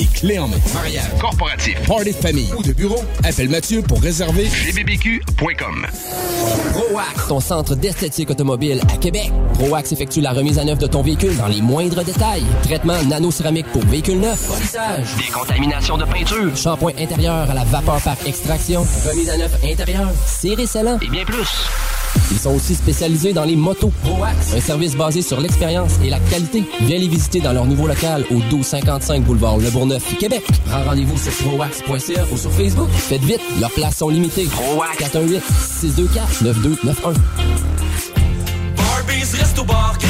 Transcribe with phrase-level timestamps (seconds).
[0.00, 0.56] Et clés en main.
[0.74, 5.86] Mariage, corporatif, party de famille ou de bureau, appelle Mathieu pour réserver cbbq.com.
[6.72, 9.30] ProAx, ton centre d'esthétique automobile à Québec.
[9.52, 12.42] ProAx effectue la remise à neuf de ton véhicule dans les moindres détails.
[12.64, 18.16] Traitement nano-céramique pour véhicule neuf, polissage, décontamination de peinture, shampoing intérieur à la vapeur par
[18.26, 21.68] extraction, remise à neuf intérieur, serré scellant et bien plus.
[22.30, 23.92] Ils sont aussi spécialisés dans les motos.
[24.02, 26.64] ProAx, un service basé sur l'expérience et la qualité.
[26.82, 30.42] Viens les visiter dans leur nouveau local au 1255 boulevard Le Bourgneuf, Québec.
[30.66, 32.88] Prends rendez-vous sur proax.ca ou sur Facebook.
[32.90, 34.46] Faites vite, leurs places sont limitées.
[34.46, 37.16] ProAx 418 624 9291.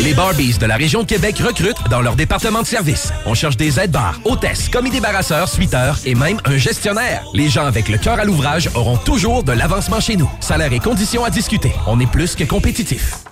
[0.04, 3.12] Les Barbies de la région de Québec recrutent dans leur département de service.
[3.26, 7.24] On cherche des aides-bars, hôtesses, commis débarrasseurs, suiteurs et même un gestionnaire.
[7.34, 10.30] Les gens avec le cœur à l'ouvrage auront toujours de l'avancement chez nous.
[10.40, 11.72] Salaire et conditions à discuter.
[11.88, 13.24] On est plus que compétitif.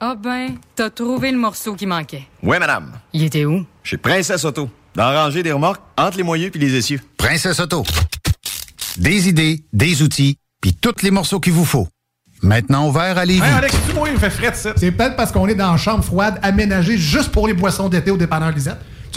[0.00, 2.22] Ah ben, t'as trouvé le morceau qui manquait.
[2.42, 2.92] Oui, madame.
[3.12, 3.64] Il était où?
[3.82, 4.68] Chez Princesse Auto.
[4.94, 7.00] Dans la rangée des remorques, entre les moyeux puis les essieux.
[7.16, 7.84] Princesse Auto.
[8.96, 11.88] Des idées, des outils, puis tous les morceaux qu'il vous faut.
[12.42, 13.42] Maintenant ouvert à Lévis.
[13.42, 14.72] Hey, Alex, tu il fait frais ça.
[14.76, 18.10] C'est peut-être parce qu'on est dans une chambre froide aménagée juste pour les boissons d'été
[18.10, 18.78] au dépanneur Lisette.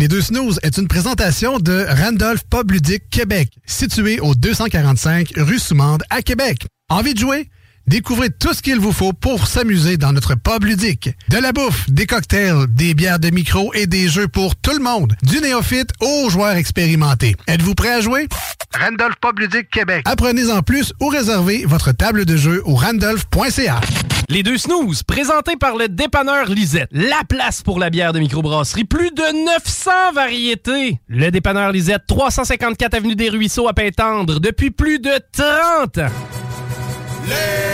[0.00, 5.58] Les deux snooze est une présentation de Randolph Pub Ludique Québec, situé au 245 rue
[5.58, 6.66] Soumande à Québec.
[6.88, 7.50] Envie de jouer?
[7.90, 11.10] Découvrez tout ce qu'il vous faut pour s'amuser dans notre pub ludique.
[11.28, 14.78] De la bouffe, des cocktails, des bières de micro et des jeux pour tout le
[14.78, 15.14] monde.
[15.24, 17.34] Du néophyte aux joueurs expérimentés.
[17.48, 18.28] Êtes-vous prêt à jouer?
[18.78, 20.02] Randolph Pub Ludique Québec.
[20.04, 23.80] Apprenez en plus ou réservez votre table de jeu au randolph.ca.
[24.28, 26.90] Les deux snooze, présentés par le dépanneur Lisette.
[26.92, 28.84] La place pour la bière de microbrasserie.
[28.84, 31.00] Plus de 900 variétés.
[31.08, 36.12] Le dépanneur Lisette, 354 Avenue des Ruisseaux à Pintendre, depuis plus de 30 ans.
[37.26, 37.69] Les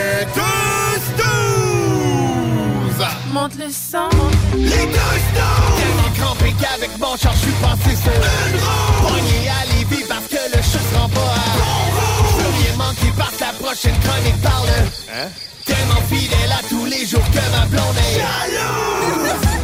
[3.36, 4.08] Monte le sang.
[4.56, 5.76] Les deux snooze!
[5.76, 9.14] Tellement crampé qu'avec mon char, je suis passé sur une roue.
[9.60, 11.98] À Lévis parce que le chat se rend pas à bon
[12.30, 14.68] Je veux rien manquer parce que la prochaine chronique parle.
[15.12, 15.28] Hein?
[15.66, 19.55] Tellement fidèle à tous les jours que ma blonde est jalouse.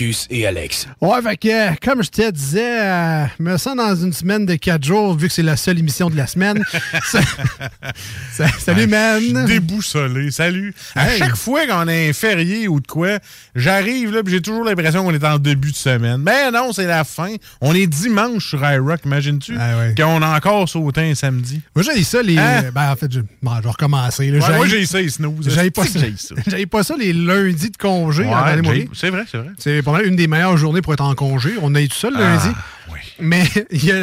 [0.00, 0.86] Marcus et Alex.
[1.00, 4.54] Ouais, fait que, euh, comme je te disais, euh, me sens dans une semaine de
[4.54, 6.62] quatre jours, vu que c'est la seule émission de la semaine.
[7.04, 7.20] Ça-
[8.32, 9.20] ça- salut, man!
[9.20, 10.30] Je suis déboussolé.
[10.30, 10.72] Salut.
[10.94, 11.18] À Hey.
[11.18, 13.18] chaque fois qu'on a un férié ou de quoi,
[13.56, 16.18] j'arrive là, j'ai toujours l'impression qu'on est en début de semaine.
[16.22, 17.34] Mais non, c'est la fin.
[17.60, 19.54] On est dimanche sur iRock, imagines-tu?
[19.96, 21.60] Qu'on a encore sauté un samedi.
[21.74, 22.38] Moi, j'ai ça, les.
[22.38, 22.64] Hein?
[22.74, 24.30] Ben, en fait, je, bon, je vais recommencer.
[24.30, 24.46] là.
[24.46, 25.48] Ouais, moi, j'ai ça, les snooze.
[25.48, 26.34] J'avais pas, ça- j'ai ça.
[26.46, 28.24] j'avais pas ça les lundis de congé.
[28.24, 29.50] Ouais, c'est vrai, c'est vrai.
[29.88, 31.54] Pas mal une des meilleures journées pour être en congé.
[31.62, 32.48] On a eu tout ça le Ah, lundi.
[33.20, 33.44] Mais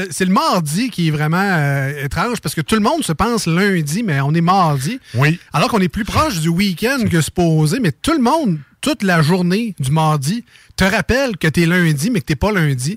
[0.10, 3.46] c'est le mardi qui est vraiment euh, étrange parce que tout le monde se pense
[3.46, 5.00] lundi, mais on est mardi.
[5.14, 5.40] Oui.
[5.54, 9.24] Alors qu'on est plus proche du week-end que supposé, mais tout le monde, toute la
[9.24, 10.46] journée du mardi
[10.76, 12.96] te rappelle que t'es lundi, mais que t'es pas lundi.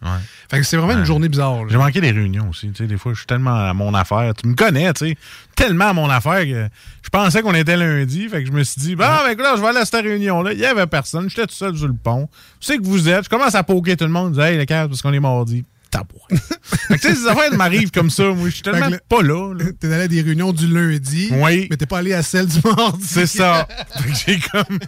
[0.50, 1.66] Fait que c'est vraiment une journée bizarre.
[1.66, 2.70] J'ai manqué des réunions aussi.
[2.72, 4.34] Tu des fois, je suis tellement à mon affaire.
[4.34, 5.16] Tu me connais, tu sais.
[5.56, 6.68] Tellement à mon affaire que
[7.02, 8.28] je pensais qu'on était lundi.
[8.28, 10.52] Fait que je me suis dit, bah, ben, là, je vais aller à cette réunion-là.
[10.52, 11.30] Il y avait personne.
[11.30, 12.28] J'étais tout seul sur le pont.
[12.60, 13.24] Je sais que vous êtes.
[13.24, 14.34] Je commence à poker tout le monde.
[14.34, 15.64] Je dis, hey, les gars, parce qu'on est mardi.
[15.90, 16.18] Tabouin.
[16.62, 18.24] fait que, tu sais, ces affaires m'arrivent comme ça.
[18.24, 19.54] Moi, je suis tellement pas là.
[19.54, 19.64] là.
[19.80, 21.66] T'es allé à des réunions du lundi, Oui.
[21.70, 23.04] mais t'es pas allé à celle du mardi.
[23.06, 23.66] C'est ça.
[23.98, 24.78] Fait que j'ai comme.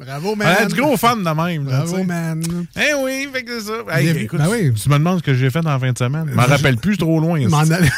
[0.00, 0.56] Bravo, On man.
[0.60, 1.68] a du gros fan de même.
[1.68, 2.42] là, Bravo, man.
[2.76, 3.98] Eh oui, fait que c'est ça.
[3.98, 4.72] Hey, écoute, ben oui.
[4.74, 6.26] tu me demandes ce que j'ai fait en fin de semaine.
[6.30, 7.38] Je m'en rappelle plus trop loin.
[7.48, 7.90] M'en allais.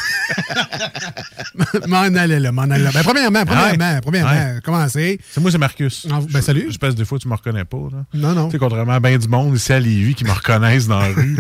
[1.87, 2.91] m'en allais là, m'en allais là.
[2.93, 4.01] Ben, premièrement, premièrement, Ouais.
[4.01, 4.61] premièrement, Ouais.
[4.65, 5.19] comment c'est?
[5.41, 6.07] Moi, c'est Marcus.
[6.11, 6.65] Ah, ben, salut.
[6.69, 7.77] J'espère que des fois, tu me reconnais pas.
[7.93, 8.05] Là.
[8.15, 8.47] Non, non.
[8.47, 11.09] Tu sais, contrairement à bien du monde ici à Lévis qui me reconnaissent dans la
[11.09, 11.37] rue.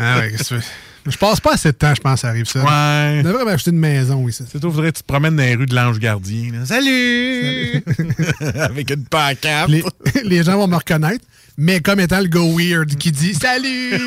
[0.00, 0.66] Ah ouais, qu'est-ce que tu fais?
[1.06, 2.60] Je passe pas assez de temps, je pense, ça arrive ça.
[2.60, 3.20] Ouais.
[3.20, 4.42] On devrait m'acheter une maison ici.
[4.50, 6.50] C'est toi, faudrait que tu te promènes dans les rues de l'Ange Gardien.
[6.52, 6.64] là.
[6.64, 7.84] Salut!
[8.54, 9.68] Avec une pancarte.
[9.68, 9.84] Les,
[10.24, 11.24] les gens vont me reconnaître,
[11.58, 14.00] mais comme étant le go weird qui dit Salut!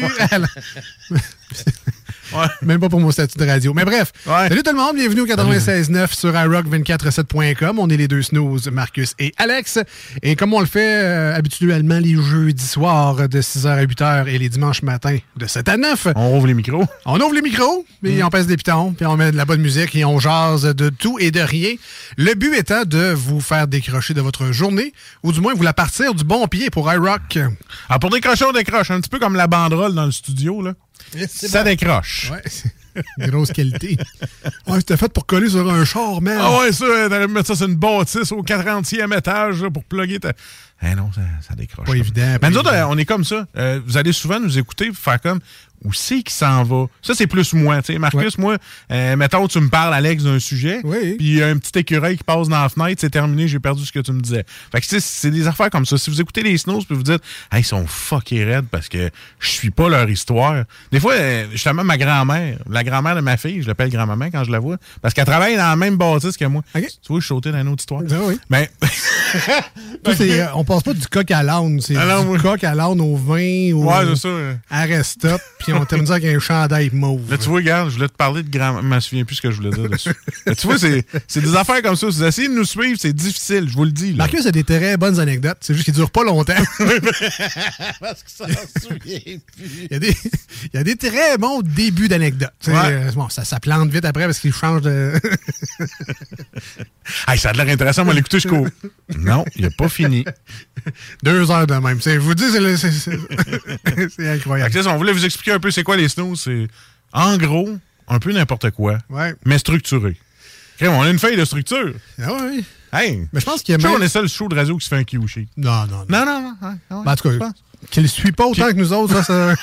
[2.62, 3.74] Même pas pour mon statut de radio.
[3.74, 4.12] Mais bref,
[4.50, 7.80] salut tout le monde, bienvenue au 96.9 sur iRock247.com.
[7.80, 9.80] On est les deux snooze, Marcus et Alex.
[10.24, 14.38] Et comme on le fait euh, habituellement les jeudis soirs de 6h à 8h et
[14.38, 16.08] les dimanches matins de 7 à 9.
[16.16, 16.86] On ouvre les micros.
[17.06, 19.62] On ouvre les micros, puis on pèse des pitons, puis on met de la bonne
[19.62, 21.76] musique et on jase de tout et de rien.
[22.18, 25.74] Le but étant de vous faire décrocher de votre journée, ou du moins vous la
[25.74, 27.40] partir du bon pied pour iRock.
[27.90, 28.92] Ah, pour décrocher, on décroche.
[28.92, 30.62] Un petit peu comme la banderole dans le studio.
[30.62, 30.74] là.
[31.28, 32.32] Ça décroche.
[32.32, 32.44] Ouais,
[33.28, 33.98] grosse qualité.
[34.68, 36.38] Ouais, c'était fait pour coller sur un char, man.
[36.40, 39.84] Ah ouais, ça, t'aurais pu mettre ça sur une bâtisse au 40e étage là, pour
[39.84, 40.34] plugger ta...
[40.84, 41.88] Eh non, ça, ça décroche.
[41.88, 42.22] Pas évident.
[42.34, 43.48] Mais pas nous autres, euh, on est comme ça.
[43.58, 45.40] Euh, vous allez souvent nous écouter pour faire comme
[45.84, 46.86] où c'est qu'il s'en va?
[47.02, 47.82] Ça, c'est plus moi.
[47.82, 48.00] tu sais.
[48.00, 48.58] Marcus, moi,
[48.92, 52.18] euh, mettons, tu me parles, Alex, d'un sujet, puis il y a un petit écureuil
[52.18, 54.46] qui passe dans la fenêtre, c'est terminé, j'ai perdu ce que tu me disais.
[54.72, 55.98] Fait que tu sais, c'est des affaires comme ça.
[55.98, 57.22] Si vous écoutez les Snows, puis vous dites,
[57.52, 59.10] hey, ils sont fuckés raides parce que
[59.40, 60.64] je suis pas leur histoire.
[60.92, 64.44] Des fois, euh, justement, ma grand-mère, la grand-mère de ma fille, je l'appelle grand-maman quand
[64.44, 66.64] je la vois, parce qu'elle travaille dans la même bâtisse que moi.
[66.74, 68.02] Tu vois, je sautais dans une autre histoire.
[68.50, 68.70] Mais
[70.04, 72.76] Toi, c'est, euh, on passe pas du coq à l'âne, c'est Ah du coq à
[72.76, 74.58] l'âne au vin, au Ouais, ça, ouais.
[74.70, 75.42] Arrestop,
[75.74, 77.30] puis on termine ça avec un chandail mauve.
[77.30, 78.82] Là, tu vois, regarde, je voulais te parler de grand.
[78.82, 80.10] Je me souviens plus ce que je voulais dire dessus.
[80.58, 82.10] Tu vois, c'est des affaires comme ça.
[82.10, 84.12] Si vous essayez de nous suivre, c'est difficile, je vous le dis.
[84.12, 84.18] Là.
[84.18, 86.54] Marcus a des très bonnes anecdotes, c'est juste qu'ils durent pas longtemps.
[88.00, 89.20] Parce que ça s'en souvient
[89.56, 89.66] plus.
[89.84, 90.16] Il y, a des,
[90.74, 92.52] il y a des très bons débuts d'anecdotes.
[92.68, 92.74] Ouais.
[92.86, 95.14] euh, Bon, ça, ça plante vite après parce qu'il change de.
[97.28, 98.68] Hey, ça a l'air intéressant, moi, l'écouter jusqu'au.
[99.18, 100.26] Non, il a pas fini.
[101.24, 102.02] Deux heures de même.
[102.04, 103.18] Je vous dis, c'est le- c'est- c'est
[104.16, 104.74] c'est incroyable.
[104.74, 106.36] Que, on voulait vous expliquer un peu c'est quoi les snows.
[106.36, 106.68] C'est,
[107.14, 107.70] en gros,
[108.08, 109.34] un peu n'importe quoi, Ouais.
[109.46, 110.16] mais structuré.
[110.82, 111.94] On a une feuille de structure.
[112.22, 112.64] Ah ouais.
[112.94, 113.28] Hey!
[113.34, 114.90] Mais je pense qu'il y a même- on est seul show de radio qui se
[114.90, 116.06] fait un kiwi Non, non, non.
[116.08, 116.56] Non, non, non.
[116.62, 117.52] ouais, ouais, Ben, en tout cas,
[117.92, 119.56] qu'il ne suit pas autant que nous autres, ça,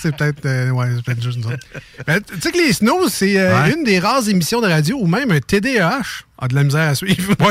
[0.00, 1.66] c'est peut-être euh, ouais, c'est peut-être juste nous autres.
[2.06, 3.72] Ben, tu sais que les Snows, c'est euh, Ouais.
[3.72, 6.94] une des rares émissions de radio où même un TDAH a de la misère à
[6.94, 7.34] suivre.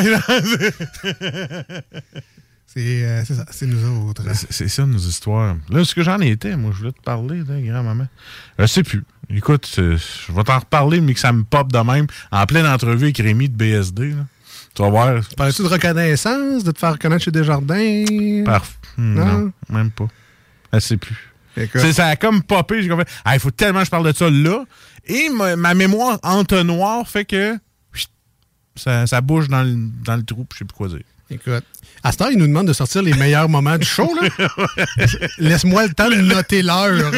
[2.75, 4.23] c'est euh, c'est ça, c'est nous autres.
[4.33, 5.55] C'est- C'est ça nos histoires.
[5.69, 8.07] Là, ce que j'en étais, moi, je voulais te parler, grand-maman.
[8.59, 9.03] Je sais plus.
[9.29, 12.65] Écoute, euh, je vais t'en reparler, mais que ça me pop de même, en pleine
[12.67, 14.09] entrevue avec Rémi de BSD.
[14.11, 14.25] Là.
[14.75, 15.21] Tu vas voir.
[15.37, 18.03] Parlais-tu de reconnaissance, de te faire reconnaître chez Desjardins?
[18.45, 19.25] Parf- Hmm, Non?
[19.25, 19.51] non?
[19.69, 20.07] même pas.
[20.73, 21.15] Je sais plus.
[21.93, 22.81] Ça a comme popé.
[22.83, 24.65] J'ai fait, Ah, il faut tellement que je parle de ça là.
[25.05, 27.57] Et ma, ma mémoire entonnoir fait que
[28.75, 30.99] ça, ça bouge dans le, dans le trou, je sais plus quoi dire.
[31.29, 31.63] Écoute.
[32.05, 34.07] À ce temps, il nous demande de sortir les meilleurs moments du show.
[35.39, 37.09] Laisse-moi le temps de noter l'heure.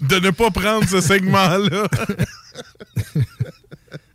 [0.00, 1.86] de ne pas prendre ce segment-là.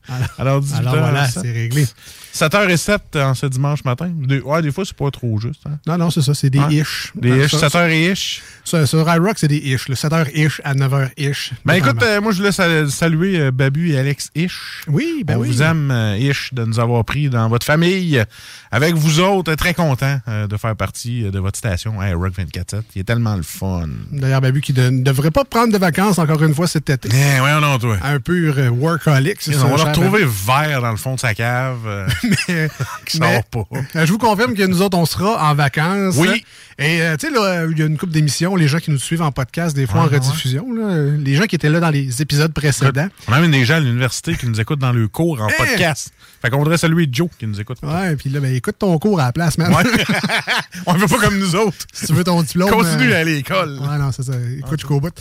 [0.38, 1.88] Alors, 18 Alors heures, voilà, c'est réglé.
[2.34, 4.10] 7h07 en ce dimanche matin.
[4.14, 5.62] Des, ouais, des fois, c'est pas trop juste.
[5.68, 5.78] hein.
[5.88, 6.74] Non, non, c'est ça, c'est des Ouais.
[6.76, 7.12] ish.
[7.16, 8.42] Des Ah, ish, ça- 7h et ish.
[8.64, 9.88] Sur, sur iRock, c'est des ish.
[9.88, 11.52] Le 7h ish à 9h ish.
[11.66, 14.84] Ben écoute, euh, moi je voulais sal- saluer euh, Babu et Alex Ish.
[14.88, 15.48] Oui, ben On oui.
[15.50, 18.24] vous aime, euh, Ish, de nous avoir pris dans votre famille.
[18.72, 23.02] Avec vous autres, très content de faire partie de votre station hey, Rock 24 Il
[23.02, 23.88] est tellement le fun.
[24.12, 27.10] D'ailleurs, Babu qui ne devrait pas prendre de vacances encore une fois cet été.
[27.12, 27.98] Eh, ouais, non, toi.
[28.04, 29.38] Un pur workaholic.
[29.40, 31.78] c'est ça, On va le retrouver vert dans le fond de sa cave.
[32.48, 32.68] Mais-
[33.20, 33.66] mais- pas.
[34.06, 36.16] Je vous confirme que nous autres, on sera en vacances.
[36.18, 36.44] Oui.
[36.80, 38.98] Et euh, tu sais, là, il y a une couple d'émissions, les gens qui nous
[38.98, 40.18] suivent en podcast, des fois en ouais.
[40.18, 43.08] rediffusion, là, les gens qui étaient là dans les épisodes précédents.
[43.28, 45.54] On a même des gens à l'université qui nous écoutent dans le cours en Eh!
[45.58, 46.12] podcast.
[46.42, 47.78] Fait qu'on voudrait saluer Joe qui nous écoute.
[47.84, 49.74] Ouais, puis là, ben, écoute ton cours à la place, man.
[49.74, 49.84] Ouais.
[50.86, 51.78] On ne fait pas comme nous autres.
[51.94, 52.70] si tu veux ton diplôme.
[52.70, 53.80] Continue euh, à l'école.
[53.80, 54.34] Ouais, non, c'est ça.
[54.58, 55.14] Écoute jusqu'au bout.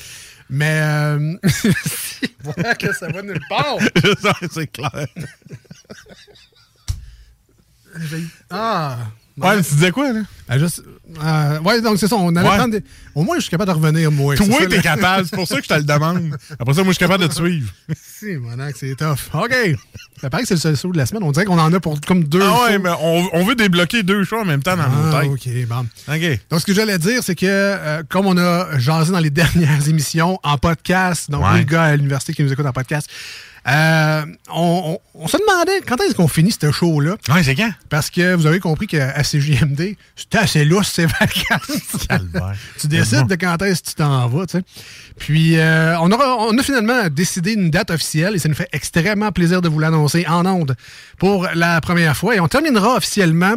[0.50, 1.34] Mais, euh,
[2.42, 3.76] voilà que ça va nulle part.
[4.52, 5.06] c'est clair.
[8.50, 8.98] Ah,
[9.38, 10.20] Ouais, mais tu disais quoi, là?
[10.46, 10.82] Ben, juste,
[11.24, 12.16] euh, ouais, donc c'est ça.
[12.16, 12.54] On allait Ouais.
[12.58, 12.84] prendre des-
[13.14, 14.36] Au moins, je suis capable de revenir, moi.
[14.36, 14.82] Toi, t'es là.
[14.82, 15.26] capable.
[15.26, 16.36] C'est pour ça que je te le demande.
[16.58, 17.72] Après ça, moi, je suis capable de te suivre.
[17.96, 19.30] si, monac, c'est tough.
[19.32, 19.54] OK.
[20.20, 21.22] Ça paraît que c'est le seul show de la semaine.
[21.22, 24.02] On dirait qu'on en a pour comme deux Ah ouais, mais on, on veut débloquer
[24.02, 25.30] deux choix en même temps dans nos Ah, têtes.
[25.30, 25.86] OK, bon.
[26.14, 26.40] OK.
[26.50, 29.88] Donc, ce que j'allais dire, c'est que euh, comme on a jasé dans les dernières
[29.88, 31.60] émissions en podcast, donc Ouais.
[31.60, 33.08] les gars à l'université qui nous écoutent en podcast,
[33.68, 37.16] euh, on, on- on se demandait quand est-ce qu'on finit ce show-là.
[37.32, 37.70] Ouais, c'est quand?
[37.88, 42.06] Parce que vous avez compris qu'à CJMD, c'était assez lousse ces vacances.
[42.80, 44.64] tu décides de quand est-ce que tu t'en vas, tu sais.
[45.18, 48.68] Puis, euh, on, aura, on a finalement décidé une date officielle et ça nous fait
[48.72, 50.74] extrêmement plaisir de vous l'annoncer en ondes
[51.18, 52.34] pour la première fois.
[52.34, 53.54] Et on terminera officiellement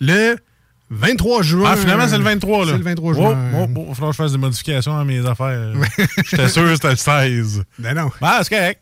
[0.00, 0.36] le
[0.90, 1.70] 23 juin.
[1.72, 2.72] Ah, finalement, c'est le 23, là.
[2.72, 3.38] C'est le 23 Oh, juin.
[3.54, 5.72] oh, oh, il va falloir que je fasse des modifications à mes affaires.
[6.30, 7.62] J'étais sûr que c'était le 16.
[7.78, 8.10] Ben non.
[8.20, 8.80] Ah, c'est correct.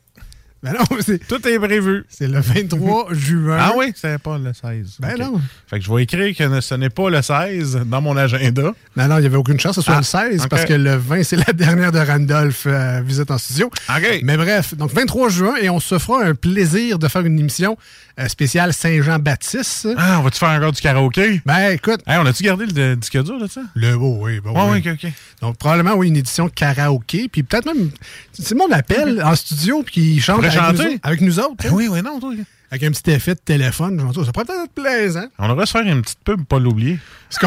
[0.67, 1.17] Ben non.
[1.29, 2.05] Tout est prévu.
[2.09, 3.57] C'est le 23 juin.
[3.61, 4.97] Ah oui, c'est pas le 16.
[5.01, 5.41] Ben non.
[5.69, 8.73] Fait que je vais écrire que ce n'est pas le 16 dans mon agenda.
[8.97, 10.49] Non, non, il n'y avait aucune chance que ce soit Ah, le 16 ok.
[10.49, 13.67] parce que le 20, c'est la dernière de Randolph euh, visite en studio.
[13.89, 14.21] OK.
[14.23, 17.77] Mais bref, donc 23 juin et on se fera un plaisir de faire une émission
[18.19, 19.89] euh, spéciale Saint-Jean-Baptiste.
[19.97, 21.43] Ah, on va-tu faire encore du karaoké?
[21.45, 22.01] Ben écoute.
[22.07, 23.61] Hey, on a-tu gardé le le disque dur de ça?
[23.75, 24.41] Le beau, oui.
[24.41, 24.81] Bon, oui.
[24.83, 25.13] ouais, ok, ok.
[25.43, 27.29] Donc probablement, oui, une édition karaoké.
[27.29, 27.91] Puis peut-être même,
[28.33, 30.95] c'est le monde appelle en studio puis chantent Pourrait avec, chanter?
[30.95, 31.67] Nous, avec nous autres.
[31.67, 31.71] hein.
[31.73, 32.33] oui, oui, non, toi.
[32.71, 34.01] Avec un petit effet de téléphone.
[34.01, 35.27] genre, ça pourrait peut-être être plaisant.
[35.39, 36.99] On devrait se faire une petite pub, pas l'oublier.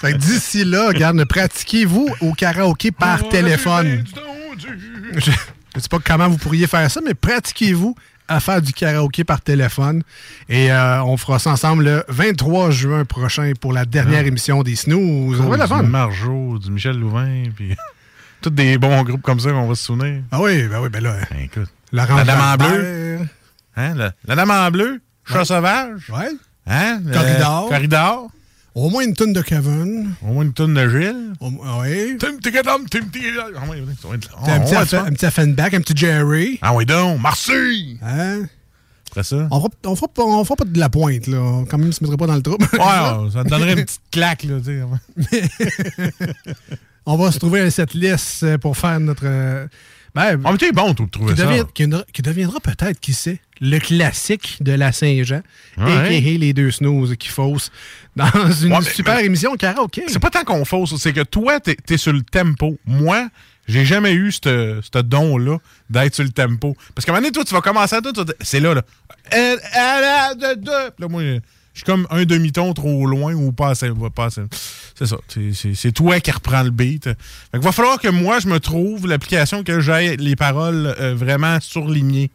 [0.00, 4.04] Fait que d'ici là, regarde, pratiquez-vous au karaoké par téléphone.
[5.16, 7.94] Je ne sais pas comment vous pourriez faire ça, mais pratiquez-vous
[8.28, 10.02] à faire du karaoké par téléphone.
[10.48, 14.76] Et euh, on fera ça ensemble le 23 juin prochain pour la dernière émission des
[14.76, 15.38] Snooze.
[15.38, 15.88] Ça va la du.
[15.88, 17.74] Marjo, du Michel Louvain, puis
[18.40, 20.22] tous des bons groupes comme ça qu'on va se souvenir.
[20.30, 21.14] Ah oui, ben oui, ben là.
[21.42, 21.68] écoute.
[21.92, 23.18] Laurent la Dame en bleu.
[23.76, 25.44] Hein, la, la Dame en bleu, Chat Ouais.
[25.44, 26.10] sauvage.
[26.10, 26.30] Ouais.
[26.66, 27.00] Hein?
[27.12, 27.68] Corridor.
[27.68, 28.28] Corridor.
[28.78, 30.14] Au moins une tonne de Kevin.
[30.22, 31.32] Au moins une tonne de Gilles.
[31.40, 31.56] oui.
[31.64, 32.18] Ah va être-
[34.44, 35.02] T'as un, on petit va Aff- ça.
[35.04, 36.58] un petit Offenbach, un petit Jerry.
[36.62, 37.98] Ah oui donc, Marseille!
[38.02, 38.42] Hein?
[39.10, 39.48] Après ça?
[39.50, 41.38] On fera, on, fera pas, on fera pas de la pointe, là.
[41.38, 42.66] On quand même se mettrait pas dans le trouble.
[42.72, 42.78] Ouais,
[43.32, 44.80] ça te donnerait une petite claque, là, tu
[45.26, 46.12] sais.
[47.06, 49.22] on va se trouver un setlist euh, pour faire notre.
[49.24, 49.66] euh,
[50.14, 51.46] Ben, Ah, mais t'es bon, toi, de trouver qui, ça.
[51.46, 55.40] devient- qui qui deviendra peut-être, qui sait, le classique de la Saint-Jean,
[55.78, 56.08] a.k.a.
[56.10, 57.70] les deux snooze qui faussent
[58.18, 60.04] dans une Ouais, super mais- émission karaoké.
[60.08, 62.76] C'est pas tant qu'on fausse, c'est que toi, t'es es sur le tempo.
[62.84, 63.28] Moi,
[63.66, 65.58] j'ai jamais eu ce don-là
[65.90, 66.76] d'être sur le tempo.
[66.94, 68.12] Parce qu'à un moment donné, toi, tu vas commencer à tout.
[68.40, 68.82] C'est là, là.
[70.98, 71.40] Là, moi, je
[71.74, 73.90] suis comme un demi-ton trop loin ou pas assez.
[74.14, 74.42] pas assez-
[74.98, 75.16] C'est ça.
[75.74, 77.04] C'est- toi qui reprends le beat.
[77.04, 77.14] Fait
[77.52, 81.58] qu'il va falloir que moi, je me trouve l'application que j'ai les paroles euh, vraiment
[81.60, 82.30] surlignées.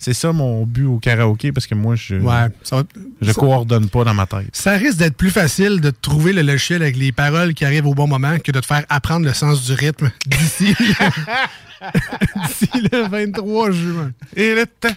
[0.00, 2.84] C'est ça mon but au karaoké parce que moi, je, Ouais, ça va-
[3.20, 4.48] je ça- coordonne pas dans ma tête.
[4.52, 7.94] Ça risque d'être plus facile de trouver le logiciel avec les paroles qui arrivent au
[7.94, 10.72] bon moment que de te faire apprendre le sens du rythme d'ici
[12.36, 14.12] d'ici le 23 juin.
[14.36, 14.88] Et le temps.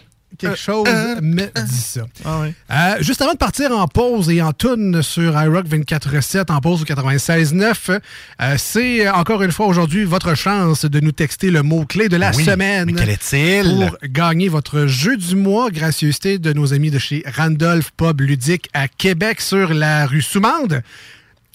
[0.42, 0.88] Quelque chose
[1.22, 2.02] me dit ça.
[2.26, 2.54] Ah ouais.
[2.72, 6.82] Euh, juste avant de partir en pause et en tune sur iRock 24.7 en pause
[6.82, 8.00] au 96.9,
[8.42, 12.18] euh, c'est euh, encore une fois aujourd'hui votre chance de nous texter le mot-clé de
[12.18, 12.92] la Oui, semaine.
[12.92, 13.88] mais quel est-il?
[13.88, 18.70] Pour gagner votre jeu du mois, gracieuseté de nos amis de chez Randolph Pub Ludique
[18.74, 20.82] à Québec sur la rue Soumande.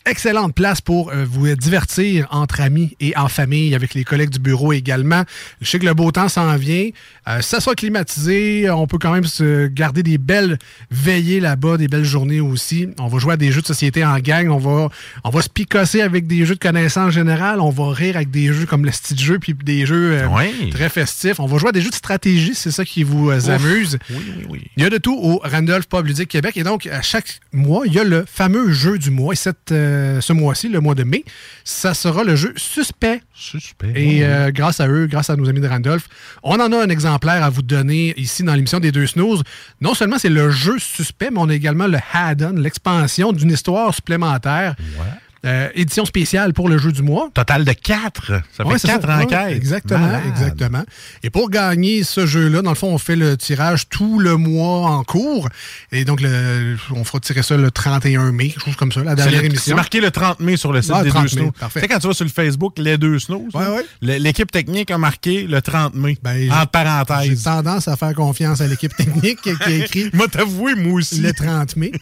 [0.08, 4.38] Excellente place pour euh, vous divertir entre amis et en famille, avec les collègues du
[4.38, 5.24] bureau également.
[5.60, 6.90] Je sais que le beau temps s'en vient.
[7.28, 10.58] Euh, ça soit climatisé, on peut quand même se garder des belles
[10.90, 12.88] veillées là-bas, des belles journées aussi.
[13.00, 14.48] On va jouer à des jeux de société en gang.
[14.48, 14.88] On va,
[15.24, 17.60] on va se picosser avec des jeux de connaissance générale.
[17.60, 20.70] On va rire avec des jeux comme le style jeu, puis des jeux euh, Oui.
[20.70, 21.40] très festifs.
[21.40, 23.98] On va jouer à des jeux de stratégie, c'est ça qui vous euh, amuse.
[24.10, 24.62] Oui, oui, oui.
[24.76, 26.56] Il y a de tout au Randolph Pub Ludique Québec.
[26.56, 29.32] Et donc, à chaque mois, il y a le fameux jeu du mois.
[29.32, 31.24] Et cette, euh, ce mois-ci, le mois de mai,
[31.64, 33.20] ça sera le jeu Suspect.
[33.34, 33.92] Suspect.
[33.96, 36.08] Et euh, grâce à eux, grâce à nos amis de Randolph,
[36.42, 36.88] on en a un
[37.24, 39.42] à vous donner ici dans l'émission des deux snooze.
[39.80, 43.94] Non seulement c'est le jeu Suspect, mais on a également le add-on, l'expansion d'une histoire
[43.94, 44.76] supplémentaire.
[45.46, 47.30] Euh, édition spéciale pour le jeu du mois.
[47.32, 48.26] Total de 4.
[48.26, 49.16] Ça fait Ouais, c'est 4 ça.
[49.18, 49.56] Ouais, enquêtes.
[49.56, 50.22] exactement, Malade.
[50.28, 50.84] exactement.
[51.22, 54.90] Et pour gagner ce jeu-là, dans le fond, on fait le tirage tout le mois
[54.90, 55.48] en cours.
[55.92, 59.10] Et donc, le- on fera tirer ça le 31 mai, quelque chose comme ça, la
[59.12, 59.64] C'est dernière le- émission.
[59.66, 61.52] C'est marqué le 30 mai sur le site Ah, des 30 deux snows.
[61.52, 61.80] parfait.
[61.80, 64.98] Tu sais, quand tu vas sur le Facebook, les deux snows, Ouais, l'équipe technique a
[64.98, 66.18] marqué le 30 mai.
[66.22, 67.42] Ben, j'ai- en J'ai parenthèse.
[67.44, 71.20] tendance à faire confiance à l'équipe technique qui a écrit Moi, t'avouer, moi aussi.
[71.20, 71.92] le 30 mai.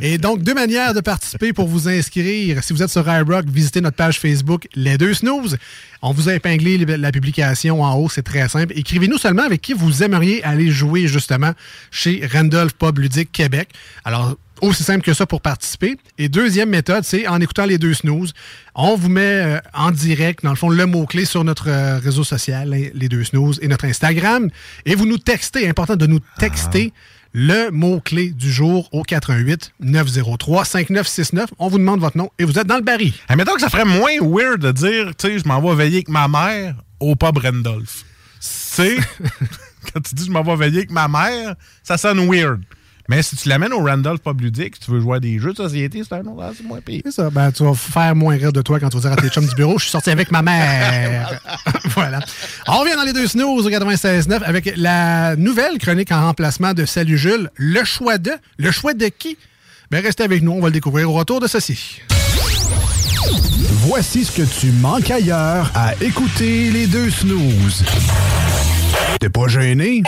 [0.00, 2.62] Et donc, deux manières de participer pour vous inscrire.
[2.64, 5.56] Si vous êtes sur visitez notre page Facebook Les Deux Snooze.
[6.00, 8.72] On vous a épinglé la publication en haut, c'est très simple.
[8.76, 11.52] Écrivez-nous seulement avec qui vous aimeriez aller jouer justement
[11.90, 13.70] chez Randolph Pub Ludique Québec.
[14.04, 15.96] Alors, aussi simple que ça pour participer.
[16.18, 18.32] Et deuxième méthode, c'est en écoutant les deux snooze.
[18.76, 22.22] On vous met euh, en direct, dans le fond, le mot-clé sur notre euh, réseau
[22.22, 24.50] social, les deux snooze, et notre Instagram.
[24.86, 26.92] Et vous nous textez, important de nous texter.
[27.36, 31.50] Le mot-clé du jour au 88 903 5969.
[31.58, 33.12] On vous demande votre nom et vous êtes dans le baril.
[33.26, 36.08] Admettons que ça ferait moins weird de dire, tu sais, je m'en vais veiller avec
[36.08, 38.04] ma mère au pub Randolph.
[38.38, 38.98] C'est
[39.92, 42.62] quand tu dis je m'en vais veiller avec ma mère, ça sonne weird.
[43.08, 45.56] Mais si tu l'amènes au Randolph Pub Ludique, tu veux jouer à des jeux de
[45.58, 47.02] société, c'est un autre, c'est moins pire.
[47.04, 47.28] C'est ça.
[47.28, 49.46] Ben, tu vas faire moins rire de toi quand tu vas dire à tes chums
[49.46, 51.38] du bureau, je suis sorti avec ma mère.
[51.94, 52.20] voilà.
[52.66, 56.86] On revient dans les deux snooze au 96.9 avec la nouvelle chronique en remplacement de
[56.86, 57.50] Salut Jules.
[57.56, 58.32] Le choix de.
[58.56, 59.36] Le choix de qui?
[59.90, 62.00] Ben, restez avec nous, on va le découvrir au retour de ceci.
[63.86, 67.84] Voici ce que tu manques ailleurs à écouter les deux snooze.
[69.20, 70.02] T'es pas gêné?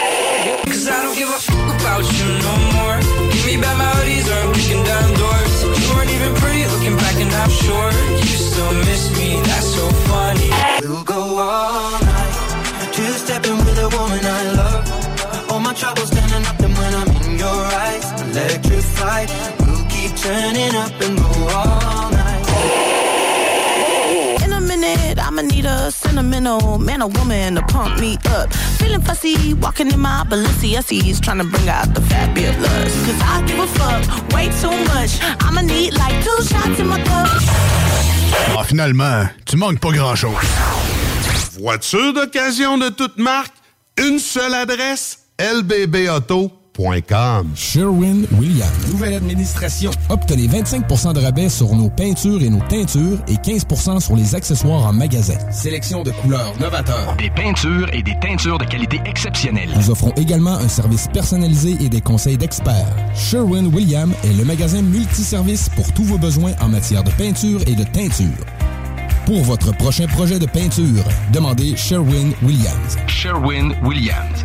[1.87, 2.99] About you no more.
[3.31, 5.55] Give me back my hoodies or I'm kicking down doors.
[5.79, 7.89] You weren't even pretty looking back and I'm sure
[8.27, 9.39] you still miss me.
[9.47, 10.51] That's so funny.
[10.83, 12.91] We'll go all night.
[12.93, 15.51] Two stepping with a woman I love.
[15.53, 18.07] All my troubles standing up and when I'm in your eyes.
[18.35, 19.31] Electrified.
[19.61, 21.16] We'll keep turning up and
[25.87, 28.53] a sentimental man or woman to pump me up.
[28.79, 32.93] Feeling fussy, walking in my Balenciennes, trying to bring out the fabulous.
[33.07, 34.03] Cause I give a fuck
[34.35, 35.13] way too much.
[35.45, 37.29] I'ma need like two shots in my cup.
[38.57, 40.35] Ah, finalement, tu manques pas grand-chose.
[41.61, 43.55] Voiture d'occasion de toute marque,
[43.97, 45.21] une seule adresse,
[47.55, 48.71] Sherwin Williams.
[48.91, 49.91] Nouvelle administration.
[50.11, 53.65] Obtenez 25 de rabais sur nos peintures et nos teintures et 15
[54.01, 55.39] sur les accessoires en magasin.
[55.51, 57.17] Sélection de couleurs novateurs.
[57.17, 59.71] Des peintures et des teintures de qualité exceptionnelle.
[59.75, 62.95] Nous offrons également un service personnalisé et des conseils d'experts.
[63.15, 67.75] Sherwin Williams est le magasin multiservice pour tous vos besoins en matière de peinture et
[67.75, 68.45] de teinture.
[69.25, 72.97] Pour votre prochain projet de peinture, demandez Sherwin Williams.
[73.09, 74.45] Sherwin Williams.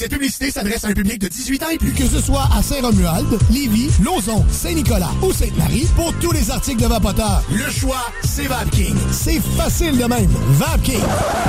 [0.00, 1.92] Cette publicité s'adresse à un public de 18 ans et plus.
[1.92, 6.86] Que ce soit à Saint-Romuald, Lévis, Lauson, Saint-Nicolas ou Sainte-Marie, pour tous les articles de
[6.86, 8.96] Vapoteur, le choix, c'est VapKing.
[9.12, 10.30] C'est facile de même.
[10.52, 11.02] VapKing.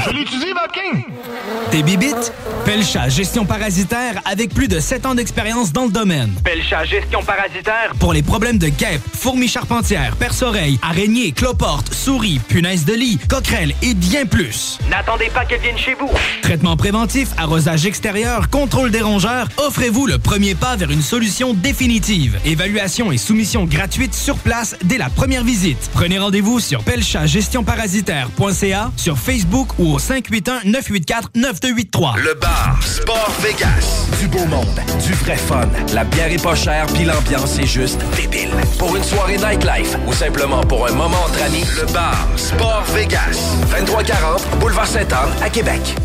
[0.06, 1.04] Je l'utilise, VapKing.
[1.72, 2.34] T'es bibite?
[2.66, 6.34] Pelcha Gestion Parasitaire avec plus de 7 ans d'expérience dans le domaine.
[6.44, 7.94] Pelcha Gestion Parasitaire.
[8.00, 13.74] Pour les problèmes de guêpes, fourmis charpentières, perce-oreilles, araignées, cloportes, souris, punaises de lit, coquerelles
[13.82, 14.78] et bien plus.
[14.90, 16.10] N'attendez pas qu'elles viennent chez vous.
[16.42, 22.38] Traitement préventif, arrosage extérieur, contrôle des rongeurs, offrez-vous le premier pas vers une solution définitive.
[22.46, 25.90] Évaluation et soumission gratuite sur place dès la première visite.
[25.94, 32.20] Prenez rendez-vous sur pelchatgestionparasitaire.ca, sur Facebook ou au 581-984-9283.
[32.20, 34.08] Le bar Sport Vegas.
[34.20, 35.68] Du beau monde, du vrai fun.
[35.94, 38.50] La bière est pas chère puis l'ambiance est juste débile.
[38.78, 43.56] Pour une soirée nightlife ou simplement pour un moment entre amis, le bar Sport Vegas.
[43.72, 45.96] 2340 Boulevard Sainte-Anne à Québec.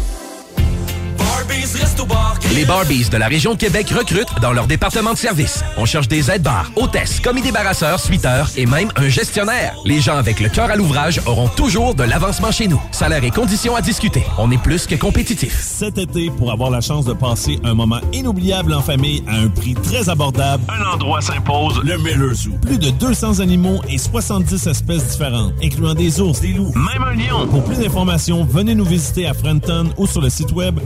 [2.54, 5.64] Les Barbies de la région de Québec recrutent dans leur département de service.
[5.76, 9.74] On cherche des aides-bars, hôtesses, commis débarrasseurs, suiteurs et même un gestionnaire.
[9.84, 12.80] Les gens avec le cœur à l'ouvrage auront toujours de l'avancement chez nous.
[12.92, 14.22] Salaire et conditions à discuter.
[14.38, 15.60] On est plus que compétitif.
[15.60, 19.48] Cet été, pour avoir la chance de passer un moment inoubliable en famille à un
[19.48, 21.80] prix très abordable, Un endroit s'impose.
[21.84, 22.52] le Miller Zoo.
[22.62, 27.14] Plus de 200 animaux et 70 espèces différentes, incluant des ours, des loups, Même un
[27.14, 27.46] lion.
[27.48, 30.78] Pour plus d'informations, venez nous visiter à Frenton ou sur le site web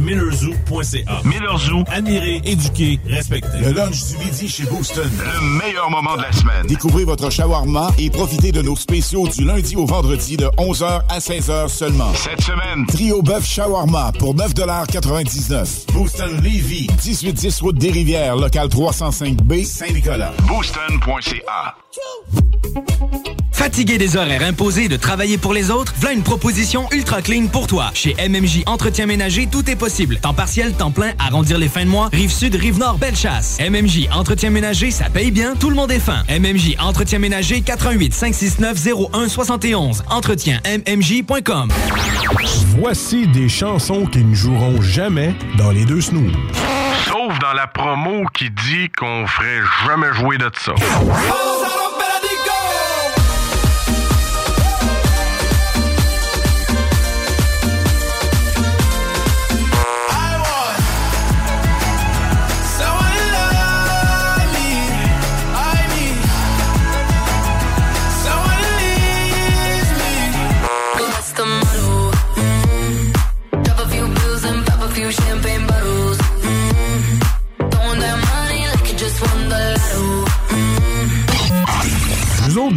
[0.71, 1.23] millerzoo.ca.
[1.25, 1.85] Miller Zoo.
[1.89, 3.59] Admirer, éduquer, respecter.
[3.59, 5.11] Le lunch du midi chez Booston.
[5.19, 6.67] Le meilleur moment de la semaine.
[6.67, 11.19] Découvrez votre shawarma et profitez de nos spéciaux du lundi au vendredi de 11h à
[11.19, 12.13] 16h seulement.
[12.15, 19.65] Cette semaine, Trio bœuf shawarma pour 9,99 Booston Levy, 1810 route des Rivières, local 305B,
[19.65, 20.33] Saint-Nicolas.
[20.47, 21.77] booston.ca.
[23.61, 27.67] Fatigué des horaires imposés de travailler pour les autres, voilà une proposition ultra clean pour
[27.67, 27.91] toi.
[27.93, 30.17] Chez MMJ Entretien Ménager, tout est possible.
[30.17, 33.59] Temps partiel, temps plein, arrondir les fins de mois, rive sud, rive nord, belle chasse.
[33.61, 36.23] MMJ Entretien Ménager, ça paye bien, tout le monde est fin.
[36.31, 40.05] MMJ Entretien Ménager, 88 569 01 71.
[40.09, 41.69] Entretien MMJ.com.
[42.79, 46.33] Voici des chansons qui ne joueront jamais dans les deux snooze.
[47.05, 50.73] Sauf dans la promo qui dit qu'on ferait jamais jouer de ça.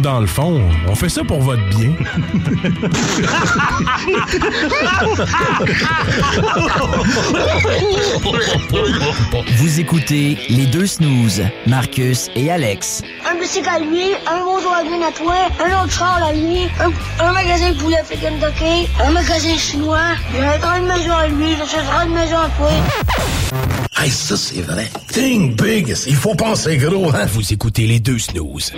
[0.04, 1.92] Dans le fond, on fait ça pour votre bien.
[9.56, 13.00] Vous écoutez les deux snooze, Marcus et Alex.
[13.26, 16.92] Un bicycle à lui, un Volkswagen à toi, un autre char à lui, un,
[17.24, 21.28] un magasin de poulet fait Kentucky, un magasin chinois, il y a une maison à
[21.28, 23.83] lui, j'achèterai une maison à toi.
[23.96, 24.90] Hey, ça, c'est vrai.
[25.08, 25.94] Think big.
[26.06, 27.26] Il faut penser gros, hein?
[27.26, 28.72] Vous écoutez les deux snooze.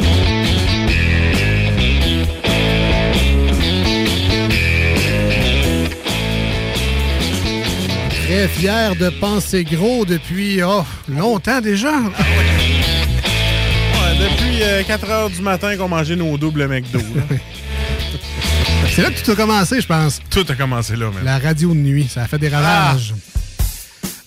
[8.11, 11.92] Très fier de penser gros depuis oh, longtemps déjà.
[11.92, 12.12] Ouais,
[14.20, 17.00] depuis 4 heures du matin qu'on mangeait nos doubles McDo.
[18.94, 20.20] C'est là que tout a commencé, je pense.
[20.31, 21.24] Tout a commencé là, même.
[21.24, 23.14] La radio de nuit, ça a fait des ravages.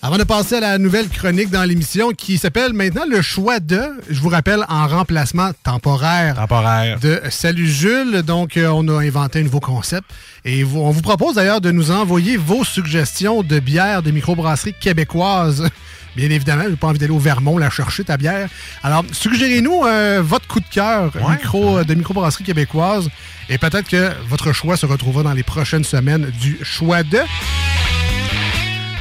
[0.02, 3.82] Avant de passer à la nouvelle chronique dans l'émission qui s'appelle maintenant Le choix de,
[4.08, 6.98] je vous rappelle, en remplacement temporaire, temporaire.
[7.00, 8.22] de Salut Jules.
[8.22, 10.04] Donc, euh, on a inventé un nouveau concept.
[10.46, 15.68] Et on vous propose d'ailleurs de nous envoyer vos suggestions de bières de microbrasserie québécoises.
[16.16, 18.48] Bien évidemment, j'ai pas envie d'aller au Vermont la chercher, ta bière.
[18.82, 23.10] Alors, suggérez-nous euh, votre coup de cœur micro, euh, de microbrasserie québécoise.
[23.50, 27.18] Et peut-être que votre choix se retrouvera dans les prochaines semaines du choix de.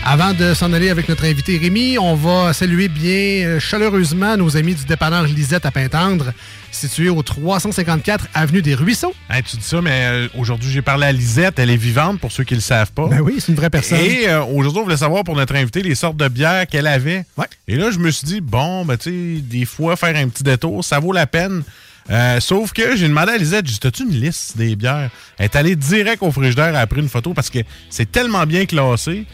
[0.06, 4.56] Avant de s'en aller avec notre invité Rémi, on va saluer bien euh, chaleureusement nos
[4.56, 6.32] amis du dépanneur Lisette à Pintendre,
[6.72, 9.14] situé au 354 Avenue des Ruisseaux.
[9.30, 11.60] Hey, tu dis ça, mais euh, aujourd'hui, j'ai parlé à Lisette.
[11.60, 13.08] Elle est vivante, pour ceux qui ne le savent pas.
[13.08, 14.00] Ben oui, c'est une vraie personne.
[14.00, 17.26] Et euh, aujourd'hui, on voulait savoir pour notre invité les sortes de bières qu'elle avait.
[17.68, 20.44] Et là, je me suis dit, bon, ben, tu sais, des fois, faire un petit
[20.44, 21.62] détour, ça vaut la peine.
[22.10, 25.12] Euh, sauf que j'ai demandé à Lisette, j'ai dit, as-tu une liste des bières?
[25.38, 27.60] Elle est allée direct au frigidaire, elle a pris une photo parce que
[27.90, 29.26] c'est tellement bien classé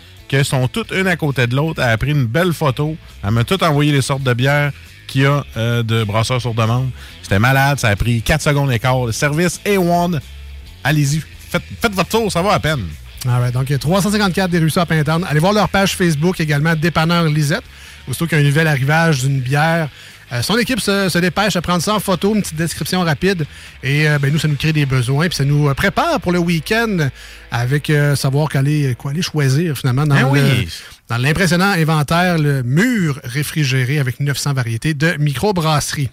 [0.44, 1.82] sont toutes une à côté de l'autre.
[1.82, 2.98] Elle a pris une belle photo.
[3.24, 4.72] Elle m'a tout envoyé les sortes de bières
[5.08, 6.90] qu'il y a euh, de brasseurs sur demande.
[7.22, 9.06] C'était malade, ça a pris 4 secondes et quart.
[9.06, 10.20] Le service A1,
[10.84, 12.86] allez-y, faites, faites votre tour, ça va à peine.
[13.28, 15.26] Ah ouais, donc 354 des Ruisseaux à Pintendre.
[15.30, 17.64] Allez voir leur page Facebook également, Dépanneur Lisette.
[18.08, 19.90] Aussitôt qu'il y a un nouvel arrivage d'une bière,
[20.36, 23.46] euh, son équipe se, se dépêche à prendre ça en photo, une petite description rapide.
[23.84, 25.28] Et euh, ben, nous, ça nous crée des besoins.
[25.28, 27.10] Puis ça nous euh, prépare pour le week-end
[27.52, 30.68] avec euh, savoir qu'aller quoi aller choisir finalement dans Ben le- oui.
[31.10, 36.10] dans l'impressionnant inventaire, le mur réfrigéré avec 900 variétés de microbrasserie.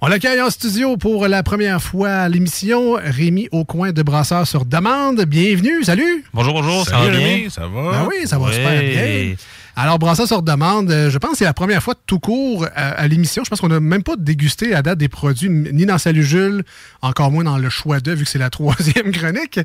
[0.00, 4.46] On l'accueille en studio pour la première fois à l'émission, Rémi au coin de Brasseurs
[4.46, 5.22] sur demande.
[5.24, 6.24] Bienvenue, salut!
[6.32, 7.26] Bonjour, bonjour, ça Salut, va bien?
[7.26, 7.90] Rémi, ça va?
[7.92, 9.34] Ben oui, ça va super bien.
[9.78, 12.68] Alors, Brasseurs sur demande, euh, je pense que c'est la première fois tout court euh,
[12.74, 13.44] à, l'émission.
[13.44, 16.64] Je pense qu'on n'a même pas dégusté à date des produits, ni dans Salut Jules,
[17.02, 19.58] encore moins dans le choix de, vu que c'est la troisième chronique.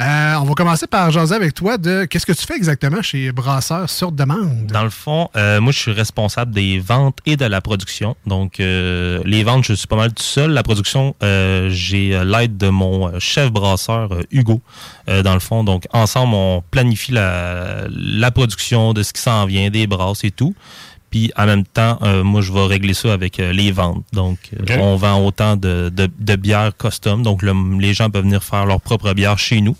[0.00, 3.30] Euh, on va commencer par jaser avec toi de qu'est-ce que tu fais exactement chez
[3.30, 4.68] Brasseurs sur demande?
[4.72, 8.16] Dans le fond, moi, je suis responsable des ventes et de la production.
[8.26, 10.52] Donc, les ventes, je suis pas mal tout seul.
[10.52, 14.62] La production, j'ai l'aide de mon chef brasseur, Hugo,
[15.06, 15.62] dans le fond.
[15.62, 20.30] Donc, ensemble, on planifie la, la production de ce qui s'en vient, des brasses et
[20.30, 20.54] tout.
[21.10, 24.04] Puis en même temps, euh, moi, je vais régler ça avec euh, les ventes.
[24.12, 27.22] Donc, euh, on vend autant de, de, de bières custom.
[27.22, 29.76] Donc, le- les gens peuvent venir faire leur propre bière chez nous.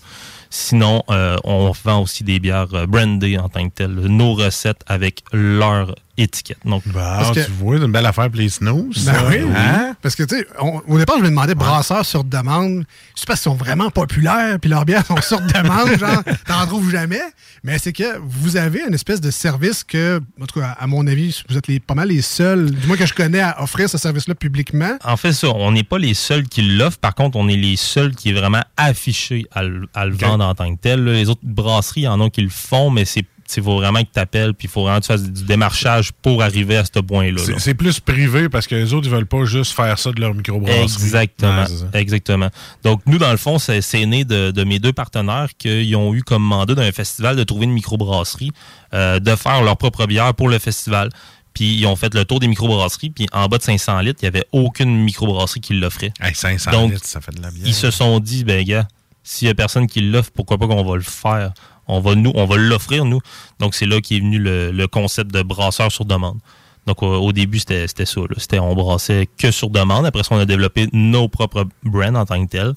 [0.51, 5.23] Sinon, euh, on vend aussi des bières brandées en tant que telles, nos recettes avec
[5.33, 6.59] leur étiquette.
[6.64, 9.04] Donc, Ah, tu vois, c'est une belle affaire pour les snooze.
[9.07, 9.94] Ben oui, Hein?
[10.02, 12.85] Parce que, tu sais, au départ, je me demandais brasseurs sur demande.
[13.14, 16.66] Je sais pas s'ils sont vraiment populaires, puis leurs bières sont sur demande, genre, t'en
[16.66, 17.20] trouves jamais.
[17.64, 21.07] Mais c'est que vous avez une espèce de service que, en tout cas, à mon
[21.07, 23.88] avis, vous êtes les, pas mal les seuls, du moins que je connais, à offrir
[23.88, 24.96] ce service-là publiquement.
[25.04, 26.98] En fait, ça, on n'est pas les seuls qui l'offrent.
[26.98, 30.44] Par contre, on est les seuls qui est vraiment affichés à, le- à le vendre
[30.44, 31.04] en tant que tel.
[31.04, 33.24] Les autres brasseries, il y en a qui le font, mais c'est
[33.56, 36.12] il faut vraiment que tu appelles, puis il faut vraiment que tu fasses du démarchage
[36.12, 37.40] pour arriver à ce point-là.
[37.58, 40.34] C'est- plus privé parce que les autres, ils veulent pas juste faire ça de leur
[40.34, 40.82] microbrasserie.
[40.82, 41.64] Exactement.
[41.64, 42.48] Ouais, exactement.
[42.82, 46.14] Donc, nous, dans le fond, c'est c'est né de, de mes deux partenaires qui ont
[46.14, 48.50] eu comme mandat d'un festival de trouver une microbrasserie,
[48.94, 51.11] euh, de faire leur propre bière pour le festival.
[51.54, 53.11] Puis, ils ont fait le tour des microbrasseries.
[53.11, 56.12] Puis, en bas de 500 litres, il n'y avait aucune microbrasserie qui l'offrait.
[56.34, 57.66] 500 Donc, litres, ça fait de la bière.
[57.66, 58.87] Ils se sont dit, ben, gars,
[59.24, 61.52] s'il n'y a personne qui l'offre, pourquoi pas qu'on va le faire?
[61.88, 63.20] On va, nous, on l'offrir, nous.
[63.59, 66.38] Donc, c'est là qu'est venu le, concept de brasseur sur demande.
[66.87, 68.20] Donc, au, début, c'était ça.
[68.37, 70.07] C'était on brassait que sur demande.
[70.07, 72.74] Après ça, on a développé nos propres brands en tant que tels.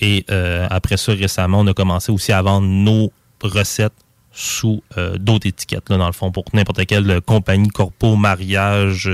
[0.00, 3.92] Et euh, après ça, récemment, on a commencé aussi à vendre nos recettes
[4.32, 9.06] sous euh, d'autres étiquettes, là, dans le fond, pour n'importe quelle compagnie, corpo, mariage.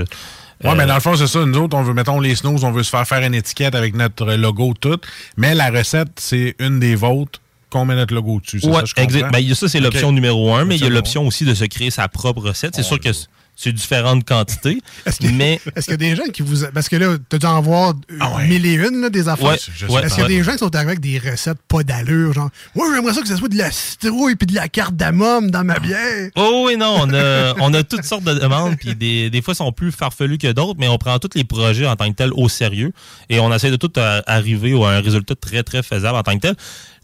[0.65, 1.45] Euh, mais dans le fond, c'est ça.
[1.45, 3.95] Nous autres, on veut, mettons, les snooze, on veut se faire faire une étiquette avec
[3.95, 4.99] notre logo, tout.
[5.37, 7.39] Mais la recette, c'est une des vôtres
[7.71, 8.59] qu'on met notre logo dessus.
[8.67, 9.31] Ouais, ça, exact.
[9.31, 11.89] Ben, ça, c'est l'option numéro un, mais il y a L'option aussi de se créer
[11.89, 12.75] sa propre recette.
[12.75, 13.09] C'est sûr que
[13.53, 14.81] c'est différentes quantités,
[15.33, 16.65] mais Est-ce qu'il y a des gens qui vous.
[16.73, 19.49] Parce que là, tu as dû en voir euh, mille et une, là, des affaires.
[19.49, 19.93] Ouais, je sais.
[19.93, 20.35] Est-ce qu'il y a Ouais.
[20.37, 23.27] des gens qui sont arrivés avec des recettes pas d'allure, genre, moi, j'aimerais ça que
[23.27, 26.29] ce soit de la citrouille puis de la cardamome dans ma bière.
[26.35, 29.53] Oh oui, non, on a, on a toutes sortes de demandes, puis des, des fois,
[29.53, 32.33] sont plus farfelus que d'autres, mais on prend tous les projets en tant que tels
[32.33, 32.93] au sérieux
[33.29, 36.35] et on essaie de tout euh, arriver à un résultat très, très faisable en tant
[36.35, 36.55] que tel.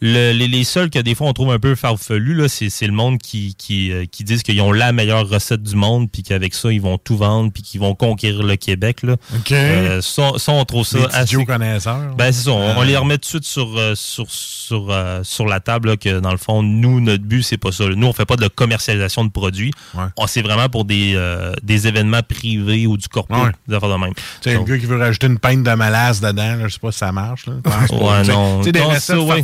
[0.02, 2.86] Le- les, les seuls que des fois on trouve un peu farfelus, là, c'est, c'est
[2.86, 6.22] le monde qui, qui, euh, qui disent qu'ils ont la meilleure recette du monde, puis
[6.24, 9.02] qu'avec ça, ils vont tout vendre, puis qu'ils vont conquérir le Québec.
[9.04, 9.14] Là.
[9.36, 9.52] OK.
[9.52, 11.46] Euh, ça, ça, on trouve ça Les assez...
[11.46, 12.16] Connaisseurs.
[12.16, 12.52] Ben, c'est ça.
[12.52, 12.86] On, on Ah.
[12.86, 16.20] les remet tout de suite sur, euh, sur, sur, euh, sur la table, là, que
[16.20, 17.86] dans le fond, nous, notre but, c'est pas ça.
[17.88, 19.72] Nous, on fait pas de commercialisation de produits.
[20.16, 23.52] On C'est vraiment pour des, euh, des événements privés ou du corpo, Ouais.
[23.68, 24.14] des affaires de même.
[24.42, 26.92] Tu sais, gars qui veut rajouter une pinte de malasse dedans, là, je sais pas
[26.92, 27.48] si ça marche.
[27.48, 27.54] Là.
[27.92, 28.60] Ouais, Tu sais- non.
[28.60, 29.44] Tu sais, des recettes ça, ouais.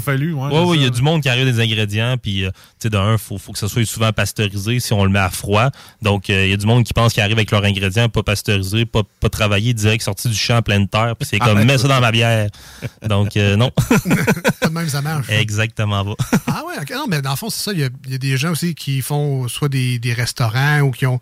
[0.51, 2.89] Ouais, ouais, il y a du monde qui arrive des ingrédients, puis, euh, tu sais,
[2.89, 5.69] d'un, faut, faut que ça soit souvent pasteurisé si on le met à froid.
[6.01, 8.23] Donc, euh, il y a du monde qui pense qu'ils arrivent avec leurs ingrédients pas
[8.23, 11.59] pasteurisés, pas, pas travaillés, direct sortis du champ plein de terre, puis c'est Ah, comme,
[11.59, 11.65] ouais.
[11.65, 12.49] mets ça dans ma bière.
[13.07, 13.71] Donc, euh, non.
[14.71, 15.27] Même, ça marche.
[15.29, 16.25] Exactement pas.
[16.47, 16.89] Ah ouais, ok.
[16.91, 17.71] Non, mais dans le fond, c'est ça.
[17.73, 20.79] Il y, a, il y a des gens aussi qui font soit des, des restaurants
[20.81, 21.19] ou qui ont,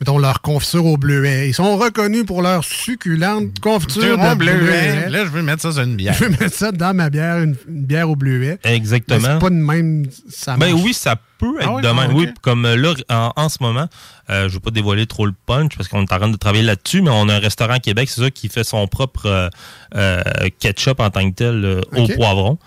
[0.00, 1.48] mettons, leur confiture au bleuet.
[1.48, 4.54] Ils sont reconnus pour leur succulente confiture vois, bleuet.
[4.58, 5.08] bleuet.
[5.10, 6.14] Là, je veux mettre ça sur une bière.
[6.14, 8.58] Je vais mettre ça dans ma bière, une, une bière au bleuet.
[8.64, 9.20] Exactement.
[9.20, 10.06] Mais C'est pas de même.
[10.28, 10.82] Ça Ben marche.
[10.84, 12.10] oui, ça peut être Ah ouais, de même.
[12.10, 12.16] ok.
[12.16, 13.86] Oui, comme euh, là, en, en ce moment,
[14.30, 16.64] euh, je veux pas dévoiler trop le punch parce qu'on est en train de travailler
[16.64, 19.48] là-dessus, mais on a un restaurant à Québec, c'est ça, qui fait son propre euh,
[19.94, 20.22] euh,
[20.58, 22.58] ketchup en tant que tel au poivron.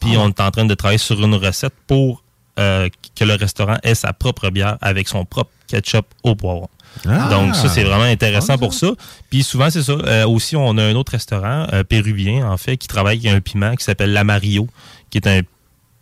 [0.00, 0.20] Puis Ah.
[0.20, 2.22] on est en train de travailler sur une recette pour
[2.56, 6.68] que le restaurant ait sa propre bière avec son propre ketchup au poivron.
[7.06, 7.28] Ah.
[7.30, 8.88] Donc ça, c'est vraiment intéressant Ah, pour ça.
[9.30, 9.92] Puis souvent, c'est ça.
[9.92, 13.40] Euh, aussi, on a un autre restaurant euh, péruvien, en fait, qui travaille avec un
[13.40, 14.66] piment qui s'appelle l'Amarillo,
[15.10, 15.40] qui est un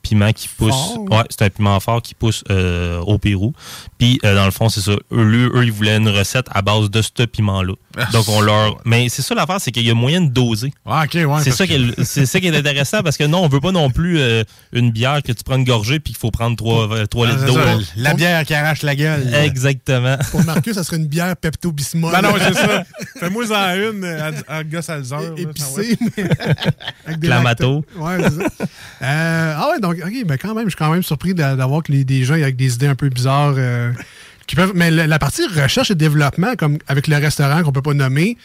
[0.02, 0.70] piment qui pousse.
[0.70, 1.00] Fort.
[1.10, 3.52] Ouais, c'est un piment fort qui pousse euh, au Pérou.
[3.98, 4.92] Puis dans le fond, c'est ça.
[4.92, 7.74] Eux, eux, eux, ils voulaient une recette à base de ce piment-là.
[8.12, 8.78] Donc on leur.
[8.84, 10.72] Mais c'est ça l'affaire, c'est qu'il y a moyen de doser.
[10.84, 11.42] Ah, ok, ouais.
[11.42, 11.64] c'est ça,
[12.04, 14.90] c'est ça qui est intéressant parce que non, on veut pas non plus euh, une
[14.90, 17.58] bière que tu prends une gorgée puis qu'il faut prendre 3, Ah, litres d'eau.
[17.96, 19.34] La bière qui arrache la gueule.
[19.34, 20.16] Exactement.
[20.30, 22.12] Pour Marcus, ça serait une bière Pepto-Bismol.
[22.12, 22.84] Ben non, c'est ça.
[23.20, 25.34] Fais-moi en une euh, à, à gosse Alzer.
[25.36, 26.24] Épicée, mais
[27.06, 27.84] avec des Clamato.
[27.96, 28.66] Ouais, c'est ça.
[29.02, 31.82] Euh, ah ouais, donc, OK, ben quand même, je suis quand même surpris d'a- d'avoir
[31.82, 33.92] que les- des gens avec des idées un peu bizarres euh,
[34.46, 34.72] qui peuvent.
[34.74, 38.36] Mais la, partie recherche et développement, comme avec le restaurant qu'on peut pas nommer,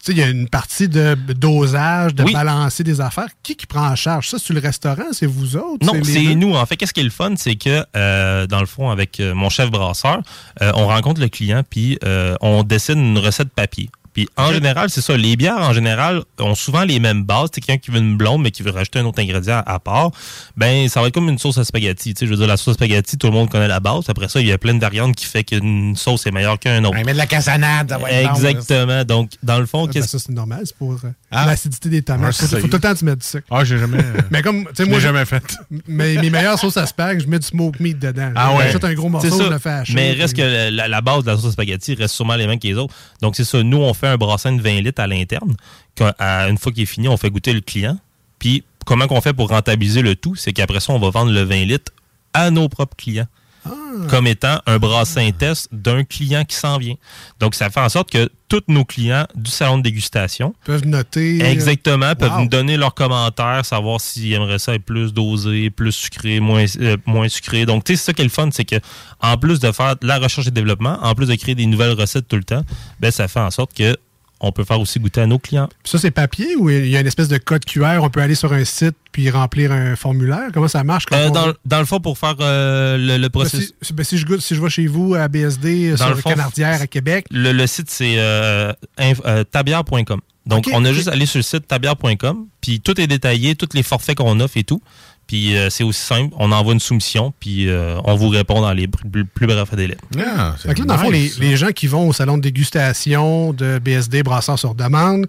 [0.00, 2.32] tu sais, il y a une partie de dosage, de Oui.
[2.32, 3.28] balancer des affaires.
[3.42, 4.28] Qui qui prend en charge?
[4.28, 4.38] Ça?
[4.38, 5.04] C'est le restaurant?
[5.12, 5.86] C'est vous autres?
[5.86, 6.54] Non, c'est nous.
[6.54, 9.34] En fait, qu'est-ce qui est le fun, c'est que euh, dans le fond, avec euh,
[9.34, 10.22] mon chef brasseur,
[10.62, 13.88] euh, on rencontre le client puis euh, on dessine une recette papier.
[14.14, 15.16] Puis en général, c'est ça.
[15.16, 17.50] Les bières, en général, ont souvent les mêmes bases.
[17.54, 20.10] C'est quelqu'un qui veut une blonde, mais qui veut rajouter un autre ingrédient à part.
[20.56, 22.14] Ben, ça va être comme une sauce à spaghetti.
[22.14, 24.04] Tu sais, je veux dire, la sauce à spaghetti, tout le monde connaît la base.
[24.08, 26.82] Après ça, il y a plein de variantes qui fait qu'une sauce est meilleure qu'un
[26.84, 26.96] autre.
[26.96, 28.50] Ouais, mais de la cassonade, ça va être bon, là.
[28.50, 29.04] Exactement.
[29.04, 30.60] Donc, dans le fond, Ben, qu'est-ce ça, c'est normal.
[30.64, 31.46] C'est pour euh, Ah.
[31.46, 32.36] l'acidité des tomates.
[32.40, 33.46] Ah, faut, tout le temps tu mets du sucre.
[33.50, 33.98] Ah, j'ai jamais.
[34.30, 35.42] Mais comme, tu sais, moi, jamais fait.
[35.88, 38.30] Mais mes meilleures sauces à spag, je mets du smoke meat dedans.
[38.36, 38.66] Ah ouais.
[38.66, 39.44] J'achète un gros morceau, C'est ça.
[39.46, 39.94] je le fais hacher.
[39.94, 42.66] Mais reste que la, la base de la sauce spaghetti reste sûrement les mêmes que
[42.68, 42.94] les autres.
[43.20, 43.62] Donc, c'est ça.
[43.62, 45.54] Nous, on fait un brassin de 20 litres à l'interne.
[46.00, 47.98] Une fois qu'il est fini, on fait goûter le client.
[48.38, 50.34] Puis, comment qu'on fait pour rentabiliser le tout?
[50.34, 51.92] C'est qu'après ça, on va vendre le 20 litres
[52.32, 53.28] à nos propres clients.
[54.08, 56.94] Comme étant un brassin test d'un client qui s'en vient.
[57.40, 61.40] Donc, ça fait en sorte que tous nos clients du salon de dégustation peuvent noter.
[61.42, 65.92] euh, Exactement, peuvent nous donner leurs commentaires, savoir s'ils aimeraient ça être plus dosé, plus
[65.92, 67.66] sucré, moins, euh, moins sucré.
[67.66, 68.76] Donc, tu sais, c'est ça qui est le fun, c'est que
[69.20, 71.92] en plus de faire de la recherche et développement, en plus de créer des nouvelles
[71.98, 72.62] recettes tout le temps,
[73.00, 73.96] ben ça fait en sorte que
[74.46, 75.68] on peut faire aussi goûter à nos clients.
[75.84, 77.98] Ça, c'est papier ou il y a une espèce de code QR?
[78.02, 80.48] On peut aller sur un site puis remplir un formulaire?
[80.52, 81.06] Comment ça marche?
[81.06, 83.72] quand Euh, on- dans, dans le fond, pour faire euh, le, le Ben, processus.
[83.82, 86.16] si, ben, si je goûte, si je vais chez vous à BSD, Dans sur le
[86.16, 90.20] fond, Canardière à Québec, Le, le site, c'est euh, euh, tabière.com.
[90.46, 93.68] Donc, on a juste à aller sur le site tabière.com, puis tout est détaillé, tous
[93.74, 94.82] les forfaits qu'on offre et tout.
[95.26, 98.72] Puis euh, c'est aussi simple, on envoie une soumission, puis euh, on vous répond dans
[98.72, 99.96] les plus, plus brefs délais.
[100.18, 102.42] Ah, Fait que là, dans le fond, les, les gens qui vont au salon de
[102.42, 105.26] dégustation de BSD Brasseur sur demande,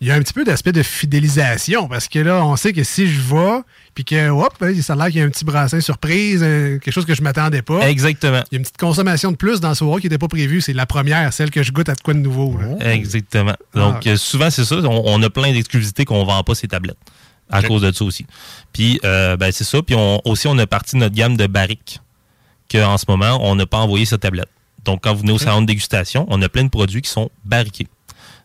[0.00, 2.84] il y a un petit peu d'aspect de fidélisation parce que là, on sait que
[2.84, 3.60] si je vais,
[3.94, 6.78] puis que, hop, hein, ça a l'air qu'il y a un petit brassin surprise, euh,
[6.78, 7.88] quelque chose que je m'attendais pas.
[7.88, 8.42] Exactement.
[8.50, 10.60] Il y a une petite consommation de plus dans ce soir qui n'était pas prévue.
[10.60, 12.58] C'est la première, celle que je goûte à de quoi de nouveau.
[12.58, 12.92] là.
[12.92, 13.54] Exactement.
[13.74, 14.16] Donc, Ah.
[14.18, 14.76] souvent, c'est ça.
[14.76, 16.98] On, on a plein d'exclusivités qu'on vend pas ces tablettes.
[17.50, 18.26] À cause de ça aussi.
[18.72, 19.80] Puis, euh, ben, c'est ça.
[19.82, 22.00] Puis, on, aussi, on a parti de notre gamme de barriques
[22.70, 24.48] qu'en ce moment, on n'a pas envoyé cette tablette.
[24.84, 27.30] Donc, quand vous venez au salon de dégustation, on a plein de produits qui sont
[27.44, 27.86] barriqués.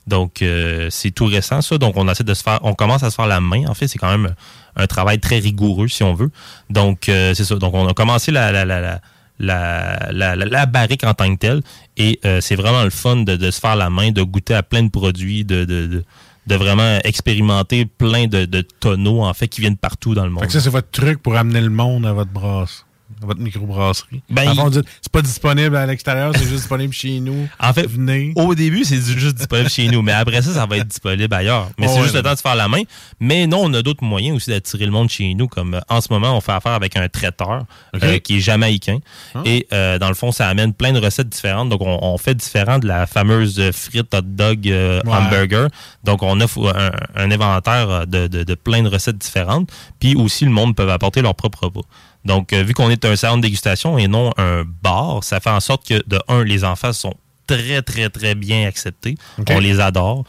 [0.08, 1.78] Donc, euh, c'est tout récent, ça.
[1.78, 3.66] Donc, on essaie de se faire, on commence à se faire la main.
[3.68, 4.34] En fait, c'est quand même
[4.76, 6.32] un travail très rigoureux, si on veut.
[6.70, 7.56] Donc, euh, c'est ça.
[7.56, 9.00] Donc, on a commencé la, la, la, la,
[9.40, 11.62] la, la, la- la barrique en tant que telle.
[11.98, 14.64] Et euh, c'est vraiment le fun de, de se faire la main, de goûter à
[14.64, 16.04] plein de produits, de, de, de,
[16.47, 20.41] de vraiment expérimenter plein de, de tonneaux, en fait, qui viennent partout dans le monde.
[20.41, 22.86] Fait que ça, c'est votre truc pour amener le monde à votre brasse,
[23.25, 24.21] votre microbrasserie.
[24.29, 27.47] Ben, il- c'est pas disponible à l'extérieur, c'est juste disponible chez nous.
[27.60, 28.34] En fait, Venez.
[28.36, 31.69] au début, c'est juste disponible chez nous, mais après ça, ça va être disponible ailleurs.
[31.77, 32.81] Mais Oh, c'est ouais, juste le temps de faire la main.
[33.19, 36.01] Mais non, on a d'autres moyens aussi d'attirer le monde chez nous, comme euh, en
[36.01, 37.65] ce moment, on fait affaire avec un traiteur
[38.01, 38.99] euh, qui est jamaïcain.
[39.36, 39.41] Ah.
[39.45, 41.69] Et euh, dans le fond, ça amène plein de recettes différentes.
[41.69, 45.01] Donc, on, on fait différent de la fameuse frite hot dog Ouais.
[45.05, 45.67] hamburger.
[46.03, 49.69] Donc, on offre un, un inventaire de, de- de plein de recettes différentes.
[49.99, 51.81] Puis aussi, le monde peut apporter leur propre repas.
[52.25, 55.49] Donc, euh, vu qu'on est un salon de dégustation et non un bar, ça fait
[55.49, 57.13] en sorte que, de un, les enfants sont
[57.47, 59.15] très, très, très bien acceptés.
[59.55, 60.23] On les adore.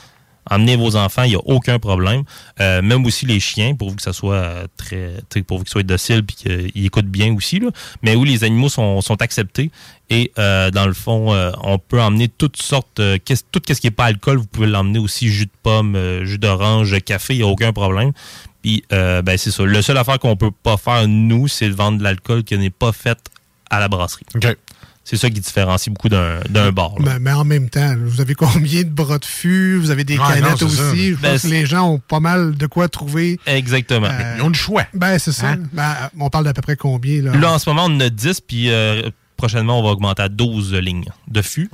[0.51, 2.25] Emmenez vos enfants, il n'y a aucun problème.
[2.61, 6.25] Euh, même aussi les chiens, pourvu que ça soit euh, très, pourvu qu'ils soient dociles
[6.29, 6.33] et
[6.73, 7.61] qu'ils écoutent bien aussi.
[7.61, 7.69] Là.
[8.03, 9.71] Mais où les animaux sont, sont acceptés.
[10.11, 13.87] Et euh, dans le fond, euh, on peut emmener toutes sortes, qu'est-ce- tout ce qui
[13.87, 17.45] n'est pas alcool, vous pouvez l'emmener aussi, jus de pomme, jus d'orange, café, il n'y
[17.45, 18.11] a aucun problème.
[18.63, 19.65] Puis, euh, ben, c'est ça.
[19.65, 22.71] Le seul affaire qu'on peut pas faire, nous, c'est de vendre de l'alcool qui n'est
[22.71, 23.19] pas fait
[23.71, 24.25] à la brasserie.
[25.05, 26.93] C'est ça qui différencie beaucoup d'un d'un bar.
[27.21, 29.77] Mais, en même temps, vous avez combien de bras de fût?
[29.79, 30.91] Vous avez des Ouais, canettes non, c'est ça.
[30.93, 31.11] aussi.
[31.11, 33.41] Je Ben, pense que les gens ont pas mal de quoi trouver.
[33.47, 34.07] Exactement.
[34.09, 34.85] Euh, Ils ont le choix.
[34.95, 35.49] Ben, c'est ça.
[35.51, 35.59] Hein?
[35.73, 37.21] Ben, on parle d'à peu près combien?
[37.21, 37.33] Là?
[37.37, 39.03] Là, en ce moment, on en a 10, puis euh,
[39.43, 41.69] prochainement, on va augmenter à 12 lignes de fût.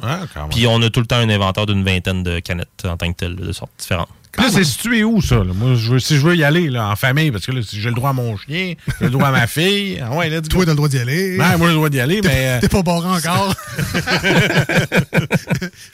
[0.50, 3.16] Puis on a tout le temps un inventaire d'une vingtaine de canettes en tant que
[3.18, 4.08] telles, de sortes différentes.
[4.38, 5.36] Là, c'est situé où, ça?
[5.36, 5.52] là?
[5.52, 7.80] Moi, je veux- si je veux y aller là, en famille, parce que là, si
[7.80, 10.00] j'ai le droit à mon chien, j'ai le droit à ma fille.
[10.02, 10.40] Ah ouais, go.
[10.42, 11.36] Toi, t'as le droit d'y aller.
[11.36, 12.46] Ben, moi, j'ai le droit d'y aller, mais.
[12.46, 13.54] euh, T'es pas barré encore.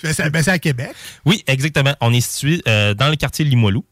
[0.02, 0.92] Ben, c'est ben, c'est à Québec.
[1.24, 1.94] Oui, exactement.
[2.00, 3.84] On est situé euh, dans le quartier Limoilou.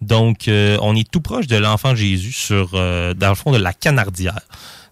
[0.00, 3.58] Donc, euh, on est tout proche de l'enfant Jésus, sur, euh, dans le fond de
[3.58, 4.40] la Canardière.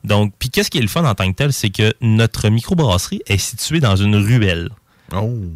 [0.05, 3.21] Donc, puis qu'est-ce qui est le fun en tant que tel, c'est que notre microbrasserie
[3.27, 4.71] est située dans une ruelle.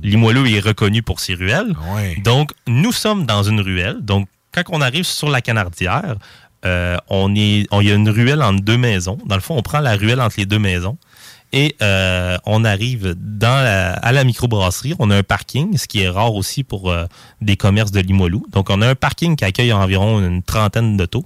[0.02, 1.74] Limoilou est reconnu pour ses ruelles.
[2.22, 3.98] Donc, nous sommes dans une ruelle.
[4.02, 6.16] Donc, quand on arrive sur la Canardière,
[6.66, 9.18] euh, on est, on- il y a une ruelle entre deux maisons.
[9.26, 10.96] Dans le fond, on prend la ruelle entre les deux maisons.
[11.52, 14.94] Et euh, on arrive dans la- à la microbrasserie.
[14.98, 17.06] On a un parking, ce qui est rare aussi pour euh,
[17.40, 18.44] des commerces de Limoilou.
[18.50, 21.22] Donc, on a un parking qui accueille environ une trentaine d'autos.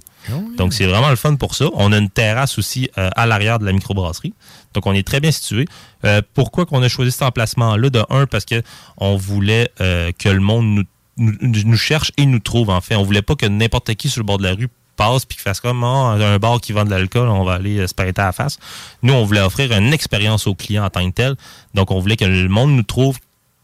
[0.57, 1.65] Donc, c'est vraiment le fun pour ça.
[1.73, 4.33] On a une terrasse aussi euh, à l'arrière de la microbrasserie.
[4.73, 5.65] Donc, on est très bien situé.
[6.05, 7.89] Euh, pourquoi qu'on a choisi cet emplacement-là?
[7.89, 8.61] De un, parce que
[8.97, 10.85] on voulait euh, que le monde
[11.17, 12.95] nous, nous, nous cherche et nous trouve, en fait.
[12.95, 15.43] On voulait pas que n'importe qui sur le bord de la rue passe puis qu'il
[15.43, 18.21] fasse comme Ah, un bar qui vend de l'alcool, on va aller euh, se prêter
[18.21, 18.59] à la face.
[19.01, 21.35] Nous, on voulait offrir une expérience aux clients en tant que tel.
[21.73, 23.17] Donc, on voulait que le monde nous trouve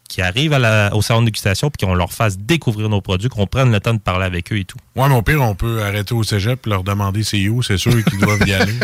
[0.07, 3.27] qui arrivent à la- au salon de dégustation puis qu'on leur fasse découvrir nos produits,
[3.29, 4.77] qu'on prenne le temps de parler avec eux et tout.
[4.95, 7.63] Ouais, mais au pire, on peut arrêter au cégep et leur demander c'est où.
[7.63, 8.73] C'est sûr qu'ils doivent y aller.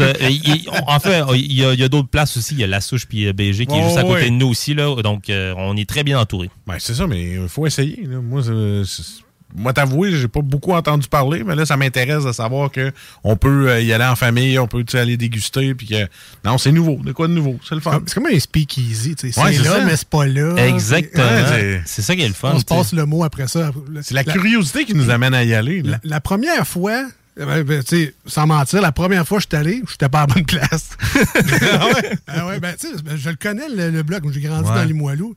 [0.00, 2.54] Euh, il- on- en fait, il y a, d'autres places aussi.
[2.54, 4.24] Il y a La Souche puis euh, BG qui est juste à côté ouais.
[4.30, 4.74] de nous aussi.
[4.74, 6.50] Là, donc, euh, on est très bien entouré.
[6.66, 8.02] Ben, c'est ça, mais il faut essayer.
[8.04, 8.20] là.
[8.20, 9.24] Moi, c'est-
[9.54, 12.92] moi, t'avouer, j'ai pas beaucoup entendu parler, mais là, ça m'intéresse de savoir que
[13.24, 16.08] on peut euh, y aller en famille, on peut aller déguster, puis que
[16.44, 16.96] non, c'est nouveau.
[17.02, 17.56] De quoi de nouveau?
[17.66, 18.02] C'est le fun.
[18.06, 19.14] C'est comme un speakeasy.
[19.14, 19.40] tu sais.
[19.40, 19.84] Ouais, c'est là, ça.
[19.84, 20.54] mais c'est pas là.
[20.66, 21.24] Exactement.
[21.24, 22.52] Ouais, c'est ça qui est le fun.
[22.54, 23.70] On se passe le mot après ça.
[24.02, 25.82] C'est la curiosité qui nous amène à y aller.
[25.82, 27.04] La, la première fois,
[27.36, 30.22] ben, ben, tu sais, sans mentir, la première fois que je suis allé, j'étais pas
[30.22, 30.90] à la bonne place.
[31.14, 32.10] ah ouais?
[32.26, 34.22] Ah ouais, ben, tu sais, ben, je le connais, le, le bloc.
[34.32, 34.74] J'ai grandi Ouais.
[34.76, 35.34] dans Limoilou.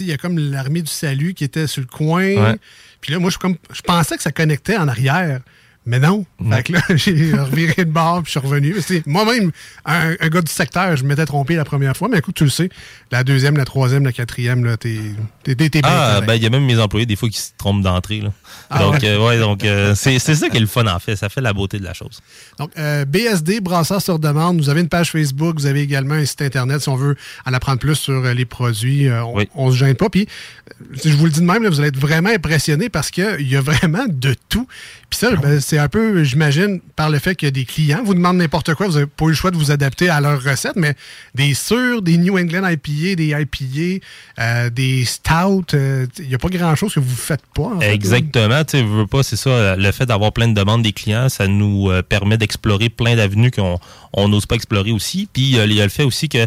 [0.00, 2.56] Il y a comme l'armée du salut qui était sur le coin.
[3.00, 5.40] Puis là, moi, je, comme, je pensais que ça connectait en arrière.
[5.86, 6.24] Mais non.
[6.50, 8.74] Fait que là, j'ai reviré de bord puis je suis revenu.
[9.06, 9.52] Moi-même,
[9.84, 12.50] un, un gars du secteur, je m'étais trompé la première fois, mais écoute, tu le
[12.50, 12.68] sais,
[13.12, 14.98] la deuxième, la troisième, la quatrième, là, t'es
[15.44, 18.20] t'es- Ah, ben, il y a même mes employés, des fois, qui se trompent d'entrée.
[18.20, 18.32] là.
[18.68, 19.08] Ah donc, ouais?
[19.08, 21.14] euh, ouais, donc euh, c'est c'est ça qui est le fun, en fait.
[21.14, 22.20] Ça fait la beauté de la chose.
[22.58, 24.58] Donc, euh, BSD, Brasseur sur demande.
[24.58, 27.16] Vous avez une page Facebook, vous avez également un site Internet si on veut
[27.46, 29.06] en apprendre plus sur euh, les produits.
[29.08, 30.08] euh, on, on se gêne pas.
[30.10, 30.26] Puis,
[30.65, 30.65] euh,
[31.04, 33.56] je vous le dis de même, là, vous allez être vraiment impressionné parce qu'il y
[33.56, 34.66] a vraiment de tout.
[35.08, 38.02] Puis ça, ben, c'est un peu, j'imagine, par le fait qu'il y a des clients.
[38.04, 40.42] Vous demandent n'importe quoi, vous n'avez pas eu le choix de vous adapter à leurs
[40.42, 40.94] recettes, mais
[41.34, 44.04] des sûrs, des New England IPA, des IPA,
[44.38, 47.62] euh, des Stout, euh, il n'y a pas grand-chose que vous ne faites pas.
[47.62, 47.92] en fait, là.
[47.94, 51.28] Exactement, tu sais, veux pas, c'est ça, le fait d'avoir plein de demandes des clients,
[51.28, 53.78] ça nous euh, permet d'explorer plein d'avenues qu'on
[54.12, 55.28] on n'ose pas explorer aussi.
[55.32, 56.46] Puis il y a le fait aussi que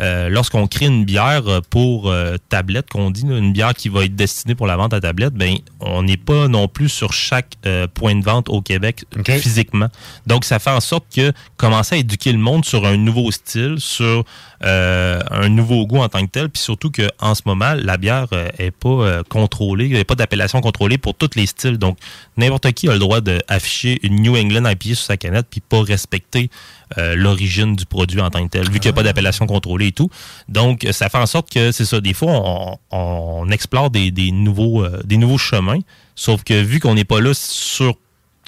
[0.00, 3.88] euh, lorsqu'on crée une bière euh, pour euh, tablette, qu'on dit, là, une bière qui
[3.88, 7.12] va être destinée pour la vente à tablette, ben on n'est pas non plus sur
[7.12, 9.88] chaque euh, point de vente au Québec physiquement.
[10.26, 13.76] Donc ça fait en sorte que commencer à éduquer le monde sur un nouveau style,
[13.78, 14.24] sur
[14.62, 18.26] un nouveau goût en tant que tel, puis surtout qu'en ce moment, la bière
[18.58, 21.76] est pas contrôlée, il n'y a pas d'appellation contrôlée pour tous les styles.
[21.76, 21.98] Donc,
[22.36, 25.82] n'importe qui a le droit d'afficher une New England IPA sur sa canette, puis pas
[25.82, 26.50] respecter
[26.98, 29.88] euh, l'origine du produit en tant que tel, vu qu'il n'y a pas d'appellation contrôlée
[29.88, 30.10] et tout.
[30.48, 34.10] Donc, euh, ça fait en sorte que, c'est ça, des fois, on, on explore des,
[34.10, 35.80] des nouveaux, euh, des nouveaux chemins,
[36.14, 37.96] sauf que vu qu'on n'est pas là sur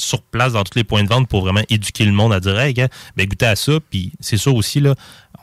[0.01, 2.59] sur place dans tous les points de vente pour vraiment éduquer le monde à dire
[2.59, 4.95] hey, gars, ben goûtez à ça puis c'est sûr aussi là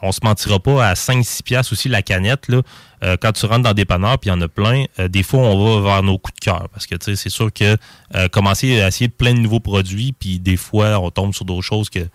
[0.02, 2.62] on se mentira pas à 5-6 piastres aussi la canette là.
[3.04, 5.24] Euh, quand tu rentres dans des panneurs puis il y en a plein euh, des
[5.24, 7.78] fois on va vers nos coups de cœur parce que tu sais c'est sûr que
[8.16, 11.62] euh, commencer à essayer plein de nouveaux produits puis des fois on tombe sur d'autres
[11.62, 12.08] choses que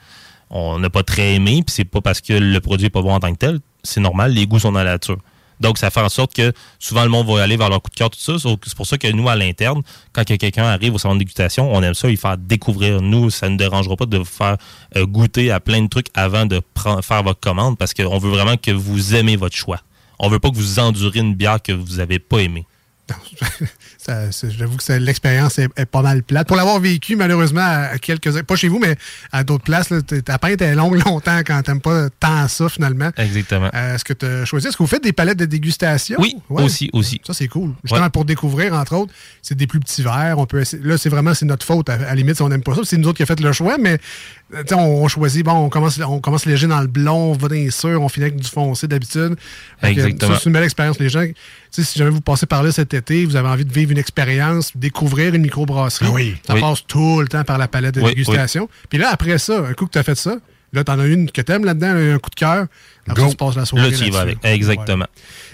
[0.51, 3.15] on n'a pas très aimé puis c'est pas parce que le produit est pas bon
[3.15, 5.19] en tant que tel c'est normal les goûts sont dans la nature
[5.61, 7.95] donc, ça fait en sorte que souvent le monde va aller vers leur coup de
[7.95, 8.33] cœur, tout ça.
[8.39, 9.83] C'est pour ça que nous, à l'interne,
[10.13, 11.25] quand que quelqu'un arrive au salon de
[11.61, 13.03] on aime ça, il faire découvrir.
[13.03, 14.57] Nous, ça ne dérangera pas de vous faire
[14.97, 16.63] euh, goûter à plein de trucs avant de
[17.03, 19.81] faire votre commande parce qu'on veut vraiment que vous aimez votre choix.
[20.19, 22.67] On veut pas que vous endurez une bière que vous n'avez pas aimée.
[24.49, 26.47] J'avoue que l'expérience est, est pas mal plate.
[26.49, 28.43] Pour l'avoir vécu, malheureusement, à, quelques...
[28.43, 28.97] Pas chez vous, mais
[29.33, 33.11] à d'autres places, là, ta pinte est longue longtemps quand t'aimes pas tant ça, finalement.
[33.17, 33.71] Exactement.
[33.75, 34.69] Euh, Est-ce que tu as choisi?
[34.69, 36.19] Est-ce que vous faites des palettes de dégustation?
[36.21, 37.21] Oui, aussi, aussi.
[37.27, 37.73] Ça, c'est cool.
[37.85, 38.11] Justement, Ouais.
[38.11, 40.39] pour découvrir, entre autres, c'est des plus petits verres.
[40.39, 41.89] On peut essayer- Là, c'est vraiment c'est notre faute.
[41.89, 43.53] À, la limite, si on n'aime pas ça, c'est nous autres qui avons fait le
[43.53, 43.99] choix, mais
[44.73, 47.55] on, on choisit, bon, on commence, on commence léger dans le blond, on va dans
[47.55, 49.37] les sûrs, on finit avec du foncé d'habitude.
[49.83, 50.35] Exactement.
[50.39, 50.99] c'est une belle expérience.
[50.99, 51.25] Les gens,
[51.71, 54.73] si jamais vous passez par là cet été, vous avez envie de vivre une expérience,
[54.77, 56.07] découvrir une microbrasserie,
[56.47, 56.61] ça Oui.
[56.61, 58.69] passe tout le temps par la palette de Oui, dégustation.
[58.89, 60.37] Puis là, après ça, un coup que tu as fait ça,
[60.73, 62.67] là, tu en as une que t'aimes là-dedans, un coup de cœur.
[63.09, 63.31] Après, Go.
[63.31, 64.39] tu passes la soirée Là, tu y vas avec.
[64.45, 65.07] Exactement.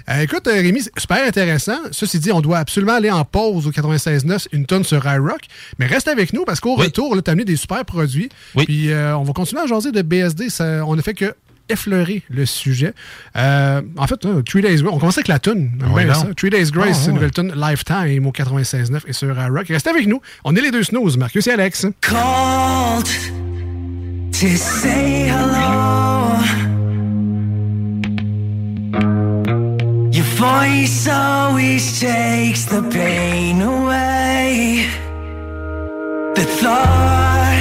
[0.08, 1.78] Euh, écoute, euh, Rémi, super intéressant.
[1.90, 5.40] Ceci dit, on doit absolument aller en pause au 96.9, une tonne sur iRock.
[5.78, 8.28] Mais reste avec nous parce qu'au retour, tu as amené des super produits.
[8.56, 10.50] Puis euh, on va continuer à jaser de BSD.
[10.50, 11.34] Ça, on ne fait que
[11.68, 12.92] effleurer le sujet.
[13.36, 15.70] Euh, en fait, euh, Three Days Grace, on commence avec la tune.
[15.92, 16.32] Oui, non.
[16.36, 19.68] Three Days Grace, Ah, c'est une nouvelle tune Lifetime au 96.9 et sur iRock.
[19.68, 20.20] Restez avec nous.
[20.44, 21.86] On est les deux snooze, Marcus et Alex.
[22.00, 23.06] called
[24.32, 26.36] to say hello.
[30.12, 34.86] Your voice always takes the pain away.
[36.34, 37.56] The thought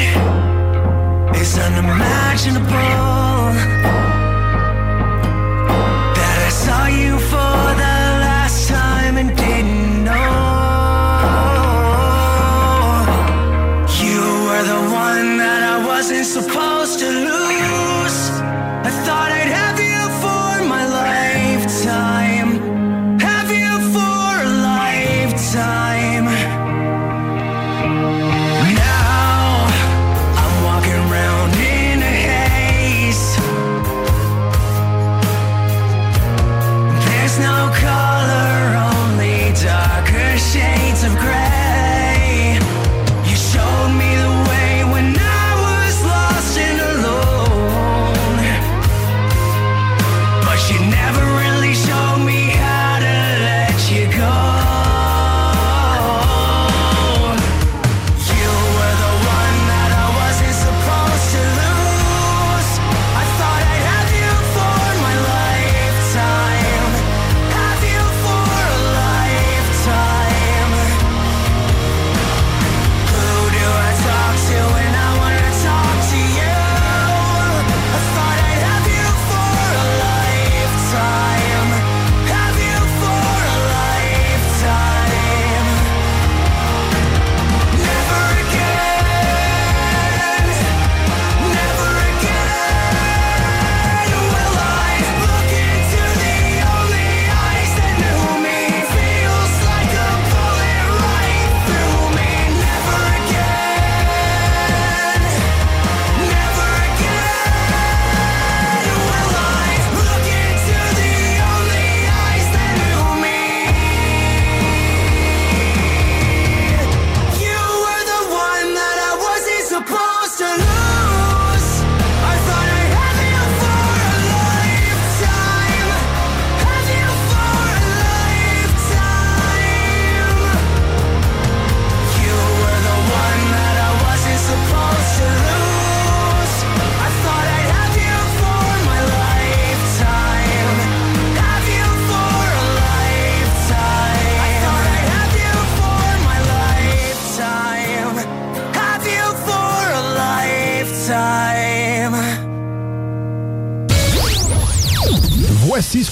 [1.35, 3.14] is unimaginable.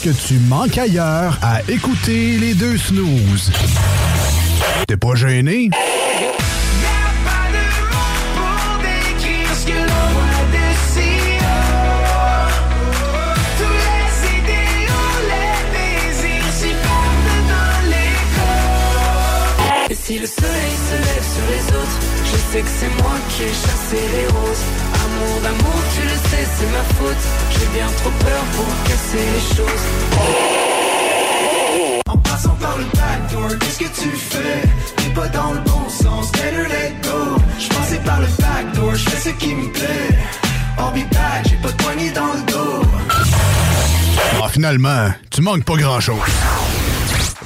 [0.03, 3.51] Que tu manques ailleurs à écouter les deux snooze.
[4.85, 5.69] T'es pas gêné?
[20.05, 23.47] Si le soleil se lève sur les autres, je sais que c'est moi qui ai
[23.47, 24.92] chassé les roses.
[25.13, 27.23] Amour d'amour, tu le sais, c'est ma faute.
[27.51, 29.85] J'ai bien trop peur pour casser les choses.
[32.07, 34.61] En passant par le backdoor, qu'est-ce que tu fais?
[34.97, 39.35] T'es pas dans le bon sens, better let go J'passais par le backdoor, j'fais ce
[39.35, 40.17] qui me plaît
[40.91, 42.87] be back, j'ai pas de poignée dans le dos
[44.41, 46.17] Ah, finalement, tu manques pas grand-chose.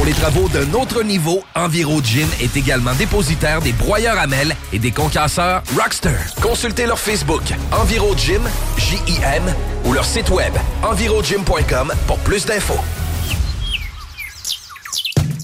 [0.00, 4.56] Pour les travaux d'un autre niveau, Enviro Gym est également dépositaire des broyeurs à mêles
[4.72, 6.16] et des concasseurs Rockster.
[6.40, 8.40] Consultez leur Facebook Enviro Gym,
[8.78, 12.80] J-I-M, ou leur site web envirogym.com pour plus d'infos.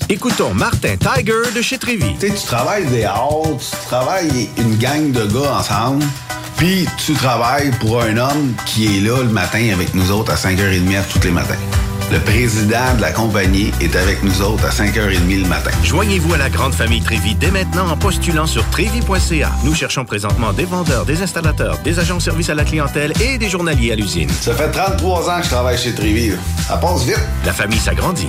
[0.09, 2.15] Écoutons Martin Tiger de chez Trévy.
[2.19, 6.03] Tu sais, tu travailles des heures, tu travailles une gang de gars ensemble,
[6.57, 10.37] puis tu travailles pour un homme qui est là le matin avec nous autres à
[10.37, 11.59] 5h30 tous les matins.
[12.13, 15.73] Le président de la compagnie est avec nous autres à 5h30 le matin.
[15.83, 19.51] Joignez-vous à la grande famille Trévi dès maintenant en postulant sur trévi.ca.
[19.65, 23.39] Nous cherchons présentement des vendeurs, des installateurs, des agents de service à la clientèle et
[23.39, 24.29] des journaliers à l'usine.
[24.29, 26.33] Ça fait 33 ans que je travaille chez Trévi.
[26.69, 27.21] Ça passe vite.
[27.45, 28.29] La famille s'agrandit.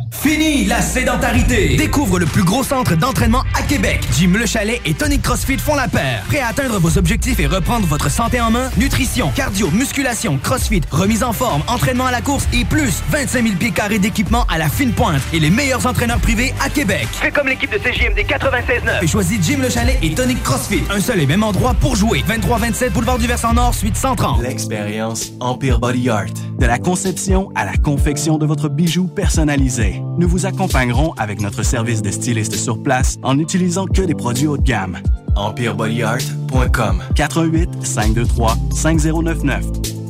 [0.11, 1.77] Fini la sédentarité!
[1.77, 4.01] Découvre le plus gros centre d'entraînement à Québec.
[4.13, 6.23] Jim Le Chalet et Tonic CrossFit font la paire.
[6.27, 8.69] Prêt à atteindre vos objectifs et reprendre votre santé en main?
[8.77, 13.55] Nutrition, cardio, musculation, CrossFit, remise en forme, entraînement à la course et plus 25 000
[13.55, 17.07] pieds carrés d'équipement à la fine pointe et les meilleurs entraîneurs privés à Québec.
[17.13, 19.03] Fais comme l'équipe de CJMD 96.9.
[19.03, 20.83] Et choisis Jim Le Chalet et Tonic CrossFit.
[20.91, 22.23] Un seul et même endroit pour jouer.
[22.27, 24.43] 23-27 Boulevard du Versant Nord, suite 130.
[24.43, 26.25] L'expérience Empire Body Art.
[26.59, 30.00] De la conception à la confection de votre bijou personnalisé.
[30.17, 34.47] Nous vous accompagnerons avec notre service de styliste sur place en n'utilisant que des produits
[34.47, 34.97] haut de gamme.
[35.35, 40.00] EmpireBodyArt.com 418 523 5099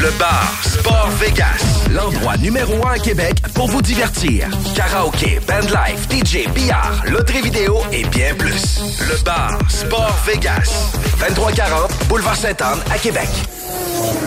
[0.00, 4.48] Le bar Sport Vegas, l'endroit numéro un à Québec pour vous divertir.
[4.76, 8.78] Karaoke, bandlife, DJ, billard, loterie vidéo et bien plus.
[9.00, 13.28] Le bar Sport Vegas, 2340 Boulevard Sainte-Anne à Québec.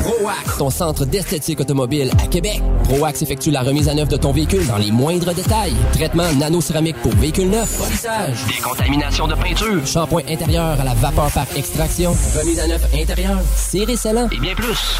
[0.03, 2.61] ProAx, ton centre d'esthétique automobile à Québec.
[2.83, 5.75] ProAx effectue la remise à neuf de ton véhicule dans les moindres détails.
[5.93, 11.45] Traitement nano-céramique pour véhicule neuf, polissage, décontamination de peinture, shampoing intérieur à la vapeur par
[11.55, 14.99] extraction, remise à neuf intérieure, serré scellant et bien plus.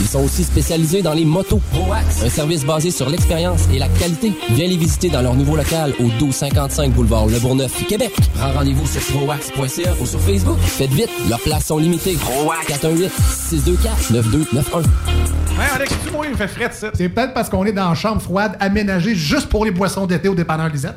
[0.00, 1.60] Ils sont aussi spécialisés dans les motos.
[1.72, 4.32] ProAx, un service basé sur l'expérience et la qualité.
[4.50, 8.12] Viens les visiter dans leur nouveau local au 1255 boulevard Le Bourgneuf, Québec.
[8.34, 10.58] Prends rendez-vous sur proax.ca ou sur Facebook.
[10.58, 12.14] Faites vite, leurs places sont limitées.
[12.14, 14.84] ProAx 418 624 9291.
[14.84, 16.90] Ouais, Alex, dis-moi, il fait fret, ça.
[16.94, 20.28] C'est peut-être parce qu'on est dans une chambre froide aménagée juste pour les boissons d'été
[20.28, 20.96] au dépanneur Lisette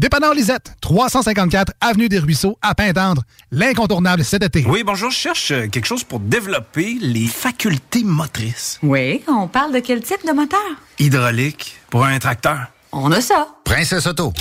[0.00, 3.22] Dépanneur Lisette, 354 Avenue des Ruisseaux, à Pintendre.
[3.50, 4.64] L'incontournable cet été.
[4.68, 8.78] Oui, bonjour, je cherche euh, quelque chose pour développer les facultés motrices.
[8.82, 10.60] Oui, on parle de quel type de moteur?
[10.98, 12.66] Hydraulique, pour un tracteur.
[12.92, 13.48] On a ça.
[13.64, 14.34] Princesse Auto.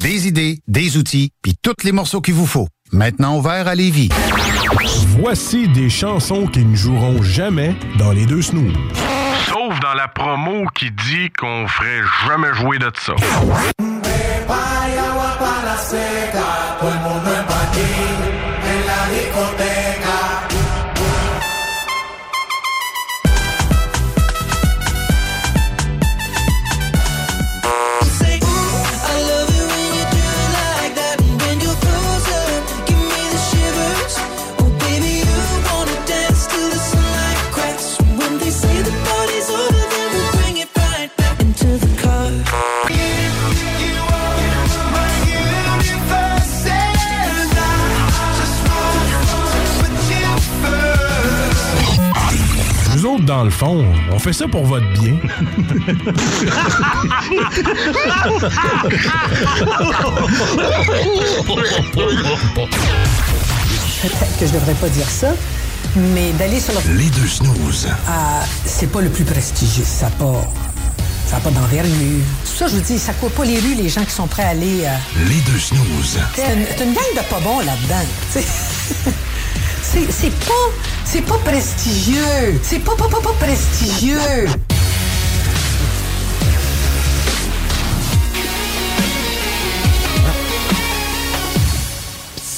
[0.00, 2.68] Des idées, des outils, puis tous les morceaux qu'il vous faut.
[2.90, 4.08] Maintenant ouvert à Lévis.
[5.18, 8.72] Voici des chansons qui ne joueront jamais dans les deux snooze.
[9.46, 13.14] Sauf dans la promo qui dit qu'on ferait jamais jouer de ça.
[14.14, 14.73] Eba!
[53.36, 55.16] Dans le fond, on fait ça pour votre bien.
[64.02, 65.28] Peut-être que je devrais pas dire ça,
[65.96, 66.94] mais d'aller sur le...
[66.96, 67.88] Les deux snooze.
[68.08, 69.84] Ah, c'est pas le plus prestigieux.
[69.86, 70.50] Ça n'a pas...
[71.26, 71.92] Ça a pas d'envergure.
[72.44, 74.44] Tout ça, je vous dis, ça court pas les rues, les gens qui sont prêts
[74.44, 74.84] à aller...
[74.84, 76.18] euh, Les deux snooze.
[76.36, 78.04] C'est une, une gang de pas bons là-dedans.
[80.10, 80.52] c'est pas...
[81.04, 82.58] C'est pas prestigieux.
[82.62, 84.18] C'est pas, pas, pas, pas prestigieux.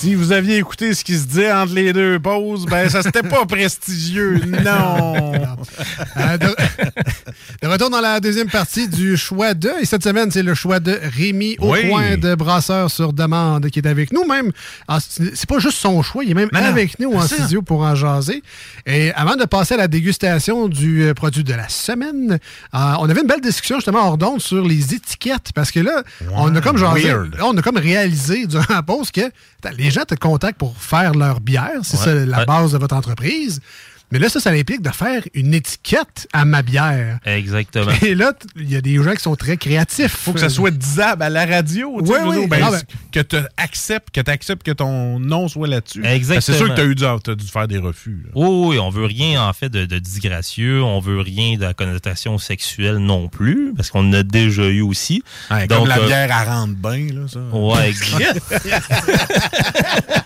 [0.07, 3.25] Si vous aviez écouté ce qui se dit entre les deux pauses, ben ça c'était
[3.25, 5.33] pas prestigieux, non.
[6.17, 6.47] Euh, de,
[7.63, 9.71] de retour dans la deuxième partie du choix de.
[9.81, 11.89] Et cette semaine, c'est le choix de Rémi au Oui.
[11.89, 14.25] coin de Brasseur sur demande qui est avec nous.
[14.27, 14.51] Même,
[14.89, 17.37] en- c'est pas juste son choix, il est même non, avec nous en ça.
[17.37, 18.43] studio pour en jaser.
[18.87, 22.39] Et avant de passer à la dégustation du euh, produit de la semaine,
[22.75, 25.51] euh, on avait une belle discussion justement hors d'onde sur les étiquettes.
[25.55, 26.03] Parce que là,
[26.35, 26.77] on a comme
[27.43, 29.23] on a comme réalisé durant la pause que
[29.77, 31.71] les gens te contactent pour faire leur bière.
[31.83, 32.05] C'est Ouais.
[32.05, 33.61] ça la base de votre entreprise.
[34.13, 37.19] Mais là, ça, ça implique de faire une étiquette à ma bière.
[37.27, 37.91] Exactement.
[38.03, 40.13] Et là, il y a des gens qui sont très créatifs.
[40.17, 42.01] Faut que ça soit disable à la radio.
[42.01, 42.47] tu sais, Oui, oui.
[42.47, 42.83] Ben, Ah, ben-
[43.13, 46.03] Que tu acceptes que, t'acceptes que ton nom soit là-dessus.
[46.03, 46.41] Ben, Exactement.
[46.41, 48.23] C'est sûr que tu as, eu dû, t'as dû faire des refus.
[48.27, 48.31] là.
[48.35, 51.75] Oui, oui, on veut rien en fait de, de disgracieux, on veut rien de la
[51.75, 55.23] connotation sexuelle non plus, parce qu'on en a déjà eu aussi.
[55.51, 57.41] Ouais, comme la euh, bière à rendre bien, là, ça.
[57.53, 58.41] Ouais, exact.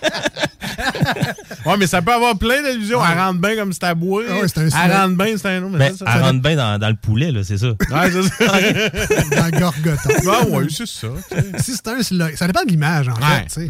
[1.65, 2.99] ouais, mais ça peut avoir plein d'allusions.
[3.05, 4.23] Elle rentre bien comme c'est à boire.
[4.29, 5.69] Ah ouais, c'est un Elle rentre bien, c'est un nom.
[5.69, 7.67] mais Ben, elle ça rentre bien dans, dans le poulet, là, c'est ça.
[7.69, 8.45] Ouais, c'est ça.
[9.51, 10.09] dans Gorgoton.
[10.29, 11.07] Ah ouais, c'est ça.
[11.59, 13.67] si c'est un slogan, ça dépend de l'image, en Ouais, fait.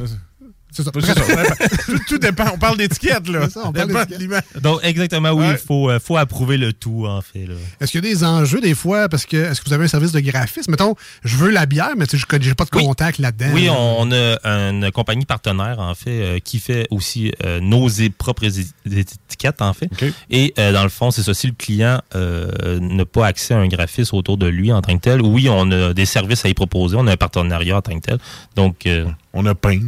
[0.71, 0.91] C'est ça.
[1.85, 2.45] Tout, tout dépend.
[2.53, 3.41] On parle d'étiquette, là.
[3.43, 4.59] C'est ça, on parle de.
[4.61, 5.57] Donc, exactement, oui, il Ouais.
[5.57, 7.47] faut, euh, faut approuver le tout, en fait.
[7.79, 9.09] Est-ce qu'il y a des enjeux des fois?
[9.09, 10.71] Parce que est-ce que vous avez un service de graphisme?
[10.71, 12.83] Mettons, je veux la bière, mais tu sais, je n'ai pas de Oui.
[12.85, 13.51] contact là-dedans.
[13.53, 14.37] Oui, on a
[14.69, 18.45] une compagnie partenaire, en fait, euh, qui fait aussi euh, nos propres
[18.85, 19.89] étiquettes, en fait.
[20.29, 21.33] Et euh, dans le fond, c'est ça.
[21.33, 24.95] Si le client euh, n'a pas accès à un graphiste autour de lui en tant
[24.95, 26.95] que tel, oui, on a des services à y proposer.
[26.97, 28.17] On a un partenariat en tant que tel.
[28.55, 29.79] Donc, euh, on a Paint.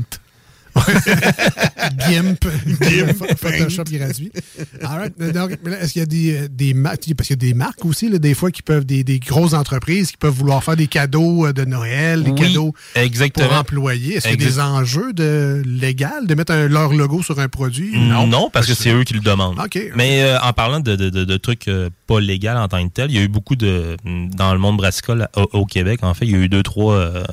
[2.10, 2.46] GIMP.
[2.82, 3.36] GIMP.
[3.38, 4.32] Photoshop gratuit.
[4.84, 5.18] All right.
[5.34, 7.14] Donc, mais là, est-ce qu'il y a des, euh, des marques?
[7.16, 9.54] Parce qu'il y a des marques aussi, là, des fois, qui peuvent, des, des grosses
[9.54, 13.48] entreprises qui peuvent vouloir faire des cadeaux euh, de Noël, des Oui, cadeaux exactement.
[13.50, 14.16] pour employés.
[14.16, 17.48] Est-ce qu'il y a des enjeux de légal de mettre un- leur logo sur un
[17.48, 17.98] produit?
[17.98, 19.60] Non, parce que c'est eux qui le demandent.
[19.96, 22.94] Mais euh, en parlant de, de- de- de trucs euh, pas légaux en tant que
[22.94, 23.98] tel, il y a eu beaucoup de.
[24.06, 26.94] Dans le monde brassicole au, au Québec, en fait, il y a eu deux, trois
[26.96, 27.24] euh,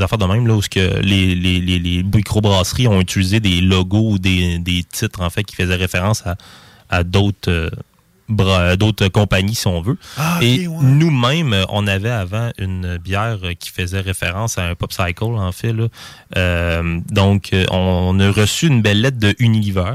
[0.00, 3.60] affaires de même, là, où ce que les, les, les, les microbrasseries ont utilisé des
[3.60, 6.36] logos ou des, des titres, en fait, qui faisaient référence à,
[6.90, 7.50] à d'autres.
[7.50, 7.70] euh,
[8.76, 9.96] d'autres compagnies si on veut.
[10.16, 10.76] Ah, Et ouais.
[10.82, 15.52] nous-mêmes, euh, on avait avant une bière euh, qui faisait référence à un Popcycle, en
[15.52, 15.72] fait.
[15.72, 15.86] Là.
[16.36, 19.94] Euh, donc, on a reçu une belle lettre de Unilever,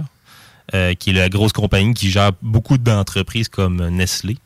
[0.74, 4.38] euh, qui est la grosse compagnie qui gère beaucoup d'entreprises comme Nestlé.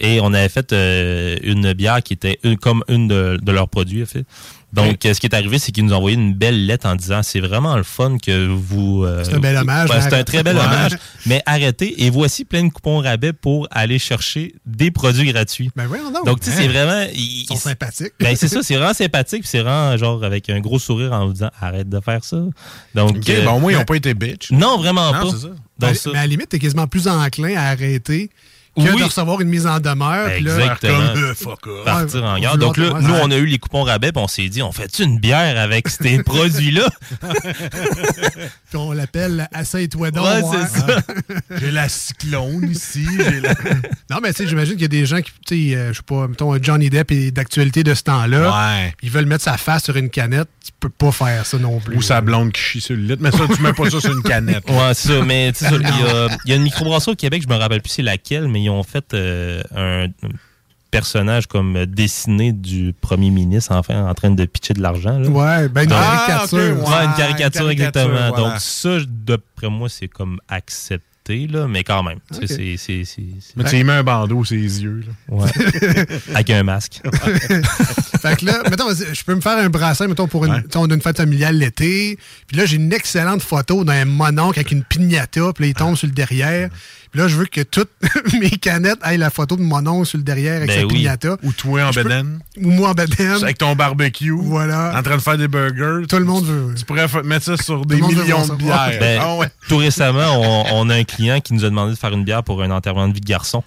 [0.00, 3.68] Et on avait fait euh, une bière qui était une- comme une de, de leurs
[3.68, 4.24] produits, en fait.
[4.72, 7.22] Donc, ce qui est arrivé, c'est qu'ils nous ont envoyé une belle lettre en disant
[7.22, 9.04] c'est vraiment le fun que vous.
[9.04, 10.00] euh, C'est un bel hommage, hein.
[10.02, 10.98] c'est un très bel hommage.
[11.24, 15.70] Mais arrêtez et voici plein de coupons rabais pour aller chercher des produits gratuits.
[15.76, 16.26] Ben voyons donc.
[16.26, 16.58] Donc, tu sais, Hein.
[16.62, 17.06] c'est vraiment.
[17.14, 18.12] Ils Ils sont sympathiques.
[18.20, 19.42] Ben, c'est ça, c'est vraiment sympathique.
[19.42, 22.36] puis C'est vraiment genre avec un gros sourire en vous disant arrête de faire ça.
[22.94, 24.50] Donc, OK, euh, bon, au moins, ils n'ont pas été bitch.
[24.50, 25.30] Non, vraiment Non, pas.
[25.30, 25.54] c'est ça.
[25.80, 28.30] Mais- ça- Mais à la limite, t'es quasiment plus enclin à arrêter
[28.84, 28.98] que Oui.
[29.00, 30.30] de recevoir une mise en demeure.
[30.34, 30.98] puis là, Exactement.
[31.14, 31.84] comme, euh, fuck.
[31.84, 32.58] Partir en gare.
[32.58, 34.98] Donc là, nous, on a eu les coupons rabais, puis on s'est dit, on fait
[34.98, 36.88] une bière avec ces produits-là?
[38.68, 40.24] Puis on l'appelle Assez-toi donc.
[40.24, 40.66] Ouais, ouais.
[40.72, 40.98] c'est ça.
[41.60, 43.06] J'ai la cyclone ici.
[43.18, 43.54] j'ai la-
[44.10, 45.98] Non, mais tu sais, j'imagine qu'il y a des gens qui, tu sais, euh, je
[45.98, 48.50] sais pas, mettons, un Johnny Depp est d'actualité de ce temps-là.
[48.50, 48.94] Ouais.
[49.02, 50.48] Ils veulent mettre sa face sur une canette.
[50.64, 51.96] Tu peux pas faire ça non plus.
[51.96, 53.16] Ou sa blonde qui chie sur le lit.
[53.20, 54.68] Mais ça, tu mets pas ça sur une canette.
[54.68, 55.22] Ouais, c'est ça.
[55.24, 57.52] Mais tu sais, ça, il y a, il y a une microbrasserie au Québec, je
[57.52, 60.08] me rappelle plus c'est laquelle, mais ils ont fait euh, un
[60.90, 65.22] personnage comme dessiné du premier ministre, enfin, en train de pitcher de l'argent.
[65.24, 66.58] Ouais, ben une Donc- caricature.
[66.58, 68.28] Ouais, une caricature, une caricature, exactement.
[68.28, 68.36] voilà.
[68.36, 72.18] Donc ça, d'après moi, c'est comme accepté, là, mais quand même.
[72.30, 75.02] Mais tu y mets un bandeau sur les yeux.
[75.06, 75.36] Là.
[75.36, 75.50] Ouais.
[76.34, 77.00] Avec un masque.
[78.22, 80.78] fait que là, mettons, je peux me faire un brassin, mettons, pour une, tu sais,
[80.78, 82.18] on a une fête familiale l'été.
[82.46, 85.52] Puis là, j'ai une excellente photo d'un mononcle avec une pignata.
[85.52, 86.70] Puis là, il tombe sur le derrière.
[87.10, 87.90] Puis là, je veux que toutes
[88.40, 90.94] mes canettes aient la photo de mon oncle sur le derrière avec Ben sa oui.
[90.94, 91.36] pignata.
[91.42, 92.40] Ou toi en bedaine.
[92.60, 93.42] Ou moi en bedaine.
[93.42, 94.34] Avec ton barbecue.
[94.38, 94.92] Voilà.
[94.98, 96.06] En train de faire des burgers.
[96.08, 96.74] Tout le monde veut.
[96.74, 98.90] Tu pourrais mettre ça sur des millions de bières.
[99.00, 99.48] Ben, Ah ouais.
[99.68, 102.42] Tout récemment, on, on a un client qui nous a demandé de faire une bière
[102.42, 103.62] pour un enterrement de vie de garçon.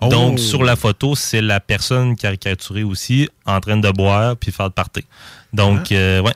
[0.00, 0.08] Oh.
[0.08, 4.68] Donc, sur la photo, c'est la personne caricaturée aussi en train de boire puis faire
[4.68, 5.04] de party.
[5.52, 6.32] Donc, euh, ouais.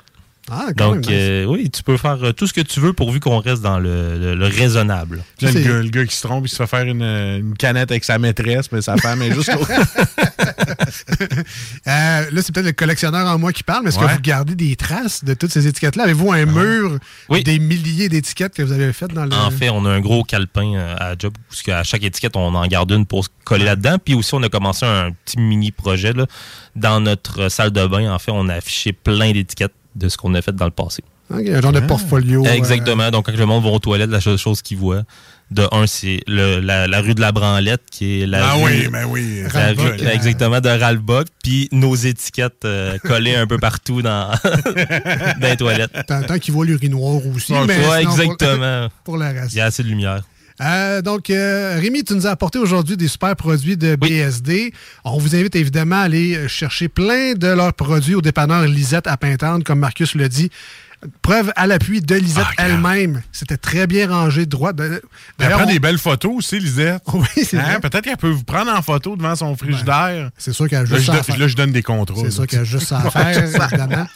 [0.50, 1.10] Ah, quand Donc, même, nice.
[1.12, 3.78] euh, oui, tu peux faire euh, tout ce que tu veux pourvu qu'on reste dans
[3.78, 5.22] le, le- le raisonnable.
[5.40, 7.90] Là, le, gars, le gars qui se trompe, il se fait faire une, une canette
[7.90, 9.66] avec sa maîtresse, mais sa femme est juste au...
[11.86, 14.06] Euh, là, c'est peut-être le collectionneur en moi qui parle, mais est-ce Ouais.
[14.06, 16.04] que vous gardez des traces de toutes ces étiquettes-là?
[16.04, 16.98] Avez-vous un mur
[17.44, 19.32] des milliers d'étiquettes que vous avez faites dans le.
[19.32, 22.54] En fait, on a un gros calepin euh, à job parce qu'à chaque étiquette, on
[22.54, 23.96] en garde une pour se coller là-dedans.
[24.04, 26.26] Puis aussi, on a commencé un petit mini projet là.
[26.74, 28.10] dans notre euh, salle de bain.
[28.12, 31.02] En fait, on a affiché plein d'étiquettes de ce qu'on a fait dans le passé.
[31.28, 32.46] Ok, un genre de portfolio.
[32.46, 33.10] euh, Exactement.
[33.10, 35.02] Donc, quand le monde va aux toilettes, la seule chose qu'ils voient,
[35.50, 38.62] de un, c'est le- la, la rue de la Branlette, qui est la Ah rue,
[38.64, 39.42] oui, ben oui.
[39.52, 45.48] la rue- exactement, de Ralbock, puis nos étiquettes euh, collées un peu partout dans, dans
[45.48, 45.92] les toilettes.
[46.06, 47.52] Tant, tant qu'il voit l'urinoir aussi.
[47.52, 48.88] Ouais, mais ouais, sinon, pour- exactement.
[49.04, 49.52] Pour, reste.
[49.52, 50.22] Il y a assez de lumière.
[50.60, 54.72] Euh, donc, euh, Rémi, tu nous as apporté aujourd'hui des super produits de BSD.
[55.04, 59.16] On vous invite évidemment à aller chercher plein de leurs produits au dépanneur Lisette à
[59.16, 60.50] Pintante, comme Marcus le dit.
[61.22, 63.22] Preuve à l'appui de Lisette Ah, elle-même.
[63.30, 64.72] C'était très bien rangé, droit.
[64.72, 64.98] Ben,
[65.38, 67.02] Elle prend on- des belles photos aussi, Lisette.
[67.12, 67.80] Oui, c'est Hein, vrai.
[67.80, 70.30] Peut-être qu'elle peut vous prendre en photo devant son frigidaire.
[70.38, 71.38] C'est sûr qu'elle a Là, juste je ça à donne- faire.
[71.38, 72.32] Là, je donne des contrôles.
[72.32, 74.06] C'est qu'il y a juste ça à faire, évidemment.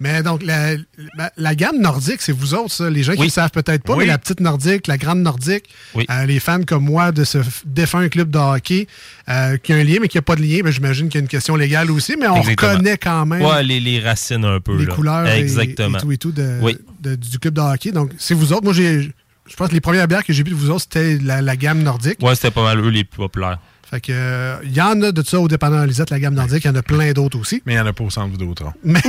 [0.00, 0.74] Mais donc, la,
[1.16, 2.90] la- la gamme nordique, c'est vous autres, ça.
[2.90, 3.26] Les gens qui Oui.
[3.26, 4.00] ne savent peut-être pas, Oui.
[4.00, 5.64] mais la petite nordique, la grande nordique,
[5.94, 6.04] Oui.
[6.10, 8.88] euh, les fans comme moi de ce défunt club de hockey,
[9.28, 11.22] euh, qui a un lien, mais qui n'a pas de lien, ben, j'imagine qu'il y
[11.22, 12.72] a une question légale aussi, mais on Exactement.
[12.72, 14.76] reconnaît quand même Ouais, les, les racines un peu.
[14.76, 14.94] les là.
[14.94, 15.98] couleurs et- Exactement.
[15.98, 16.76] Et, tout et tout de, Oui.
[17.00, 17.92] de- du club de hockey.
[17.92, 18.64] Donc, c'est vous autres.
[18.64, 19.12] Moi, j'ai.
[19.46, 21.56] Je pense que les premières bières que j'ai bu de vous autres, c'était la, la
[21.56, 22.16] gamme nordique.
[22.22, 23.58] Ouais, c'était pas mal eux les plus populaires.
[23.90, 26.64] Fait que, euh, il y en a de ça au dépendant Lisette, la gamme nordique.
[26.64, 27.62] Il y en a plein d'autres aussi.
[27.66, 28.72] Mais il n'y en a pas au centre Vidéotron.
[28.82, 29.00] Mais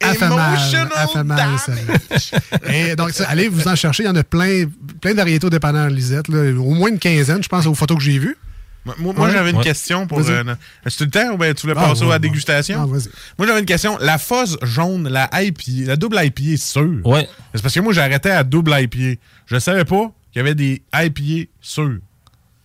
[0.00, 2.72] elle fait mal, elle fait mal, celle-là.
[2.72, 4.02] Et donc, ça, allez vous en chercher.
[4.04, 4.64] Il y en a plein,
[5.00, 6.28] plein de variétés au dépanneur Lisette.
[6.28, 6.50] là.
[6.60, 8.36] Au moins une quinzaine, je pense, aux photos que j'ai vues.
[8.84, 9.30] Moi, moi, Ouais.
[9.32, 9.62] j'avais une Ouais.
[9.62, 10.20] question pour.
[10.20, 10.42] Euh,
[10.86, 12.80] Est-ce que tu le temps ou bien tu voulais Ah, passer ouais, à la dégustation?
[12.82, 13.98] Ah, moi, j'avais une question.
[14.00, 17.00] La fausse jaune, la IPA, la double IPA, sûre.
[17.06, 17.28] Ouais.
[17.54, 19.20] C'est parce que moi, j'arrêtais à double IPA.
[19.46, 21.98] Je savais pas qu'il y avait des IPA sûrs.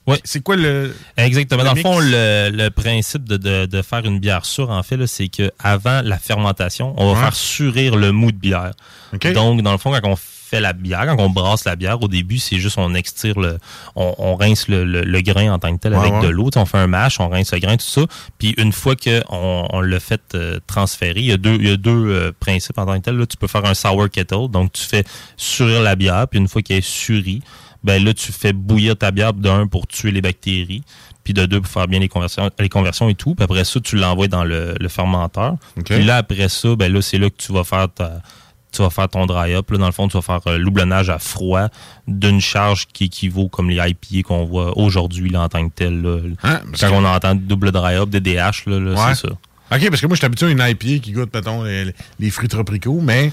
[0.08, 0.20] Ouais.
[0.24, 0.96] C'est quoi le.
[1.18, 1.64] Exactement.
[1.64, 4.84] le Dans le fond, le, le principe de, de- de faire une bière sûre, en
[4.84, 7.26] fait, c'est qu'avant la fermentation, on va Ouais.
[7.26, 8.72] faire surir le mou de bière.
[9.34, 10.16] Donc, dans le fond, quand on
[10.56, 13.58] fait la bière, quand on brasse la bière, au début, c'est juste on extire le.
[13.96, 16.22] On, on rince le, le- le grain en tant que tel Ouais, avec ouais.
[16.22, 16.50] de l'eau.
[16.56, 18.02] On fait un mash, on rince le grain, tout ça.
[18.38, 21.72] Puis une fois qu'on on, l'a fait euh, transférer, il y a deux, il y
[21.72, 23.18] a deux euh, principes en tant que tel.
[23.18, 24.48] Là, tu peux faire un sour kettle.
[24.50, 25.04] Donc, tu fais
[25.38, 27.42] surir la bière, puis une fois qu'elle est surie,
[27.84, 30.82] ben là, tu fais bouillir ta bière d'un pour tuer les bactéries,
[31.24, 33.36] puis de deux pour faire bien les conversions, les conversions et tout.
[33.36, 35.56] Puis après ça, tu l'envoies dans le, le fermenteur.
[35.86, 38.22] Puis là, après ça, ben là, c'est là que tu vas faire ta
[38.76, 39.70] tu vas faire ton dry up.
[39.72, 41.68] Là, dans le fond, tu vas faire euh, l'oublonnage à froid
[42.08, 46.02] d'une charge qui équivaut comme les IPA qu'on voit aujourd'hui en tant que tel.
[46.02, 46.18] là.
[46.44, 49.16] Hein, Quand que- on entend double dry up, DDH, là, là, Ouais.
[49.16, 49.34] c'est ça.
[49.72, 52.30] OK, parce que moi, je suis habitué à une IPA qui goûte, mettons, les, les
[52.30, 53.32] fruits tropicaux, mais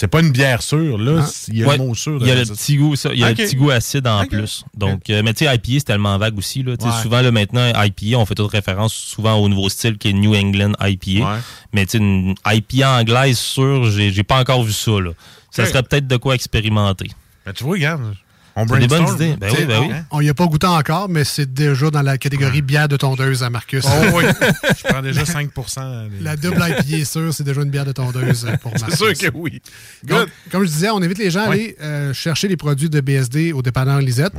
[0.00, 1.26] C'est pas une bière sûre, là.
[1.48, 1.76] Il y a Ouais.
[1.76, 2.18] le mot sûr.
[2.20, 3.10] Il y a le petit goût, ça.
[3.12, 4.64] Il y a le petit goût acide en plus.
[4.76, 6.62] Donc, euh, mais tu sais, IPA, c'est tellement vague aussi.
[6.62, 6.74] Là.
[6.80, 7.02] Ouais.
[7.02, 10.36] Souvent, là, maintenant, IPA, on fait toute référence souvent au nouveau style qui est New
[10.36, 11.40] England IPA.
[11.72, 14.92] Mais tu sais, une IPA anglaise sûre, j'ai pas encore vu ça.
[15.00, 15.10] Là.
[15.50, 17.10] Ça serait peut-être de quoi expérimenter.
[17.44, 18.14] Ben, tu vois, regarde.
[18.60, 19.22] On C'est des bonnes brainstorm.
[19.22, 19.36] idées.
[19.40, 19.94] Ben oui, ben oui.
[20.10, 23.42] On n'y a pas goûté encore, mais c'est déjà dans la catégorie bière de tondeuse
[23.42, 23.84] à Marcus.
[23.86, 24.24] Oh oui.
[24.78, 27.92] Je prends déjà 5 des- La double IPA est sûre, c'est déjà une bière de
[27.92, 28.98] tondeuse pour Marcus.
[28.98, 29.62] C'est sûr que oui.
[30.04, 33.00] Donc, comme je disais, on invite les gens à aller euh, chercher les produits de
[33.00, 34.32] BSD au dépanneur Lisette.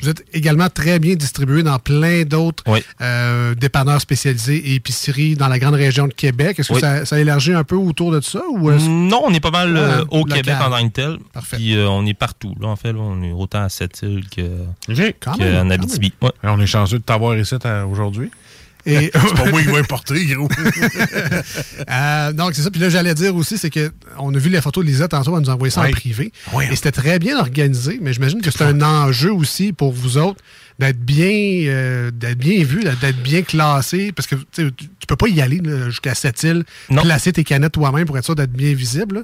[0.00, 2.62] Vous êtes également très bien distribué dans plein d'autres
[3.00, 6.58] euh, dépanneurs spécialisés et épiceries dans la grande région de Québec.
[6.58, 6.80] Est-ce que Oui.
[6.80, 8.40] ça, ça élargit un peu autour de ça?
[8.50, 10.42] Ou Non, on est pas mal euh, Ouais, au local.
[10.42, 11.18] Québec en tant que tel.
[11.52, 12.54] Puis euh, on est partout.
[12.60, 14.42] Là, en fait, là, on est autant à Sept-Îles que,
[15.20, 16.12] Quand que même, en quand Abitibi.
[16.22, 16.30] Ouais.
[16.44, 18.30] On est chanceux de t'avoir ici euh, aujourd'hui.
[18.86, 20.48] Et- c'est pas moi qui vais importer, gros.
[21.90, 22.70] Euh, donc, c'est ça.
[22.70, 25.36] Puis là, j'allais dire aussi, c'est que on a vu les photos de Lisette tantôt,
[25.36, 25.88] elle nous a envoyé ça Oui.
[25.88, 26.32] en privé.
[26.52, 26.64] Oui.
[26.70, 30.40] Et c'était très bien organisé, mais j'imagine que c'est un enjeu aussi pour vous autres
[30.78, 31.28] d'être bien,
[31.68, 34.72] euh, d'être bien vu, d'être bien classé, parce que tu
[35.06, 38.52] peux pas y aller jusqu'à cette île, placer tes canettes toi-même pour être sûr d'être
[38.52, 39.16] bien visible.
[39.16, 39.22] là.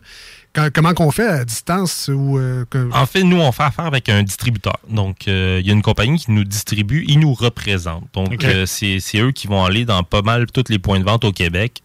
[0.74, 4.08] Comment qu'on fait à distance ou euh, que- En fait, nous, on fait affaire avec
[4.08, 4.78] un distributeur.
[4.88, 8.08] Donc, euh, il y a une compagnie qui nous distribue, ils nous représentent.
[8.14, 11.24] Donc, euh, c'est eux qui vont aller dans pas mal tous les points de vente
[11.24, 11.82] au Québec,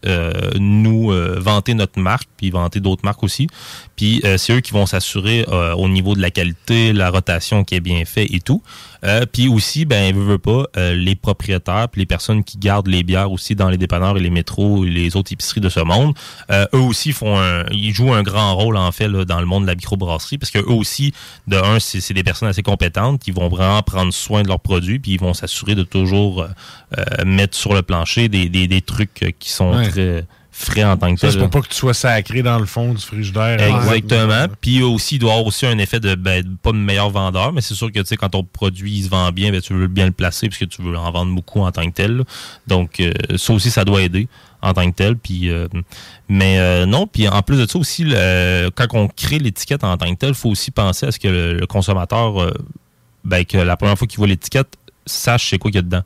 [0.58, 3.46] nous vanter notre marque, puis vanter d'autres marques aussi.
[3.94, 5.44] Puis, c'est eux qui vont s'assurer
[5.76, 8.62] au niveau de la qualité, la rotation qui est bien fait et tout.
[9.04, 12.86] Euh, puis aussi, ben, veut, veut pas, euh, les propriétaires, puis les personnes qui gardent
[12.88, 15.80] les bières aussi dans les dépanneurs et les métros et les autres épiceries de ce
[15.80, 16.14] monde,
[16.50, 19.46] euh, eux aussi font un, ils jouent un grand rôle en fait là, dans le
[19.46, 21.12] monde de la microbrasserie parce que eux aussi,
[21.46, 24.98] de un, c'est des personnes assez compétentes qui vont vraiment prendre soin de leurs produits
[24.98, 29.34] puis ils vont s'assurer de toujours euh, mettre sur le plancher des, des, des trucs
[29.38, 29.88] qui sont Ouais.
[29.88, 30.24] très
[30.58, 31.32] frais en tant que Ça, tel.
[31.34, 33.60] c'est pour pas que tu sois sacré dans le fond du frigidaire.
[33.60, 34.46] Exactement.
[34.60, 37.60] Puis aussi, il doit avoir aussi un effet de ben, pas de meilleur vendeur, mais
[37.60, 39.86] c'est sûr que tu sais, quand ton produit il se vend bien, ben, tu veux
[39.86, 42.16] bien le placer puisque tu veux en vendre beaucoup en tant que tel.
[42.18, 42.24] là.
[42.66, 44.28] Donc euh, ça aussi, ça doit aider
[44.62, 45.16] en tant que tel.
[45.16, 45.68] Puis euh,
[46.28, 49.96] mais euh, non, puis en plus de ça aussi, le- quand on crée l'étiquette en
[49.96, 52.52] tant que tel, il faut aussi penser à ce que le, le consommateur,
[53.24, 56.02] ben, que la première fois qu'il voit l'étiquette, sache c'est quoi qu'il y a dedans.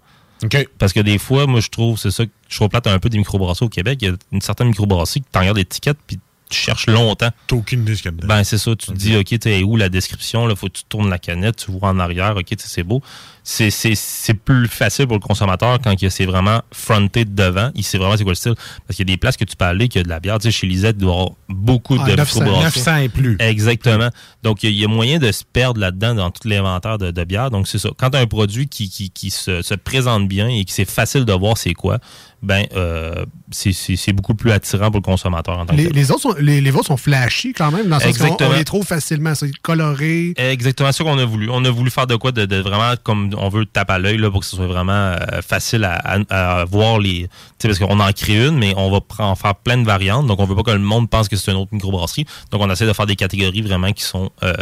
[0.78, 3.18] Parce que des fois, moi, je trouve, c'est ça que je trouve un peu des
[3.18, 3.98] microbrasseries au Québec.
[4.02, 6.18] Il y a une certaine microbrasserie qui t'en regarde l'étiquette puis
[6.50, 7.30] tu cherches longtemps.
[7.46, 8.28] T'as aucune idée de ce qu'il y a dedans.
[8.28, 8.74] Ben, c'est ça.
[8.76, 10.46] Tu te dis, OK, sais, où la description?
[10.46, 13.00] Là, faut que tu tournes la canette, tu vois en arrière, OK, c'est beau.
[13.42, 17.70] C'est, c'est, c'est plus facile pour le consommateur quand c'est vraiment fronté de devant.
[17.74, 18.54] Il sait vraiment c'est quoi le style.
[18.86, 20.20] Parce qu'il y a des places que tu peux aller, qu'il y a de la
[20.20, 20.38] bière.
[20.38, 22.78] Tu sais, chez Lisette, il doit y avoir beaucoup Ah, de 900, microbrasseries.
[22.80, 23.36] 900 et plus.
[23.40, 24.10] Exactement.
[24.42, 26.98] Donc, il y, a- il y a moyen de se perdre là-dedans dans tout l'inventaire
[26.98, 27.50] de, de bière.
[27.50, 27.88] Donc, c'est ça.
[27.96, 30.84] Quand tu as un produit qui, qui, qui se, se présente bien et que c'est
[30.88, 31.98] facile de voir c'est quoi,
[32.42, 36.34] ben, euh, c'est, beaucoup plus attirant pour le consommateur en tant que les, autres sont,
[36.38, 39.50] les, les vôtres sont flashy quand même, dans le sens on les trouve facilement, c'est
[39.60, 40.32] coloré.
[40.36, 41.48] Exactement ça qu'on a voulu.
[41.50, 44.16] On a voulu faire de quoi de, de vraiment comme on veut taper à l'œil
[44.18, 47.28] là pour que ce soit vraiment euh, facile à, à- à voir les.
[47.62, 50.26] Parce qu'on en crée une, mais on va en faire plein de variantes.
[50.26, 52.24] Donc on veut pas que le monde pense que c'est une autre microbrasserie.
[52.50, 54.54] Donc on essaie de faire des catégories vraiment qui sont euh,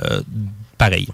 [0.78, 1.08] pareilles.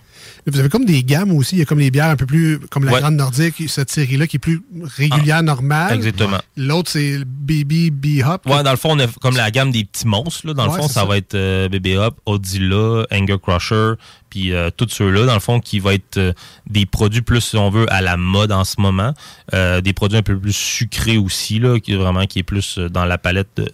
[0.47, 1.57] Vous avez comme des gammes aussi.
[1.57, 3.01] Il y a comme les bières un peu plus, comme la Ouais.
[3.01, 4.63] Grande Nordique, cette série-là qui est plus
[4.97, 5.95] régulière, normale.
[5.95, 6.39] Exactement.
[6.57, 8.47] L'autre, c'est le Baby B-Hop.
[8.47, 10.47] Ouais, dans le fond, on a comme la gamme des petits monstres.
[10.47, 10.55] Là.
[10.55, 11.05] Dans Ouais, le fond, ça, ça.
[11.07, 13.93] va être euh, BB Up, Odzilla, Anger Crusher,
[14.35, 16.33] puis euh, tous ceux-là, dans le fond, qui va être euh,
[16.67, 19.13] des produits plus, si on veut, à la mode en ce moment.
[19.53, 22.79] Euh, des produits un peu plus sucrés aussi, là, qui est vraiment qui est plus
[22.79, 23.49] dans la palette.
[23.57, 23.71] de-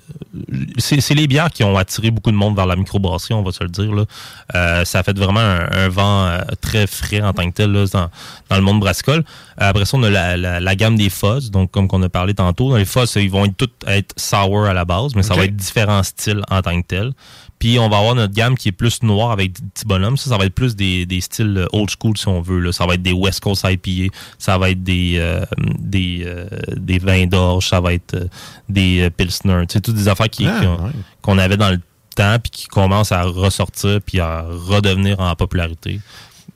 [0.77, 3.65] C'est les bières qui ont attiré beaucoup de monde vers la microbrasserie, on va se
[3.65, 3.91] le dire.
[3.95, 4.85] Là.
[4.85, 6.31] Ça a fait vraiment un, un vent
[6.61, 8.11] très frais en tant que tel là, dans,
[8.51, 9.25] dans le monde brassicole.
[9.57, 12.35] Après ça, on a la, la- la gamme des fuzz, donc comme qu'on a parlé
[12.35, 12.71] tantôt.
[12.71, 15.45] Dans les fuzz, ils vont être toutes être sour à la base, mais ça va
[15.47, 17.13] être différents styles en tant que tel.
[17.61, 20.17] Puis on va avoir notre gamme qui est plus noire avec des petits bonhommes.
[20.17, 22.59] Ça, ça va être plus des, des styles euh, old school si on veut.
[22.59, 22.73] Là.
[22.73, 25.45] Ça va être des West Coast IPA, ça va être des euh,
[25.79, 26.47] des, euh,
[26.77, 28.25] des vins d'orge, ça va être euh,
[28.69, 29.67] des euh, pilsner.
[29.69, 30.91] Tu sais, toutes des affaires qui, Ah, ouais.
[31.23, 31.81] qu'on avait dans le
[32.17, 36.01] temps puis qui commencent à ressortir puis à redevenir en popularité.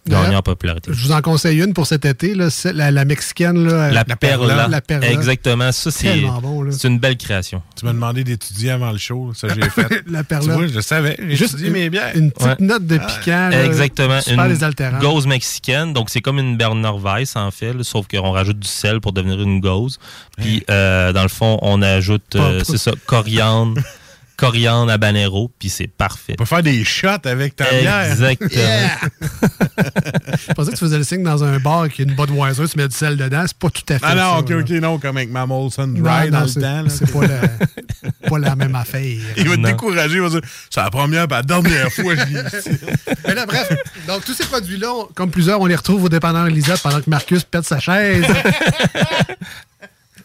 [0.06, 0.90] Gagner en popularité.
[0.92, 3.66] Je vous en conseille une pour cet été, là, la, la mexicaine.
[3.66, 4.68] Là, La, perla.
[4.68, 5.10] La perla.
[5.10, 5.72] Exactement.
[5.72, 7.62] Ça, c'est bon, une belle création.
[7.76, 9.32] Tu m'as demandé d'étudier avant le show.
[9.34, 10.02] Ça, j'ai fait.
[10.06, 10.44] La perla.
[10.54, 11.16] Tu vois, je savais.
[11.30, 12.12] Juste une- mes bières.
[12.14, 12.56] Une petite Ouais.
[12.60, 13.48] note de piquant.
[13.48, 14.20] là, Exactement.
[14.20, 15.92] Super une gauze mexicaine.
[15.94, 19.12] Donc, c'est comme une Berner Weiss, en fait, là, sauf qu'on rajoute du sel pour
[19.12, 19.98] devenir une gauze.
[20.36, 23.80] Puis, euh, dans le fond, on ajoute, euh, c'est ça, coriandre,
[24.36, 26.34] coriandre habanero, puis c'est parfait.
[26.38, 28.10] On peut faire des shots avec ta bière.
[28.10, 28.50] Exactement.
[30.48, 32.76] Je pensais que tu faisais le signe dans un bar qui a une Budweiser, tu
[32.78, 33.44] mets du sel dedans.
[33.46, 34.56] C'est pas tout à fait Ah non, ça, ok, là.
[34.58, 36.84] ok, non, comme avec ma Molson Dry dans le temps.
[36.88, 39.00] C'est pas, la- pas la même affaire.
[39.36, 42.20] Il va te décourager, il va dire c'est la première, pas la dernière fois que
[42.20, 42.70] je l'ai ici.
[43.26, 43.68] Mais là, bref,
[44.06, 47.44] donc tous ces produits-là, comme plusieurs, on les retrouve au dépanneur Lisette pendant que Marcus
[47.44, 48.24] pète sa chaise.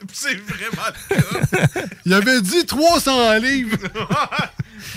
[0.14, 1.18] C'est vraiment le
[1.58, 1.82] cas.
[2.06, 3.78] Il avait dit 300 livres.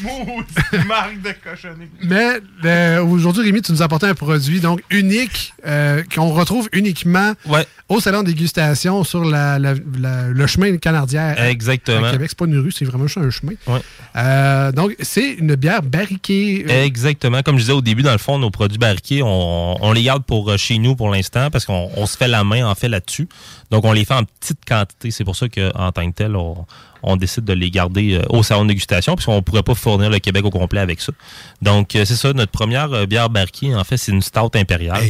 [0.02, 1.88] Maudite marque de cochonnerie.
[2.04, 6.68] Mais euh, aujourd'hui, Rémi, tu nous as apporté un produit donc unique euh, qu'on retrouve
[6.72, 7.32] uniquement
[7.88, 12.06] au salon de dégustation sur la- la- la- le chemin canardien Exactement.
[12.06, 12.28] à Québec.
[12.30, 13.52] C'est pas une rue, c'est vraiment juste un chemin.
[13.66, 13.80] Ouais.
[14.16, 16.64] Euh, donc, c'est une bière barriquée.
[16.68, 17.42] euh, Exactement.
[17.42, 20.24] Comme je disais au début, dans le fond, nos produits barriqués, on, on les garde
[20.24, 23.28] pour chez nous pour l'instant parce qu'on on se fait la main en fait là-dessus.
[23.70, 25.01] Donc, on les fait en petite quantité.
[25.10, 26.64] C'est pour ça qu'en tant que tel, on,
[27.02, 30.08] on décide de les garder euh, au salon de dégustation puisqu'on ne pourrait pas fournir
[30.10, 31.12] le Québec au complet avec ça.
[31.60, 32.32] Donc, euh, c'est ça.
[32.32, 35.02] Notre première euh, bière barriquée, en fait, c'est une stout impériale.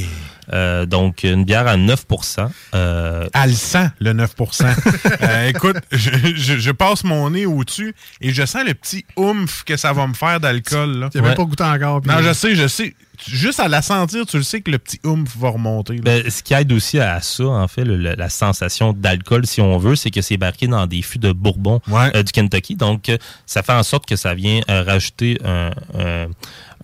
[0.52, 4.64] Euh, donc, une bière à 9% euh, Elle sent le 9%
[5.22, 9.62] Euh, Écoute, je, je- je passe mon nez au-dessus et je sens le petit oomph
[9.64, 11.08] que ça va me faire d'alcool.
[11.12, 12.00] Tu n'as même pas goûté encore.
[12.06, 12.94] Non, je sais, je sais.
[13.28, 15.96] Juste à la sentir, tu le sais que le petit oomph va remonter.
[15.96, 19.78] Ben, ce qui aide aussi à ça, en fait, le- la sensation d'alcool, si on
[19.78, 21.80] veut, c'est que c'est barqué dans des fûts de bourbon
[22.14, 22.74] euh, du Kentucky.
[22.76, 26.26] Donc, euh, ça fait en sorte que ça vient euh, rajouter un, un-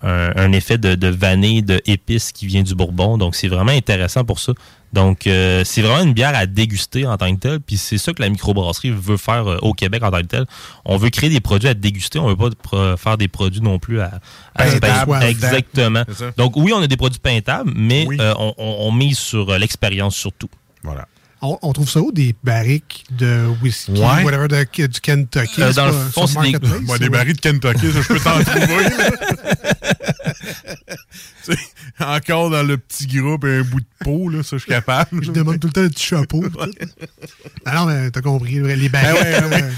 [0.03, 3.19] un- un effet de, de vanille, de épices qui vient du bourbon.
[3.19, 4.53] Donc, c'est vraiment intéressant pour ça.
[4.93, 7.61] Donc, euh, c'est vraiment une bière à déguster en tant que telle.
[7.61, 10.47] Puis c'est ça que la microbrasserie veut faire euh, au Québec en tant que tel.
[10.85, 12.19] On veut créer des produits à déguster.
[12.19, 14.19] On veut pas faire des produits non plus à,
[14.55, 14.67] à.
[15.29, 16.05] Exactement.
[16.37, 19.59] Donc, oui, on a des produits pintables, mais euh, on, on- on mise sur euh,
[19.59, 20.49] l'expérience surtout.
[20.83, 21.07] Voilà.
[21.41, 24.25] On, on trouve ça où des barriques de whisky, Ouais.
[24.25, 25.63] whatever, de, du Kentucky?
[25.63, 28.85] Euh, dans le fond, c'est des- des barils de Kentucky, ça, je peux t'en trouver.
[30.89, 30.97] Là.
[31.45, 31.59] Tu sais,
[32.01, 35.25] Encore dans le petit groupe et un bout de peau, là, ça, je suis capable.
[35.25, 36.49] Je demande tout le temps un petit chapeau.
[36.49, 36.59] tout.
[37.65, 39.19] Ah non, mais t'as compris, les barriques.
[39.23, 39.73] Ah ouais, ouais.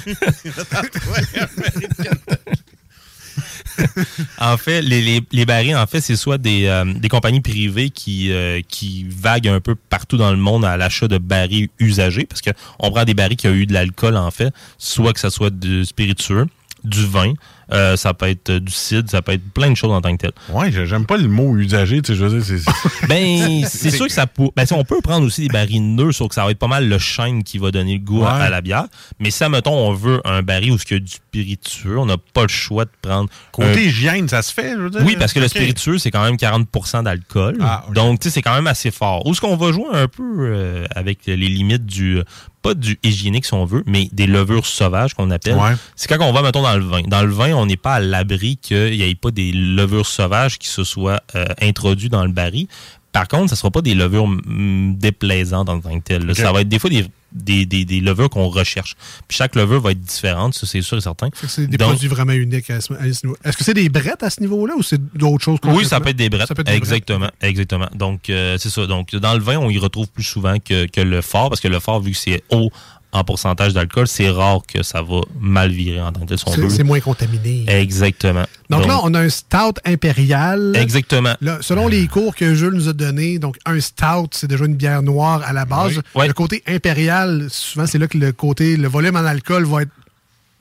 [4.39, 7.91] En fait, les, les, les barils, en fait, c'est soit des, euh, des compagnies privées
[7.91, 12.27] qui, euh, qui vaguent un peu partout dans le monde à l'achat de barils usagés,
[12.27, 15.21] parce que on prend des barils qui ont eu de l'alcool, en fait, soit que
[15.21, 16.47] ça soit du spiritueux,
[16.85, 17.35] du vin,
[17.73, 20.23] euh, ça peut être du cidre, ça peut être plein de choses en tant que
[20.27, 20.33] tel.
[20.51, 23.07] Ouais, je- j'aime pas le mot usagé, tu sais, je veux dire, c'est...
[23.09, 24.49] Ben, c'est sûr que ça peut.
[24.57, 26.67] Ben, si on peut prendre aussi des barils neufs, sauf que ça va être pas
[26.69, 28.43] mal le chêne qui va donner le goût à, Ouais.
[28.45, 28.85] à la bière.
[29.19, 32.17] Mais si, mettons, on veut un baril où il y a du spiritueux, on n'a
[32.19, 33.29] pas le choix de prendre.
[33.53, 35.03] Côté un- hygiène, ça se fait, je veux dire?
[35.05, 37.59] Oui, parce que le spiritueux, c'est quand même 40% d'alcool.
[37.61, 37.85] Ah.
[37.95, 39.27] Donc, tu sais, c'est quand même assez fort.
[39.27, 42.19] Où est-ce qu'on va jouer un peu euh, avec les limites du.
[42.19, 42.25] euh,
[42.63, 45.55] Pas du hygiénique, si on veut, mais des levures sauvages qu'on appelle.
[45.57, 45.73] Ouais.
[45.97, 47.01] C'est quand on va, mettons, dans le vin.
[47.07, 50.59] Dans le vin, on n'est pas à l'abri qu'il n'y ait pas des levures sauvages
[50.59, 52.67] qui se soient euh, introduites dans le baril.
[53.13, 56.35] Par contre, ça ne sera pas des levures mm, déplaisantes en tant que telles.
[56.37, 58.95] Ça va être des fois des, des, des, des levures qu'on recherche.
[59.27, 61.29] Puis chaque levure va être différente, ça c'est sûr et certain.
[61.49, 63.37] C'est des Donc- produits vraiment uniques à ce, à ce niveau.
[63.45, 65.59] Est-ce que c'est des brettes à ce niveau-là ou c'est d'autres choses?
[65.65, 66.01] Oui, ça complètement?
[66.05, 66.47] peut être des brettes.
[66.49, 66.83] Ça peut être des brettes.
[66.93, 67.89] exactement, exactement.
[67.97, 68.87] Donc, euh, c'est ça.
[68.87, 71.69] Donc, dans le vin, on y retrouve plus souvent que, que le fort, parce que
[71.69, 72.71] le fort, vu que c'est haut
[73.13, 76.71] en pourcentage d'alcool, c'est rare que ça va mal virer en tant que tel.
[76.71, 77.65] C'est moins contaminé.
[77.69, 78.45] Exactement.
[78.69, 80.73] Donc, là, on a un stout impérial.
[80.77, 81.35] Exactement.
[81.41, 84.77] Là, selon les cours que Jules nous a donnés, donc un stout, c'est déjà une
[84.77, 86.01] bière noire à la base.
[86.15, 86.29] Oui.
[86.29, 89.91] Le côté impérial, souvent, c'est là que le côté, le volume en alcool va être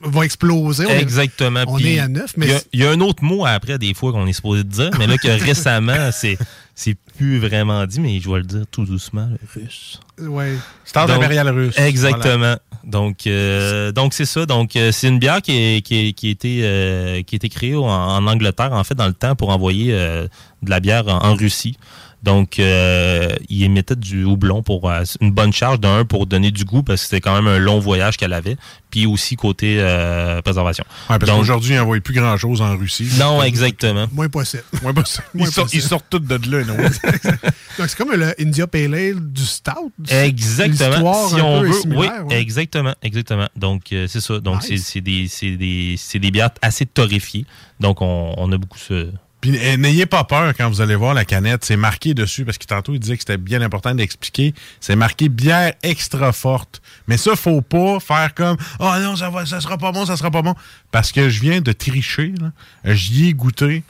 [0.02, 0.86] va exploser.
[0.86, 1.64] On est- Exactement.
[1.66, 3.92] On Puis, est à neuf, mais Il y a- y, un autre mot après, des
[3.94, 6.38] fois, qu'on est supposé dire, mais là, que récemment, c'est
[6.74, 10.00] c'est plus vraiment dit, mais je vais le dire tout doucement, le russe.
[10.18, 10.54] ouais.
[10.86, 11.78] Stout Donc, impérial russe.
[11.78, 12.56] Exactement.
[12.84, 14.46] Donc, euh, donc c'est ça.
[14.46, 17.36] Donc, euh, c'est une bière qui, est, qui, est- qui a été, euh, qui a
[17.36, 20.26] été créée en, en Angleterre, en fait, dans le temps, pour envoyer euh,
[20.62, 21.76] de la bière en, en Russie.
[22.22, 26.64] Donc, euh, ils émettaient du houblon pour euh, une bonne charge, d'un, pour donner du
[26.64, 28.56] goût, parce que c'était quand même un long voyage qu'elle avait,
[28.90, 30.84] puis aussi côté euh, préservation.
[31.08, 33.08] Ouais, parce qu'aujourd'hui, ils n'envoient plus grand-chose en Russie.
[33.18, 34.06] Non, exactement.
[34.12, 34.64] Moins possible.
[34.82, 35.24] Moins possible.
[35.34, 36.76] Ils, Moins sortent, ils sortent de là, non?
[37.78, 39.92] Donc, c'est comme le India Pale Ale du stout.
[40.10, 41.28] Exactement.
[41.28, 42.40] Si un on peu est veut, oui, ouais.
[42.40, 43.48] exactement, exactement.
[43.56, 44.40] Donc euh, c'est ça.
[44.40, 44.66] Donc Nice.
[44.68, 47.46] c'est- c'est des, c'est des, c'est des bières assez torréfiées.
[47.78, 49.10] Donc on, on a beaucoup ce.
[49.40, 51.64] Puis euh, n'ayez pas peur quand vous allez voir la canette.
[51.64, 54.54] C'est marqué dessus, parce que tantôt, il disait que c'était bien important d'expliquer.
[54.80, 56.82] C'est marqué bière extra forte.
[57.08, 60.16] Mais ça, faut pas faire comme Oh non, ça, va, ça sera pas bon, ça
[60.16, 60.54] sera pas bon.
[60.90, 62.34] Parce que je viens de tricher.
[62.40, 62.94] là.
[62.94, 63.82] J'y ai goûté.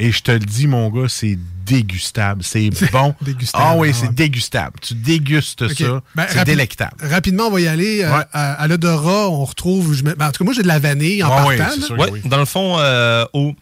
[0.00, 1.36] Et je te le dis, mon gars, c'est
[1.66, 2.42] dégustable.
[2.44, 3.14] C'est bon.
[3.20, 4.78] Dégustable, Ah oui, ah c'est dégustable.
[4.80, 6.02] Tu dégustes ça.
[6.14, 6.96] Ben, c'est rapi- délectable.
[7.02, 8.02] Rapidement, on va y aller.
[8.04, 8.24] euh, Ouais.
[8.32, 9.94] à à l'odorat, on retrouve.
[9.94, 11.94] je mets- ben, en tout cas, moi, j'ai de la vanille en Ah partant.
[11.98, 12.20] oui, oui.
[12.26, 13.54] dans le fond, euh, au,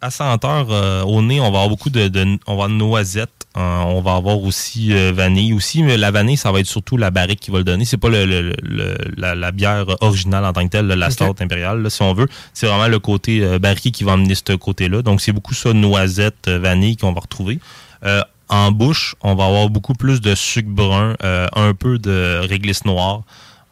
[0.00, 3.30] à senteur, euh, au nez, on va avoir beaucoup de, de- on va avoir noisettes,
[3.56, 6.96] Euh, on va avoir aussi euh, vanille aussi, mais la vanille, ça va être surtout
[6.96, 7.84] la barrique qui va le donner.
[7.86, 11.06] C'est pas le, le- le- la, la bière originale en tant que telle, là, la
[11.06, 11.12] Ok.
[11.12, 12.28] stout impériale, là, si on veut.
[12.52, 15.02] C'est vraiment le côté euh, barriqué qui va amener ce côté-là.
[15.02, 17.58] Donc, c'est beaucoup ça, noisette, euh, vanille qu'on va retrouver.
[18.04, 22.38] Euh, en bouche, on va avoir beaucoup plus de sucre brun, euh, un peu de
[22.46, 23.22] réglisse noire.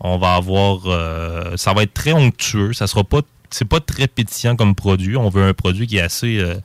[0.00, 2.72] On va avoir, euh, ça va être très onctueux.
[2.72, 3.20] Ça sera pas,
[3.50, 5.16] c'est pas très pétillant comme produit.
[5.16, 6.56] On veut un produit qui est assez euh,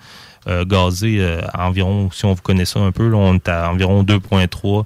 [0.48, 3.70] euh, gazé euh, environ, si on vous connaît ça un peu, là, on est à
[3.72, 4.86] environ 2.3.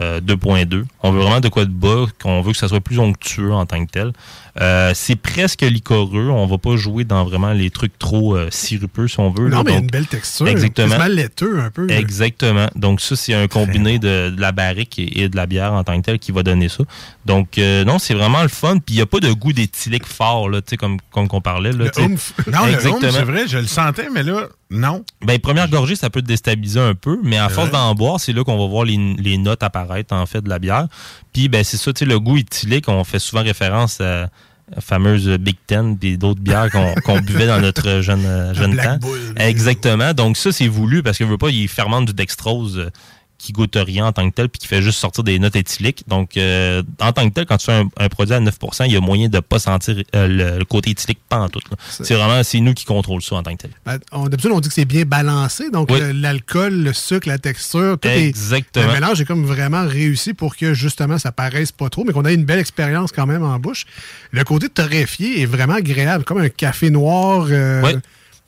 [0.00, 0.84] euh, 2.2.
[1.02, 3.66] On veut vraiment de quoi de bas, qu'on veut que ça soit plus onctueux en
[3.66, 4.12] tant que tel.
[4.60, 6.28] Euh, c'est presque liquoreux.
[6.28, 9.48] On va pas jouer dans vraiment les trucs trop euh, sirupeux, si on veut.
[9.48, 9.62] Non, là.
[9.64, 10.46] mais il y a Donc, une belle texture.
[10.46, 10.88] Exactement.
[10.88, 11.90] Quasiment laiteux un peu.
[11.90, 12.68] Exactement.
[12.76, 15.82] Donc ça, c'est un combiné de, de la barrique et, et de la bière en
[15.82, 16.84] tant que telle qui va donner ça.
[17.26, 18.78] Donc euh, non, c'est vraiment le fun.
[18.78, 21.40] Puis il n'y a pas de goût d'éthylique fort, là, tu sais, comme, comme qu'on
[21.40, 21.72] parlait.
[21.72, 22.06] Là, Le.
[22.50, 25.04] Non, le oomph, c'est vrai, je le sentais, mais là, non.
[25.24, 28.32] Ben, première gorgée, ça peut te déstabiliser un peu, mais à force d'en boire, c'est
[28.32, 30.88] là qu'on va voir les, les notes apparaître, en fait, de la bière.
[31.32, 34.28] Puis, ben, c'est ça, tu sais, le goût éthylique, on fait souvent référence à
[34.74, 39.08] la fameuse Big Ten puis d'autres bières qu'on buvait dans notre jeune, jeune Black temps.
[39.08, 40.12] Bull, Exactement.
[40.14, 42.90] Donc, ça, c'est voulu parce que, veut pas, il fermente du dextrose euh,
[43.38, 46.04] qui goûte rien en tant que tel puis qui fait juste sortir des notes éthyliques.
[46.08, 48.92] Donc, euh, en tant que tel, quand tu fais un, un produit à 9% il
[48.92, 51.60] y a moyen de pas sentir euh, le, le côté éthylique en tout.
[51.88, 53.70] C'est vraiment, c'est nous qui contrôlons ça en tant que tel.
[53.84, 55.70] Ben, on- D'habitude, on dit que c'est bien balancé.
[55.70, 56.00] Donc, Oui.
[56.00, 58.84] le- l'alcool, le sucre, la texture, tout Exactement.
[58.84, 58.88] est.
[58.88, 62.24] Le mélange est comme vraiment réussi pour que justement ça paraisse pas trop, mais qu'on
[62.24, 63.84] ait une belle expérience quand même en bouche.
[64.30, 67.46] Le côté torréfié est vraiment agréable, comme un café noir.
[67.50, 67.92] euh, Oui.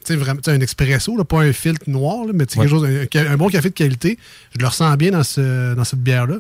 [0.07, 2.67] Sais, vraiment, un expresso, là, pas un filtre noir, là, mais Ouais.
[2.67, 2.87] quelque chose,
[3.31, 4.19] un, bon café de qualité.
[4.55, 6.37] Je le ressens bien dans, ce, dans cette bière-là.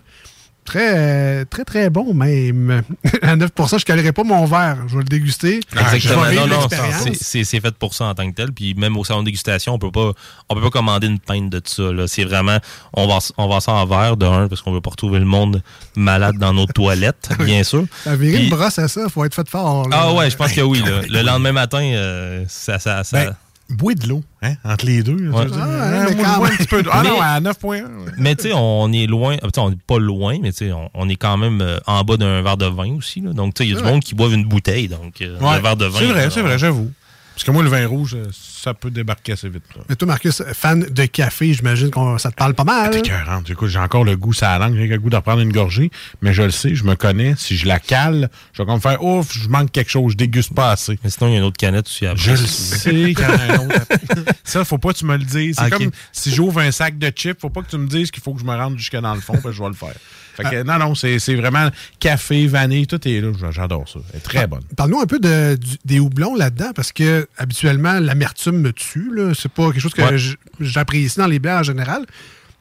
[0.64, 2.82] Très, euh, très, très bon, même.
[3.22, 4.78] à 9% je ne calerai pas mon verre.
[4.88, 5.60] Je vais le déguster.
[5.70, 6.24] Exactement.
[6.24, 6.68] Je vais vivre Non, non,
[7.14, 8.50] c'est- fait pour ça en tant que tel.
[8.52, 10.10] Puis même au salon de dégustation, on peut pas,
[10.48, 11.84] on peut pas commander une pinte de ça.
[12.08, 12.58] C'est vraiment,
[12.94, 15.24] on va, on va ça en verre de un parce qu'on veut pas retrouver le
[15.24, 15.62] monde
[15.94, 17.84] malade dans nos toilettes, bien sûr.
[18.04, 19.88] À virer Puis- une brosse à ça, faut être fait fort.
[19.88, 19.96] là.
[20.00, 20.80] ah ouais, je pense que oui.
[20.84, 21.02] là.
[21.08, 23.36] Le lendemain matin, euh, ça, ça, ça- Ben,
[23.68, 25.28] bois de l'eau, hein, entre les deux.
[25.30, 25.44] Ouais.
[25.52, 27.84] Ah, mais quand un petit peu de- Ah non, à 9.1.
[28.18, 29.36] Mais tu sais, on est loin.
[29.56, 32.16] On n'est pas loin, mais tu sais, on, on est quand même euh, en bas
[32.16, 33.20] d'un verre de vin aussi.
[33.20, 33.32] là.
[33.32, 33.92] Donc, tu sais, il y a du Ouais.
[33.92, 34.88] monde qui boive une bouteille.
[34.88, 35.98] Donc, euh, Ouais, le verre de vin.
[35.98, 36.90] C'est vrai, là, c'est vrai, j'avoue.
[37.36, 39.62] Parce que moi, le vin rouge, ça peut débarquer assez vite.
[39.76, 39.82] là.
[39.90, 42.92] Mais toi, Marcus, fan de café, j'imagine que ça te parle pas mal.
[42.92, 43.50] T'es écœurante.
[43.50, 45.90] Écoute, j'ai encore le goût ça la langue, j'ai le goût de reprendre une gorgée,
[46.22, 47.34] mais je le sais, je me connais.
[47.36, 50.54] Si je la cale, je vais comme faire ouf, je manque quelque chose, je déguste
[50.54, 50.98] pas assez.
[51.04, 52.22] Mais sinon, il y a une autre canette aussi après.
[52.22, 53.76] Je le sais qu'il y en a un autre.
[53.90, 53.98] après.
[54.44, 55.56] Ça, faut pas que tu me le dises.
[55.62, 58.22] C'est comme si j'ouvre un sac de chips, faut pas que tu me dises qu'il
[58.22, 59.92] faut que je me rende jusque dans le fond, parce que je vais le faire.
[60.36, 61.68] Fait que, non, non, c'est vraiment
[61.98, 63.32] café, vanille, tout est là.
[63.50, 63.98] J'adore ça.
[64.12, 64.62] Elle est très bonne.
[64.76, 69.10] Parle-nous un peu de, du- des houblons là-dedans, parce que habituellement, l'amertume me tue.
[69.34, 70.16] C'est pas quelque chose que Ouais.
[70.60, 72.04] j'apprécie dans les bières en général.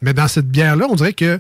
[0.01, 1.39] Mais dans cette bière-là, on dirait que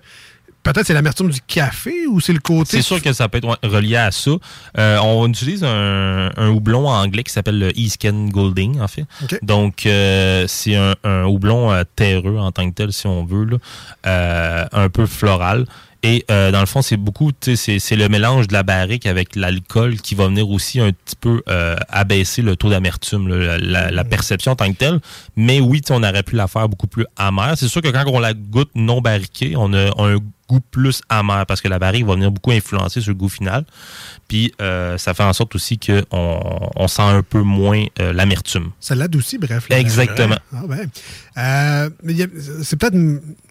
[0.63, 2.77] peut-être c'est l'amertume du café ou c'est le côté.
[2.77, 4.31] C'est sûr que ça peut être relié à ça.
[4.79, 9.05] Euh, on utilise un, un houblon anglais qui s'appelle le Easken Golding, en fait.
[9.43, 13.45] Donc, euh, c'est un, un houblon euh, terreux en tant que tel, si on veut,
[14.03, 15.65] là, un peu floral.
[16.05, 19.95] Et euh, dans le fond, c'est beaucoup, c'est- le mélange de la barrique avec l'alcool
[19.97, 24.03] qui va venir aussi un petit peu euh, abaisser le taux d'amertume, la, la- la
[24.03, 24.99] perception en tant que telle.
[25.35, 27.53] Mais oui, on aurait pu la faire beaucoup plus amère.
[27.57, 30.17] C'est sûr que quand on la goûte non barriquée, on a un
[30.47, 33.65] goût plus amer parce que la barrique va venir beaucoup influencer sur le goût final.
[34.27, 36.03] Puis euh, ça fait en sorte aussi qu'on
[36.75, 38.69] on sent un peu moins euh, l'amertume.
[38.79, 39.65] Ça l'adoucit, bref.
[39.71, 40.37] Exactement.
[40.53, 40.87] Ah ben.
[41.37, 41.89] Euh,
[42.63, 42.95] c'est peut-être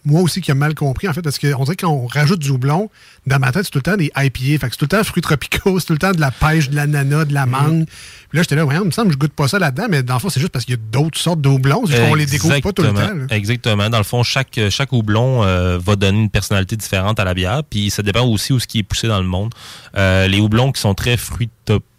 [0.04, 2.40] moi aussi qui ai mal compris, en fait, parce qu'on dirait que quand on rajoute
[2.40, 2.90] du houblon,
[3.26, 4.58] dans ma tête, c'est tout le temps des IPA.
[4.58, 6.68] Fait que c'est tout le temps fruits tropicaux, c'est tout le temps de la pêche,
[6.68, 7.86] de l'ananas, de la mangue.
[8.28, 10.02] Puis là, j'étais là, ouais, il me semble que je goûte pas ça là-dedans, mais
[10.02, 11.86] dans le fond, c'est juste parce qu'il y a d'autres sortes de houblons.
[11.86, 12.94] C'est qu'on les découvre pas tout le temps.
[12.96, 13.26] Exactement.
[13.30, 13.36] là.
[13.36, 13.90] Exactement.
[13.90, 17.62] Dans le fond, chaque, chaque houblon euh, va donner une personnalité différente à la bière.
[17.68, 19.54] Puis ça dépend aussi où ce qui est poussé dans le monde.
[19.96, 21.50] Euh, les houblons qui sont très fruits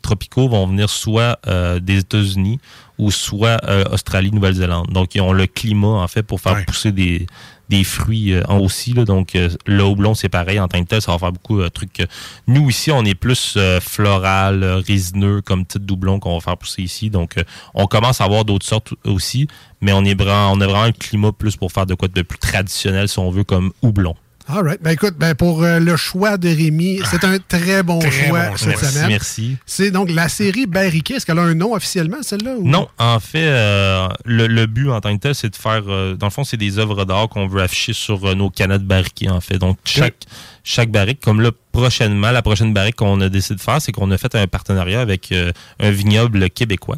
[0.01, 2.59] tropicaux vont venir soit euh, des États-Unis
[2.97, 3.59] ou soit
[3.91, 4.87] Australie, Nouvelle-Zélande.
[4.91, 7.27] Donc, ils ont le climat, en fait, pour faire pousser des,
[7.69, 8.93] des fruits euh, en aussi.
[8.93, 9.05] Là.
[9.05, 10.59] Donc, euh, le houblon, c'est pareil.
[10.59, 11.99] En tant que tel, ça va faire beaucoup de trucs.
[11.99, 12.05] euh,
[12.47, 17.09] Nous, ici, on est plus floral, résineux, comme petit doublon qu'on va faire pousser ici.
[17.09, 17.35] Donc,
[17.73, 19.47] on commence à avoir d'autres sortes aussi,
[19.81, 22.39] mais on est on a vraiment le climat plus pour faire de quoi de plus
[22.39, 24.15] traditionnel, si on veut, comme houblon.
[24.47, 24.79] All right.
[24.81, 28.49] Ben écoute, ben pour euh, le choix de Rémi, c'est un très bon Très choix
[28.49, 28.89] bon cette choix.
[28.89, 29.07] semaine.
[29.07, 29.57] Merci.
[29.65, 31.15] C'est donc la série Barriquet.
[31.15, 32.51] Est-ce qu'elle a un nom officiellement, celle-là?
[32.57, 35.81] ou- Non, en fait, euh, le, le but en tant que tel, c'est de faire,
[35.87, 39.29] euh, dans le fond, c'est des œuvres d'art qu'on veut afficher sur nos canettes barriquées,
[39.29, 39.57] en fait.
[39.57, 40.15] Donc, chaque,
[40.63, 44.11] chaque barrique, comme là, prochainement, la prochaine barrique qu'on a décidé de faire, c'est qu'on
[44.11, 45.33] a fait un partenariat avec
[45.79, 46.97] un vignoble québécois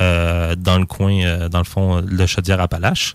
[0.00, 3.14] euh, dans le coin, euh, dans le fond, de Chaudière-Appalaches.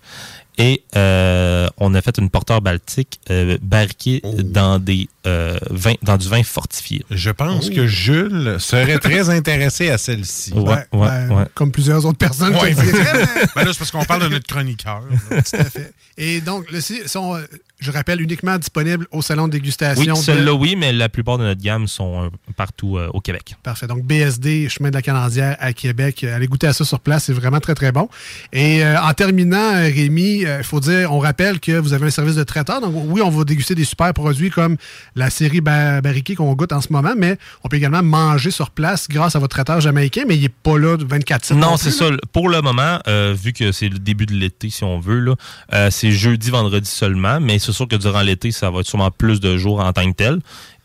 [0.58, 6.18] Et euh, on a fait une porteur baltique euh, barriquée dans, des, euh, vins, dans
[6.18, 7.04] du vin fortifié.
[7.10, 10.54] Je pense que Jules serait très intéressé à celle-ci.
[10.54, 11.44] Ouais, ouais, Ben, ouais.
[11.56, 12.54] Comme plusieurs autres personnes.
[12.62, 15.02] Ben là, c'est parce qu'on parle de notre chroniqueur.
[15.30, 15.42] là.
[15.42, 15.94] Tout à fait.
[16.18, 17.42] Et donc, le site sont, euh,
[17.82, 20.14] je rappelle, uniquement disponibles au salon de Oui, dégustation.
[20.14, 23.56] de- celle-là, oui, mais la plupart de notre gamme sont euh, partout euh, au Québec.
[23.64, 23.88] Parfait.
[23.88, 26.24] Donc, BSD, Chemin de la Canadière à Québec.
[26.24, 27.26] Allez goûter à ça sur place.
[27.26, 28.08] C'est vraiment très, très bon.
[28.54, 32.36] Et euh, en terminant, Rémi, il faut dire, on rappelle que vous avez un service
[32.36, 32.82] de traiteur.
[32.82, 34.78] Donc, oui, on va déguster des super produits comme
[35.16, 38.70] la série ba- Barriquée qu'on goûte en ce moment, mais on peut également manger sur
[38.70, 41.56] place grâce à votre traiteur jamaïcain, mais il n'est pas là 24-7.
[41.56, 42.12] Non, plus, c'est là.
[42.12, 42.18] ça.
[42.32, 43.00] Pour le moment,
[43.34, 45.34] vu que c'est le début de l'été, si on veut,
[45.90, 49.40] c'est jeudi, vendredi seulement, mais c'est sûr que durant l'été, ça va être sûrement plus
[49.40, 50.40] de jours en tant que tel.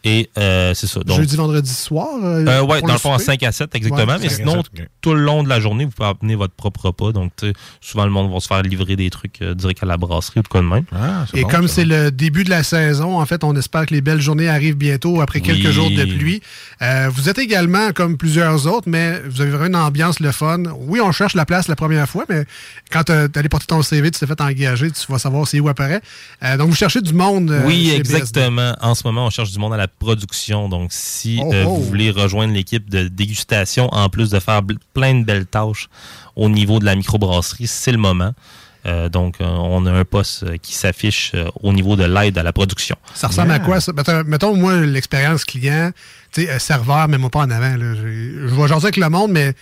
[0.09, 1.01] Et euh, c'est ça.
[1.01, 2.07] Donc, Jeudi, vendredi soir.
[2.23, 3.33] euh, Euh, ouais, pour dans le fond, en souper?
[3.33, 4.13] 5 à 7, exactement.
[4.13, 4.87] Ouais, mais 5 à sinon, 7, ok.
[5.01, 7.11] tout le long de la journée, vous pouvez amener votre propre repas.
[7.11, 7.33] Donc,
[7.81, 10.43] souvent, le monde va se faire livrer des trucs euh, direct à la brasserie ou
[10.45, 10.85] de quoi de même.
[11.35, 14.21] Et comme c'est le début de la saison, en fait, on espère que les belles
[14.21, 15.73] journées arrivent bientôt après quelques Oui.
[15.73, 16.41] jours de pluie.
[16.83, 20.63] Euh, vous êtes également comme plusieurs autres, mais vous avez vraiment une ambiance le fun.
[20.79, 22.45] Oui, on cherche la place la première fois, mais
[22.93, 25.69] quand tu allé porter ton CV, tu t'es fait engager, tu vas savoir c'est où
[25.69, 26.01] apparaît.
[26.45, 27.51] Euh, donc, vous cherchez du monde.
[27.51, 27.97] euh, oui, BSD.
[27.99, 28.77] exactement.
[28.81, 30.69] En ce moment, on cherche du monde à la production.
[30.69, 31.75] Donc, si Oh, euh, oh.
[31.77, 34.63] vous voulez rejoindre l'équipe de dégustation, en plus de faire
[34.95, 35.89] plein de belles tâches
[36.37, 38.33] au niveau de la microbrasserie, c'est le moment.
[38.87, 42.39] Euh, donc, euh, on a un poste euh, qui s'affiche euh, au niveau de l'aide
[42.39, 42.95] à la production.
[43.15, 43.93] Ça ressemble à quoi, ça?
[43.93, 45.91] Mettons, mettons, moi, l'expérience client,
[46.33, 47.77] tu sais, euh, serveur, mais moi pas en avant.
[47.77, 47.95] là.
[47.97, 49.55] Je vais jaser avec le monde, mais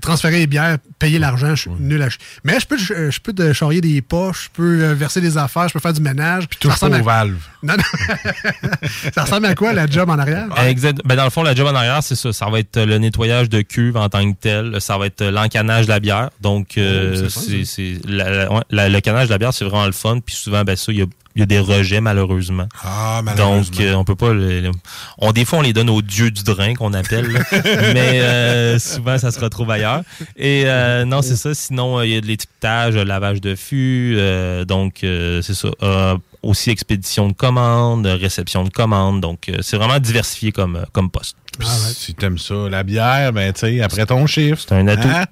[0.00, 2.08] transférer les bières, payer l'argent, je suis nul à
[2.44, 5.36] Mais je peux, je, je peux te charrier des poches, je peux euh, verser des
[5.36, 6.48] affaires, je peux faire du ménage.
[6.48, 7.36] Puis touche pas aux valves.
[7.64, 7.82] Non, non.
[9.14, 10.48] ça ressemble à quoi, la job en arrière?
[10.66, 11.00] Exact.
[11.06, 12.30] Ben, dans le fond, la job en arrière, c'est ça.
[12.30, 14.82] Ça va être euh, le nettoyage de cuve en tant que tel.
[14.82, 16.28] Ça va être euh, l'encanage de la bière.
[16.42, 20.18] Donc, euh, Oh, c'est le canage de la bière, c'est vraiment le fun.
[20.20, 21.06] Puis souvent, ben ça, il y a,
[21.36, 22.68] il y a des rejets, malheureusement.
[22.82, 23.62] Ah, malheureusement.
[23.76, 24.32] Donc, euh, on peut pas...
[24.32, 24.70] le-
[25.18, 27.26] on, des fois, on les donne aux dieux du drain, qu'on appelle.
[27.32, 27.40] là.
[27.92, 30.02] Mais euh, souvent, ça se retrouve ailleurs.
[30.36, 31.54] Et euh, non, c'est ça.
[31.54, 34.14] Sinon, euh, il y a de l'étiquetage, le lavage de fût.
[34.16, 35.68] euh, donc, euh, c'est ça.
[35.82, 39.20] Euh, aussi expédition de commandes, réception de commandes.
[39.20, 41.36] Donc, euh, c'est vraiment diversifié comme, euh, comme poste.
[41.94, 44.60] Si t'aimes ça, la bière, ben, tu sais, après ton chiffre.
[44.68, 45.08] C'est un atout.
[45.08, 45.24] Hein?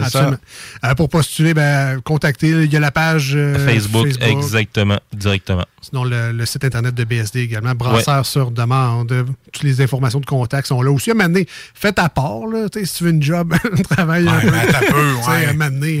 [0.00, 0.36] Absolument.
[0.84, 2.48] Euh, pour postuler, ben, contactez.
[2.48, 5.64] Il y a la page euh, Facebook, exactement, directement.
[5.82, 9.26] Sinon, le, le site internet de BSD également, Brasseur sur demande.
[9.52, 11.10] Toutes les informations de contact sont là aussi.
[11.10, 14.40] À donné, faites à part, là, si tu veux une job, un travail un Ouais,
[14.42, 14.48] peu.
[14.76, 15.12] un peu,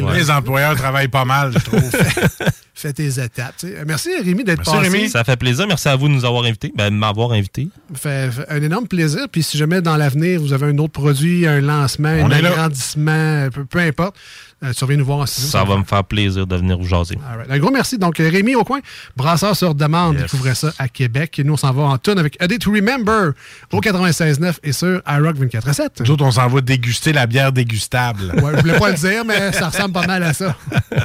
[0.02, 0.14] ouais.
[0.18, 1.82] Les employeurs travaillent pas mal, je trouve.
[2.80, 3.56] Fais tes étapes.
[3.86, 4.88] Merci, Rémi, d'être passé.
[4.88, 5.10] Rémi.
[5.10, 5.66] Ça fait plaisir.
[5.66, 7.68] Merci à vous de nous avoir invités, ben, de m'avoir invité.
[7.92, 9.26] Fait, fait un énorme plaisir.
[9.30, 13.50] Puis si jamais dans l'avenir, vous avez un autre produit, un lancement, On un agrandissement,
[13.52, 14.16] peu, peu importe,
[14.64, 15.50] euh, tu reviens nous voir en studio.
[15.50, 17.16] Ça va me faire plaisir de venir vous jaser.
[17.16, 17.50] Right.
[17.50, 17.98] Un gros merci.
[17.98, 18.80] Donc, euh, Rémi au coin,
[19.14, 21.38] brasseur sur demande, découvrez ça à Québec.
[21.38, 23.32] Et nous, on s'en va en tune avec A Day to Remember
[23.72, 26.00] au 96.9 et sur iRock 24.7.
[26.00, 28.32] Nous autres, on s'en va déguster la bière dégustable.
[28.42, 30.56] Ouais, je voulais pas le dire, mais ça ressemble pas mal à ça.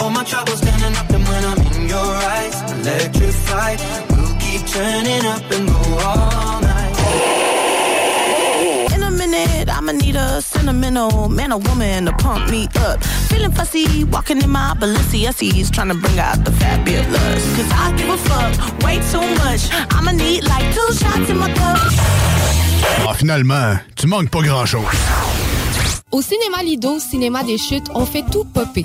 [0.00, 3.80] All my troubles standing up and when I'm in your eyes, electrified.
[4.10, 6.77] We'll keep turning up and go all night.
[9.88, 13.02] I'ma need a sentimental man or woman to pump me up.
[13.30, 17.56] Feeling fussy, walking in my Balenciennes, trying to bring out the fabulous.
[17.56, 19.62] Cause I give a fuck way too much.
[19.90, 21.78] I'ma need like two shots in my cup.
[23.08, 24.84] Ah, finalement, tu manques pas grand-chose.
[26.12, 28.84] Au cinéma Lido, cinéma des chutes, on fait tout popper.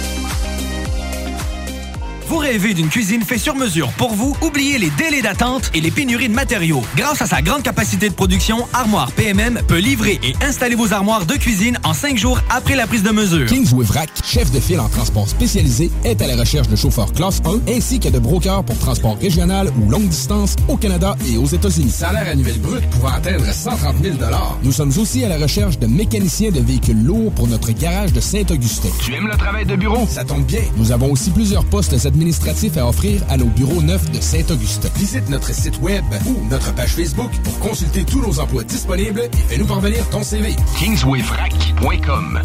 [2.31, 4.37] Vous rêvez d'une cuisine faite sur mesure pour vous?
[4.41, 6.81] Oubliez les délais d'attente et les pénuries de matériaux.
[6.95, 11.25] Grâce à sa grande capacité de production, Armoire PMM peut livrer et installer vos armoires
[11.25, 13.47] de cuisine en cinq jours après la prise de mesure.
[13.47, 17.41] Kingsway Vrac, chef de file en transport spécialisé, est à la recherche de chauffeurs classe
[17.67, 21.47] 1 ainsi que de brokers pour transport régional ou longue distance au Canada et aux
[21.47, 21.91] États-Unis.
[21.91, 24.15] Salaire annuel brut pouvant atteindre 130 000
[24.63, 28.21] Nous sommes aussi à la recherche de mécaniciens de véhicules lourds pour notre garage de
[28.21, 28.87] Saint-Augustin.
[29.03, 30.07] Tu aimes le travail de bureau?
[30.09, 30.61] Ça tombe bien.
[30.77, 34.89] Nous avons aussi plusieurs postes administratifs à offrir à nos bureaux neufs de Saint-Augustin.
[34.95, 39.37] Visite notre site web ou notre page Facebook pour consulter tous nos emplois disponibles et
[39.49, 40.55] fais-nous parvenir ton CV.
[40.77, 42.41] Kingswayfrac.com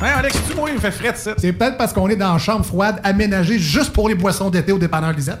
[0.00, 1.34] Hey Alex, tu moi, il me fait frais de ça.
[1.36, 4.72] C'est peut-être parce qu'on est dans une chambre froide aménagée juste pour les boissons d'été
[4.72, 5.40] au dépanneur Lisette.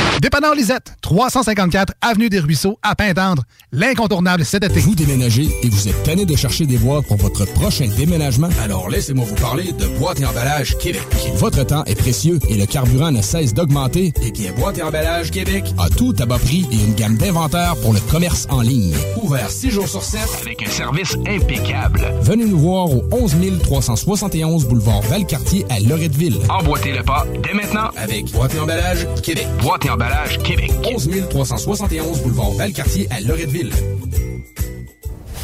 [0.21, 3.41] Dépanneur Lisette, 354 Avenue des Ruisseaux, à Pintendre.
[3.71, 4.79] L'incontournable cet été.
[4.81, 8.49] Vous déménagez et vous êtes tanné de chercher des boîtes pour votre prochain déménagement?
[8.61, 11.07] Alors laissez-moi vous parler de Boîte et Emballage Québec.
[11.37, 14.13] Votre temps est précieux et le carburant ne cesse d'augmenter.
[14.21, 17.75] Eh bien, Boîte et Emballage Québec a tout à bas prix et une gamme d'inventaires
[17.81, 18.93] pour le commerce en ligne.
[19.23, 22.13] Ouvert 6 jours sur 7 avec un service impeccable.
[22.21, 26.37] Venez nous voir au 11 371 boulevard Valcartier à Loretteville.
[26.47, 29.47] Emboîtez le pas dès maintenant avec Boîte et Emballage Québec.
[29.63, 30.10] Boîte et Emballage
[30.43, 30.71] Québec.
[30.83, 33.71] 11 371 boulevard Valcartier à Loretteville.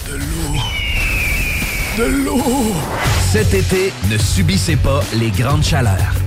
[0.07, 0.59] De l'eau.
[1.97, 2.73] De l'eau.
[3.31, 6.26] Cet été, ne subissez pas les grandes chaleurs.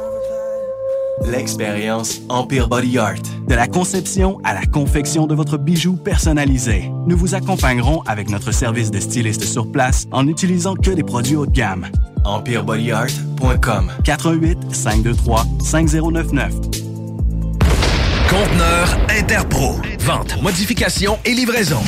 [1.25, 3.21] L'expérience Empire Body Art.
[3.47, 6.91] De la conception à la confection de votre bijou personnalisé.
[7.07, 11.35] Nous vous accompagnerons avec notre service de styliste sur place en n'utilisant que des produits
[11.35, 11.87] haut de gamme.
[12.25, 16.53] EmpireBodyArt.com 418 523 5099
[18.29, 19.75] Conteneur Interpro.
[19.99, 21.81] Vente, modification et livraison.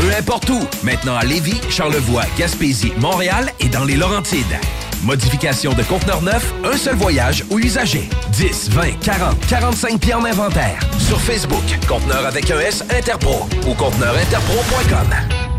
[0.00, 0.58] Peu importe où.
[0.82, 4.58] Maintenant à Lévis, Charlevoix, Gaspésie, Montréal et dans les Laurentides.
[5.04, 8.08] Modification de conteneur neuf, un seul voyage ou usager.
[8.32, 10.78] 10, 20, 40, 45 pieds en inventaire.
[10.98, 15.53] Sur Facebook, conteneur avec un S Interpro ou conteneurinterpro.com.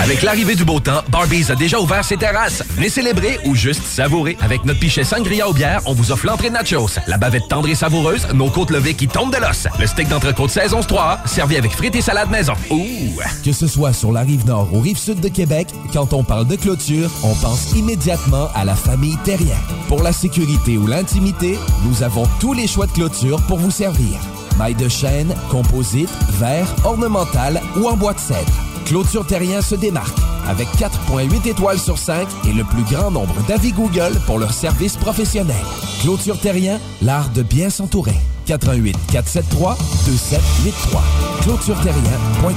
[0.00, 2.62] Avec l'arrivée du beau temps, Barbies a déjà ouvert ses terrasses.
[2.70, 4.38] Venez célébrer ou juste savourer.
[4.40, 7.68] Avec notre pichet sangria au bière, on vous offre l'entrée de nachos, la bavette tendre
[7.68, 11.56] et savoureuse, nos côtes levées qui tombent de l'os, le steak d'entrecôte saison 3, servi
[11.56, 12.54] avec frites et salade maison.
[12.70, 13.20] Ouh!
[13.44, 16.46] Que ce soit sur la rive nord ou rive sud de Québec, quand on parle
[16.46, 19.58] de clôture, on pense immédiatement à la famille Terrien.
[19.88, 24.18] Pour la sécurité ou l'intimité, nous avons tous les choix de clôture pour vous servir.
[24.58, 28.52] Maille de chêne, composite, verre, ornemental ou en bois de cèdre.
[28.88, 30.16] Clôture Terrien se démarque
[30.48, 34.96] avec 4.8 étoiles sur 5 et le plus grand nombre d'avis Google pour leur service
[34.96, 35.62] professionnel.
[36.00, 38.16] Clôture Terrien, l'art de bien s'entourer.
[38.46, 41.04] 88 473 2783.
[41.42, 42.54] clôtureterrien.com.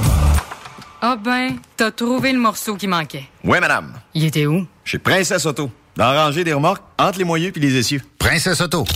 [1.02, 3.24] Ah ben, t'as trouvé le morceau qui manquait.
[3.44, 3.92] Oui, madame.
[4.14, 4.66] Il était où?
[4.84, 5.70] Chez Princesse Auto.
[5.96, 8.00] Dans la rangée des remorques, entre les moyeux puis les essieux.
[8.18, 8.86] Princesse Auto.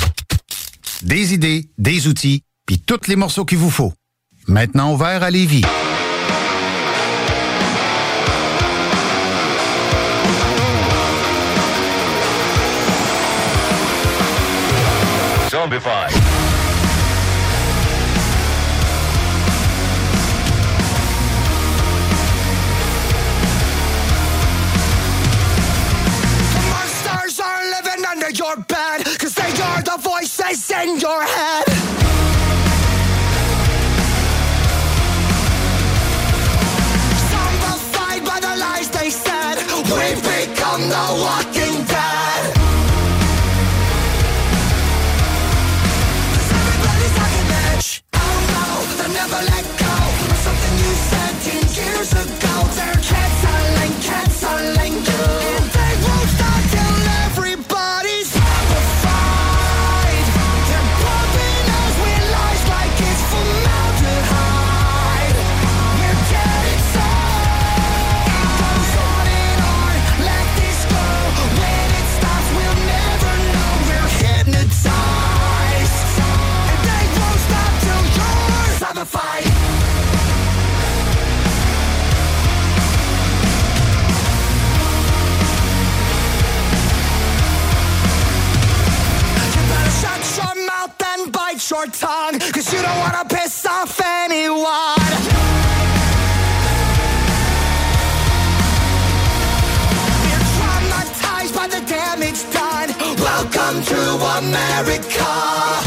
[1.03, 3.93] Des idées, des outils, puis tous les morceaux qu'il vous faut.
[4.49, 5.65] Maintenant ouvert à Lévis.
[28.17, 31.86] Under your bed Cause they are the voices in your head
[91.77, 95.13] your tongue Cause you don't wanna piss off anyone.
[100.25, 102.91] We're traumatized by the damage done.
[103.19, 104.01] Welcome to
[104.39, 105.86] America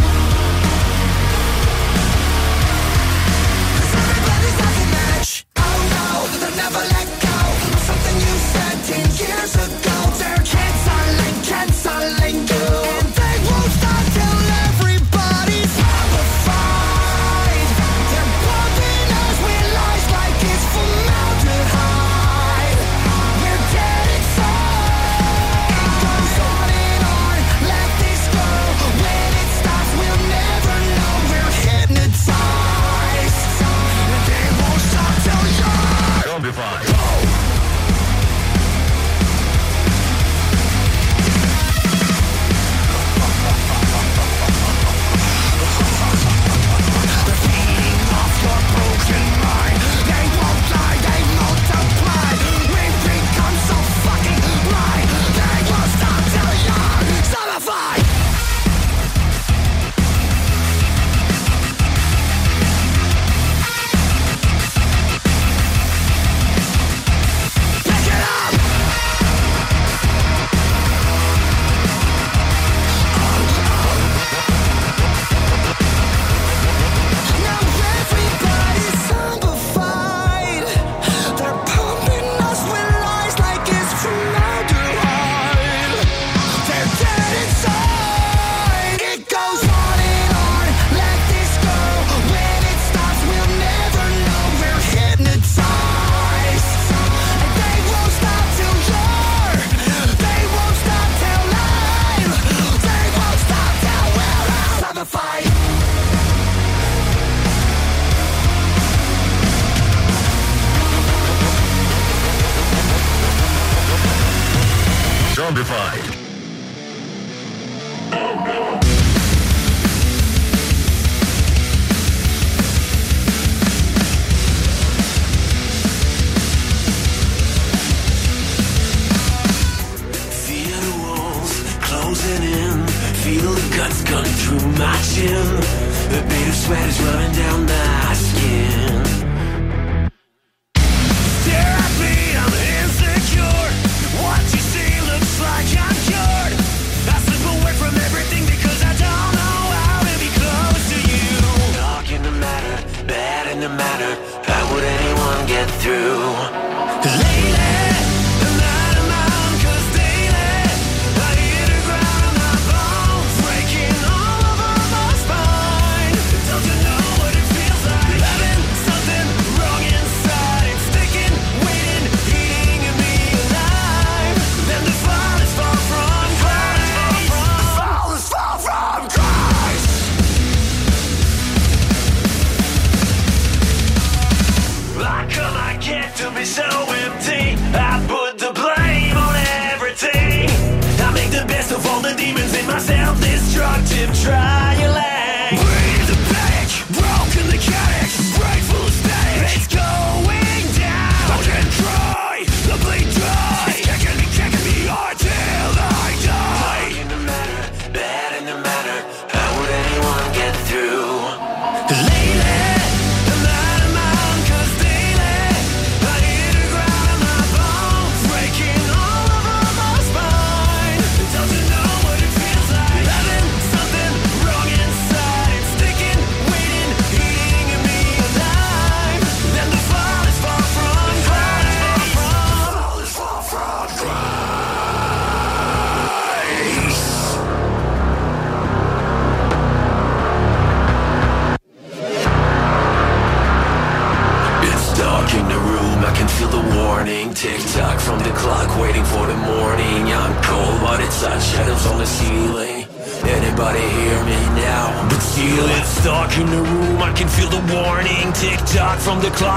[259.22, 259.49] the clock,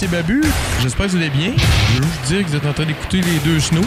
[0.00, 0.42] c'est Babu.
[0.82, 1.52] J'espère que vous allez bien.
[1.58, 3.84] Je veux juste dire que vous êtes en train d'écouter les deux snows.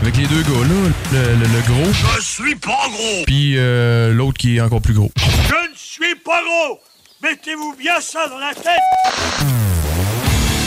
[0.00, 1.92] Avec les deux gars là, le, le- le gros.
[2.16, 3.22] Je suis pas gros.
[3.26, 5.12] Puis euh, l'autre qui est encore plus gros.
[5.16, 6.80] Je ne suis pas gros.
[7.22, 9.46] Mettez-vous bien ça dans la tête.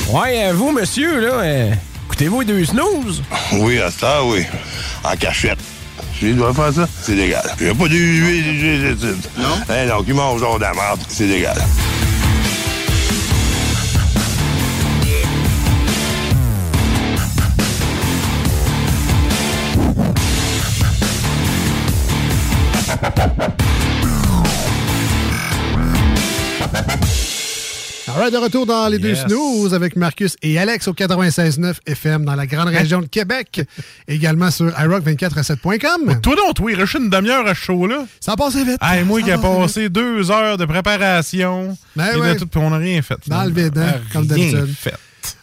[0.08, 1.72] Ouais, euh, vous, monsieur, là, euh,
[2.06, 3.22] écoutez-vous les deux snooze?
[3.52, 4.46] Oui, à ça, oui.
[5.04, 5.60] En cachette.
[6.22, 7.44] Je dois faire ça, c'est légal.
[7.60, 8.96] Il n'y a pas d'huile,
[9.38, 9.50] Non?
[9.70, 11.58] Eh non, qui mange genre de la merde, c'est légal.
[28.32, 29.26] De retour dans les deux Yes.
[29.28, 33.62] snooze avec Marcus et Alex au 96.9 FM dans la grande région de Québec.
[34.08, 36.20] Également sur iRock247.com.
[36.22, 38.06] Toi donc, il reste une demi-heure à ce show-là.
[38.20, 38.78] Ça a passé vite.
[38.82, 41.78] Hey, moi qui a passé passé deux heures de préparation.
[41.96, 43.16] Ben et de tout, puis on n'a rien fait.
[43.28, 44.76] Dans le vide, hein, Ah, comme rien d'habitude.
[44.78, 44.96] fait.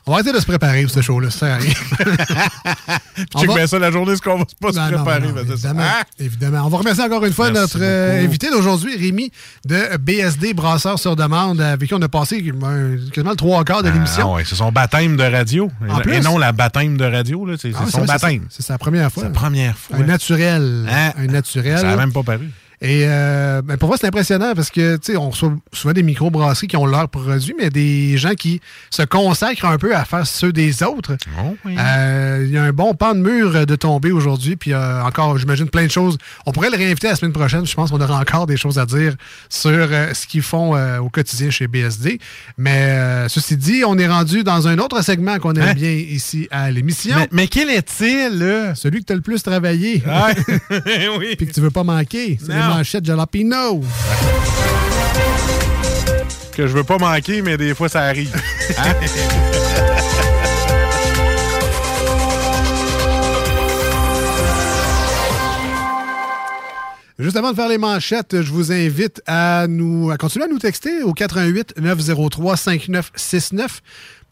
[0.06, 1.74] On va arrêter de se préparer pour ce show-là, ça sert à rien.
[3.46, 5.20] Va- bien ça la journée, ce qu'on va pas se non, préparer.
[5.28, 6.02] non, c'est évidemment, Ah!
[6.18, 6.62] évidemment.
[6.64, 9.30] On va remercier encore une fois Merci notre euh, invité d'aujourd'hui, Rémi,
[9.64, 13.90] de BSD Brasseur sur demande, avec qui on a passé quasiment le trois quarts de
[13.90, 14.32] l'émission.
[14.32, 15.70] Ah ouais, c'est son baptême de radio.
[15.88, 16.20] En Et plus?
[16.20, 18.46] non la baptême de radio, c'est Ah, c'est c'est son vrai, c'est baptême.
[18.50, 19.22] C'est sa première fois.
[19.24, 19.96] Sa première fois.
[19.98, 20.86] Un naturel.
[20.90, 21.12] Hein?
[21.18, 21.78] Un naturel.
[21.78, 22.50] Ça n'a même pas paru.
[22.84, 26.02] Et euh, ben, pour moi, c'est impressionnant parce que, tu sais, on reçoit souvent des
[26.02, 28.60] microbrasseries qui ont leurs produits, mais des gens qui
[28.90, 31.16] se consacrent un peu à faire ceux des autres.
[31.38, 35.00] Oh Euh, Il y a un bon pan de mur de tomber aujourd'hui, puis euh,
[35.04, 36.18] encore, j'imagine, plein de choses.
[36.44, 37.64] On pourrait le réinviter la semaine prochaine.
[37.64, 39.14] Je pense qu'on aura encore des choses à dire
[39.48, 42.18] sur euh, ce qu'ils font au quotidien chez BSD.
[42.58, 45.74] Mais ceci dit, on est rendu dans un autre segment qu'on aime Hein?
[45.74, 47.14] bien ici à l'émission.
[47.16, 48.72] Mais, mais quel est-il?
[48.74, 50.02] Celui que tu as le plus travaillé.
[51.18, 51.36] Oui.
[51.36, 52.38] Puis que tu veux pas manquer.
[52.44, 53.82] C'est manchettes Jalapino.
[56.54, 58.34] Que je veux pas manquer, mais des fois, ça arrive.
[58.78, 58.94] Hein?
[67.18, 70.58] Juste avant de faire les manchettes, je vous invite à nous à continuer à nous
[70.58, 73.80] texter au 88 903 5969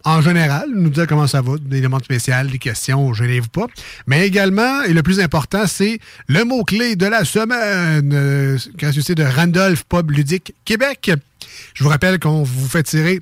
[0.05, 3.67] en général, nous dire comment ça va, des demandes spéciales, des questions, je vous pas.
[4.07, 8.59] Mais également, et le plus important, c'est le mot-clé de la semaine, euh,
[9.15, 11.11] de Randolph Pub Ludique Québec.
[11.75, 13.21] Je vous rappelle qu'on vous fait tirer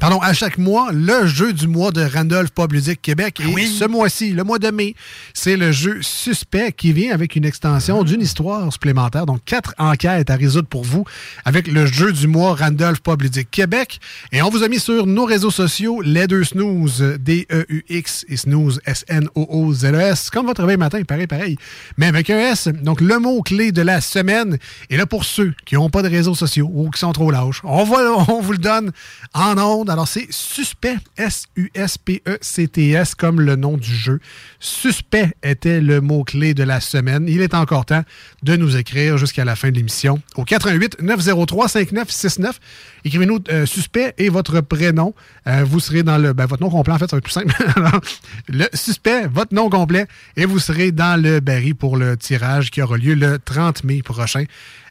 [0.00, 3.40] Pardon, à chaque mois, le jeu du mois de Randolph Pub Ludique Québec.
[3.40, 4.94] Ah Et ce mois-ci, le mois de mai,
[5.34, 9.26] c'est le jeu Suspect qui vient avec une extension d'une histoire supplémentaire.
[9.26, 11.04] Donc, quatre enquêtes à résoudre pour vous
[11.44, 14.00] avec le jeu du mois Randolph Pub Ludique Québec.
[14.32, 18.80] Et on vous a mis sur nos réseaux sociaux les deux snooze, D-E-U-X et snooze,
[18.86, 21.56] S-N-O-O-Z-E-S, comme votre réveil matin, pareil, pareil.
[21.98, 22.68] Mais avec un S.
[22.68, 24.58] Donc, le mot-clé de la semaine.
[24.90, 27.60] Et là, pour ceux qui n'ont pas de réseaux sociaux ou qui sont trop lâches,
[27.64, 28.92] on, va, on vous le donne
[29.34, 29.81] en ondes.
[29.88, 34.20] Alors, c'est Suspect, S-U-S-P-E-C-T-S, comme le nom du jeu.
[34.60, 37.26] Suspect était le mot-clé de la semaine.
[37.28, 38.02] Il est encore temps
[38.42, 42.60] de nous écrire jusqu'à la fin de l'émission au 88 903 5969.
[43.04, 45.14] Écrivez-nous euh, suspect et votre prénom.
[45.46, 46.32] Euh, vous serez dans le.
[46.32, 47.54] ben, votre nom complet, en fait, ça va être plus simple.
[47.76, 48.00] Alors,
[48.48, 50.06] le suspect, votre nom complet,
[50.36, 54.02] et vous serez dans le baril pour le tirage qui aura lieu le 30 mai
[54.02, 54.44] prochain.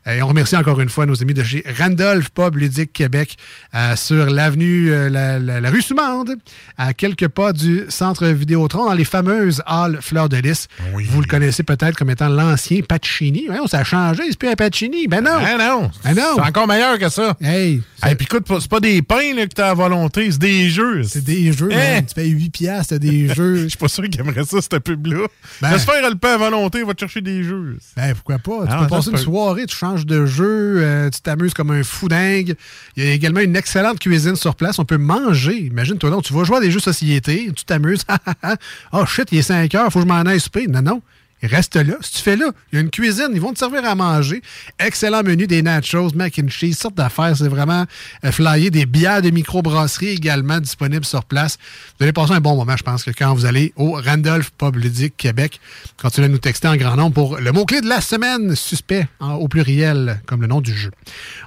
[0.07, 3.35] Euh, Et on remercie encore une fois nos amis de chez Randolph Pub Ludique Québec
[3.75, 6.35] euh, sur l'avenue, euh, la, la- la rue Soumande,
[6.77, 10.67] à quelques pas du centre Vidéotron, dans les fameuses halles Fleur de Lys.
[11.09, 13.49] Vous le connaissez peut-être comme étant l'ancien Pacini.
[13.49, 15.07] Ouais, ça a changé, c'est plus un Pacini.
[15.07, 15.39] Ben non!
[15.41, 15.91] Ben non!
[16.03, 16.33] Ben non!
[16.35, 17.35] C'est encore meilleur que ça.
[17.41, 17.81] Hey!
[18.03, 21.03] Hey, puis écoute, c'est pas des pains là, que t'as à volonté, c'est des jeux.
[21.03, 21.95] C'est des jeux, Hein?
[21.97, 22.05] man.
[22.07, 23.57] Tu payes 8 piastres, des jeux.
[23.57, 25.27] Je suis pas sûr qu'il aimerait ça, cette pub-là.
[25.61, 27.77] Ben- Laisse faire le pain à volonté, va te chercher des jeux.
[27.95, 28.65] Ben, pourquoi pas?
[28.65, 31.83] Tu Ah, peux passer une soirée, tu changes de jeu, euh, tu t'amuses comme un
[31.83, 32.55] fou dingue.
[32.95, 34.79] Il y a également une excellente cuisine sur place.
[34.79, 35.57] On peut manger.
[35.57, 38.05] Imagine-toi donc, tu vas jouer à des jeux société, tu t'amuses.
[38.91, 40.67] oh shit, il est 5 heures, faut que je m'en aille souper.
[40.67, 41.01] Non, non.
[41.43, 41.95] Reste là.
[42.01, 44.41] Si tu fais là, il y a une cuisine, ils vont te servir à manger.
[44.79, 47.35] Excellent menu, des nachos, mac and cheese, sortes d'affaires.
[47.35, 47.85] C'est vraiment
[48.25, 48.69] euh, flyé.
[48.69, 51.57] Des bières de microbrasserie également disponibles sur place.
[51.97, 54.75] Vous allez passer un bon moment, je pense, que quand vous allez au Randolph Pub
[54.75, 55.59] Ludique Québec.
[56.01, 59.47] Continuez à nous texter en grand nombre pour le mot-clé de la semaine, suspect, au
[59.47, 60.91] pluriel, comme le nom du jeu.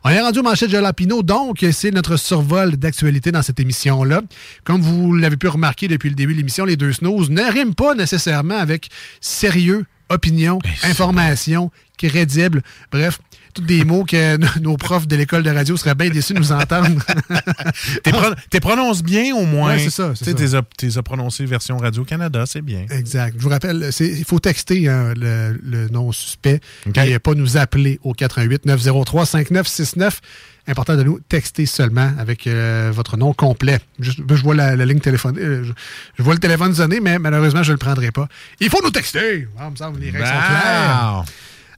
[0.05, 4.23] On est rendu au manchette Jalapino, donc c'est notre survol d'actualité dans cette émission-là.
[4.65, 7.75] Comme vous l'avez pu remarquer depuis le début de l'émission, les deux snooze ne riment
[7.75, 8.89] pas nécessairement avec
[9.21, 12.63] sérieux, opinion, information, crédible.
[12.93, 13.19] Bref,
[13.55, 16.53] tous des mots que nos- profs de l'école de radio seraient bien déçus de nous
[16.53, 16.89] entendre.
[18.03, 19.75] T'es pro- prononces bien au moins.
[19.75, 20.55] Ouais, c'est ça, c'est Tu t'es
[21.03, 22.87] prononcé version Radio-Canada, c'est bien.
[22.91, 23.35] Exact.
[23.39, 26.99] Je vous rappelle, il faut texter hein, le, le nom suspect OK.
[26.99, 30.21] et pas nous appeler au 88 903 5969.
[30.67, 33.79] Important de nous texter seulement avec euh, votre nom complet.
[34.01, 34.13] Je
[34.43, 35.41] vois la, la ligne téléphonique.
[35.43, 35.73] euh, je,
[36.17, 38.29] je vois le téléphone sonner, mais malheureusement, je ne le prendrai pas.
[38.61, 39.47] Il faut nous texter.
[39.59, 41.13] Ah, il me semble que les règles sont claires.
[41.19, 41.25] Wow.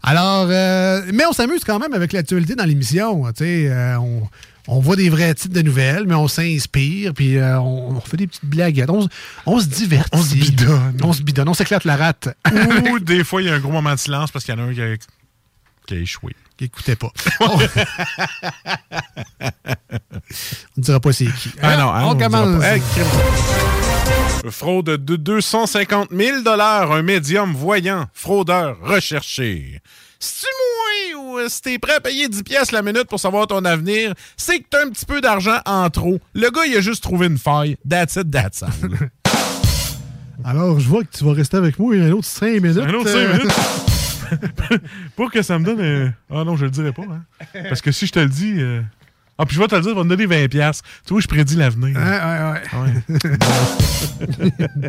[0.02, 3.24] Alors, euh, mais on s'amuse quand même avec l'actualité dans l'émission.
[3.36, 4.22] Sais, euh, on,
[4.68, 8.16] on voit des vrais titres de nouvelles, mais on s'inspire, puis euh, on, on fait
[8.16, 8.90] des petites blaguettes.
[8.90, 9.08] On, se-
[9.46, 10.10] on se divertit.
[10.12, 10.96] On se bidonne.
[11.02, 11.48] On se bidonne.
[11.48, 12.28] On s'éclate la rate.
[12.92, 14.62] Ou des fois, il y a un gros moment de silence parce qu'il y en
[14.62, 14.94] a un qui a,
[15.86, 16.32] qui a échoué.
[16.56, 17.10] Qui écoutait pas.
[17.40, 17.58] on
[20.76, 21.50] ne dira pas c'est qui.
[21.62, 22.60] Ah non, hein, on, on commence.
[22.60, 22.74] pas.
[22.74, 23.06] Hey, crime.
[24.50, 29.80] Fraude de 250 000 un médium voyant, fraudeur recherché.
[30.18, 30.46] Si tu
[31.16, 33.64] moins ou euh, si t'es prêt à payer 10 pièces la minute pour savoir ton
[33.64, 36.18] avenir, c'est que t'as un petit peu d'argent en trop.
[36.34, 37.76] Le gars, il a juste trouvé une faille.
[37.88, 38.70] That's it, that's all.
[40.44, 42.78] Alors, je vois que tu vas rester avec moi un autre 5 minutes.
[42.78, 43.95] Un autre Euh, cinq minutes.
[45.16, 45.80] pour que ça me donne.
[45.80, 47.02] un- Ah non, je le dirai pas.
[47.02, 47.22] Hein.
[47.68, 48.54] Parce que si je te le dis.
[48.58, 48.82] euh,
[49.38, 50.48] Ah, puis je vais te le dire, tu vas me donner 20$.
[50.48, 50.84] piastres.
[51.06, 51.96] Tu vois, je prédis l'avenir.
[51.96, 53.02] Ouais, ouais, ouais.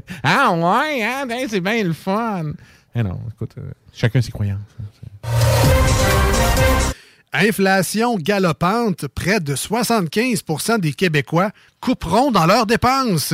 [0.23, 2.51] ah, ouais, hein, ben, c'est bien le fun.
[2.95, 4.59] Eh non, écoute, euh, chacun ses croyances.
[7.33, 11.51] Inflation galopante, près de 75% des Québécois
[11.81, 13.33] couperont dans leurs dépenses.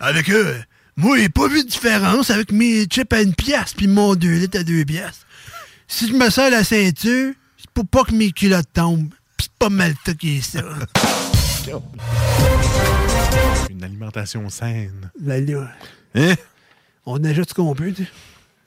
[0.00, 0.54] Avec eux,
[0.96, 4.28] moi, j'ai pas vu de différence avec mes chips à une pièce puis mon 2
[4.28, 5.26] litres à 2 pièces.
[5.88, 9.12] Si je me sers la ceinture, c'est pour pas que mes culottes tombent.
[9.36, 10.62] Pis c'est pas mal tout qui est ça.
[13.70, 15.10] Une alimentation saine.
[15.20, 15.68] Ben là,
[16.14, 16.34] Hein?
[17.06, 18.10] on ajoute ce qu'on peut, tu sais.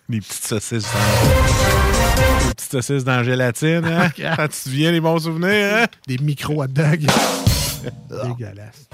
[0.10, 2.48] Des petites saucisses dans...
[2.48, 4.10] Des petites saucisses dans la gélatine, hein?
[4.18, 5.86] Quand tu te souviens des bons souvenirs, hein?
[6.08, 7.08] Des micro hot dogs.
[8.10, 8.88] Dégueulasse.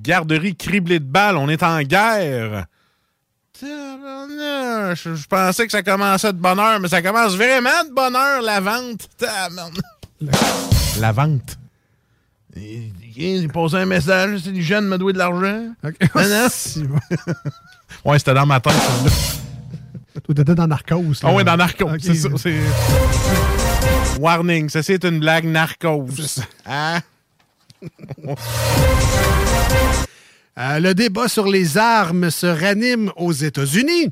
[0.00, 2.66] Garderie criblée de balles, on est en guerre.
[3.60, 8.16] Je, je pensais que ça commençait de bonne heure, mais ça commence vraiment de bonne
[8.16, 9.08] heure, la vente.
[11.00, 11.58] La vente.
[12.54, 15.68] J'ai posé un message, c'est du jeune me doit de l'argent.
[15.82, 15.90] Non.
[18.04, 19.10] ouais, c'était dans ma tête, celle-là.
[20.24, 21.14] Toi, t'étais dans Narcos.
[21.22, 22.28] Ah ouais, dans Narcos, c'est ça.
[24.20, 26.06] Warning, ça c'est une blague narcos.
[26.66, 27.00] Hein?
[30.58, 34.10] Euh, le débat sur les armes se ranime aux États-Unis.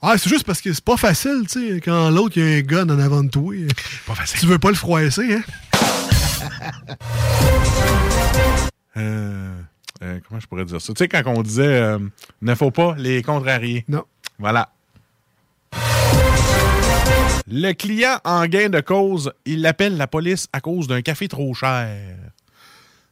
[0.00, 2.58] Ah, c'est juste parce que c'est pas facile, tu sais, quand l'autre, il y a
[2.58, 3.54] un gun en avant de toi.
[4.06, 4.40] Pas facile.
[4.40, 5.42] Tu veux pas le froisser, hein?
[8.96, 9.52] Euh,
[10.02, 10.94] euh, comment je pourrais dire ça?
[10.94, 11.98] Tu sais, quand on disait euh,
[12.40, 13.84] ne faut pas les contrarier.
[13.88, 14.04] Non.
[14.38, 14.70] Voilà.
[17.48, 21.52] Le client en gain de cause, il appelle la police à cause d'un café trop
[21.54, 21.88] cher.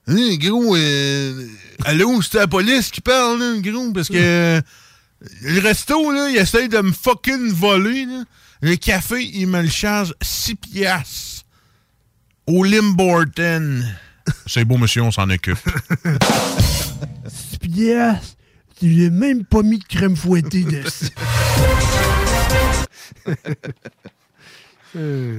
[0.06, 1.46] Hein, gros, euh,
[1.84, 4.60] allô, c'est la police qui parle, là, gros, parce que euh,
[5.42, 8.24] le resto, là, il essaye de me fucking voler, là.
[8.60, 11.44] Le café, il me le charge 6 piastres.
[12.46, 13.82] Au Limborton.
[14.46, 15.58] C'est beau, monsieur, on s'en occupe.
[17.60, 18.36] piastres?
[18.78, 21.10] Tu lui as même pas mis de crème fouettée dessus.
[24.96, 25.36] Euh,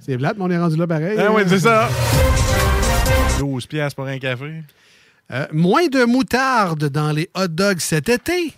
[0.00, 1.16] c'est plate, mais on est rendu là pareil.
[1.16, 1.30] Ah hein?
[1.30, 1.88] ouais, c'est ça.
[3.38, 4.62] 12 piastres pour un café?
[5.32, 8.52] Euh, moins de moutarde dans les hot dogs cet été?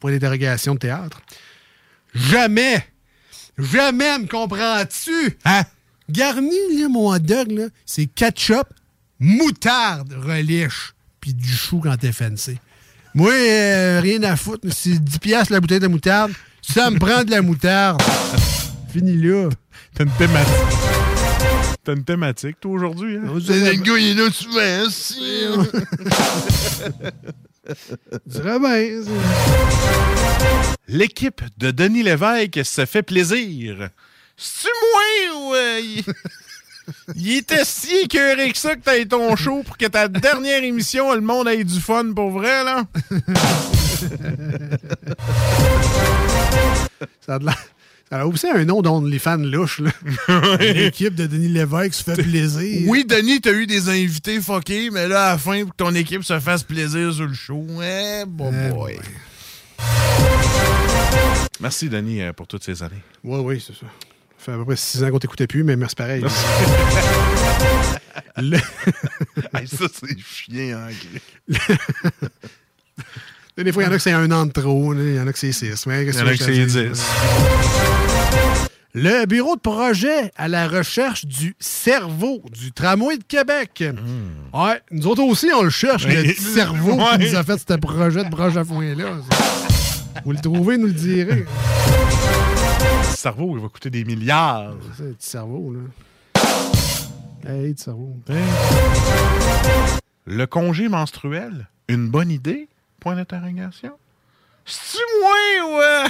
[0.00, 1.20] Point d'interrogation de théâtre.
[2.14, 2.86] Jamais!
[3.58, 5.38] Jamais, me comprends-tu?
[5.44, 5.62] Hein?
[6.10, 8.68] Garni, là, mon hot dog, c'est ketchup,
[9.18, 12.58] moutarde, relish, puis du chou quand t'es fancy.
[13.14, 14.68] Moi, euh, rien à foutre.
[14.70, 16.32] C'est 10 piastres la bouteille de moutarde.
[16.60, 18.02] Ça me prend de la moutarde.
[18.92, 19.48] Fini là.
[19.94, 20.85] T'as une thématique.
[21.86, 23.16] T'as une thématique, toi, aujourd'hui.
[23.16, 23.32] Hein?
[23.34, 25.64] Le gars, il est là souvent, bien.
[30.88, 33.90] L'équipe de Denis Lévesque se fait plaisir.
[34.36, 35.02] C'est-tu moi
[35.38, 35.54] ou...
[35.54, 36.02] euh, il...
[37.14, 41.14] il était si écœuré que ça que t'as ton show pour que ta dernière émission,
[41.14, 42.82] le monde ait du fun pour vrai, là?
[47.24, 47.64] Ça a, de l'air-
[48.10, 49.80] ça a aussi un nom d'OnlyFans louche.
[49.80, 49.90] là.
[50.60, 52.88] L'équipe de Denis Lévesque se fait plaisir.
[52.88, 55.94] Oui, Denis, t'as eu des invités fuckés, mais là, à la fin, pour que ton
[55.94, 58.98] équipe se fasse plaisir sur le show, eh, bon boy.
[61.60, 63.02] Merci, Denis, euh, pour toutes ces années.
[63.24, 63.86] Oui, oui, c'est ça.
[64.38, 66.22] Ça fait à peu près six ans qu'on t'écoutait plus, mais merci pareil.
[68.36, 68.58] Le-
[69.54, 70.90] Hey, ça, c'est chien, hein,
[73.56, 75.26] Des fois, il y en a que c'est un an de trop, il y en
[75.26, 75.84] a que c'est six.
[75.86, 76.66] Il y en a que c'est?
[76.66, 76.78] 10.
[78.98, 83.84] Le bureau de projet à la recherche du cerveau du tramway de Québec.
[84.54, 86.26] Ouais, nous autres aussi, on le cherche, le Hmm.
[86.26, 87.18] Petit cerveau Ouais.
[87.18, 89.06] qui nous a fait ce projet de broche à foin-là.
[90.24, 91.44] Vous le trouvez, nous le direz.
[91.46, 94.74] Le cerveau, il va coûter des milliards.
[94.96, 97.50] C'est le petit cerveau, là.
[97.50, 98.16] Hey, petit cerveau.
[100.26, 102.68] Le congé menstruel, une bonne idée?
[103.06, 103.92] Point d'interrogation?
[104.64, 105.30] C'est-tu moi
[105.70, 105.80] ou...
[105.80, 106.08] euh,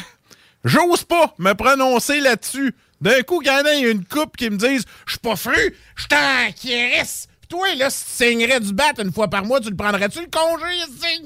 [0.65, 2.75] J'ose pas me prononcer là-dessus.
[3.03, 5.77] D'un coup, quand il y a une coupe qui me dise «Je suis pas fru,
[5.95, 7.29] je t'en crisse.
[7.41, 10.21] Puis Toi, là, si tu saignerais du bat une fois par mois, tu le prendrais-tu
[10.23, 11.23] le congé ici?»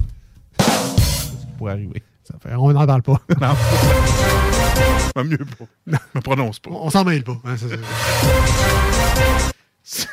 [1.58, 2.02] Pour arriver.
[2.24, 3.20] Ça fait, on n'en parle pas.
[3.40, 3.54] Non.
[5.14, 5.98] Pas mieux pas.
[6.14, 6.70] Me prononce pas.
[6.72, 7.36] On s'en mêle pas.
[7.44, 7.78] hein, c'est
[9.84, 10.08] ça.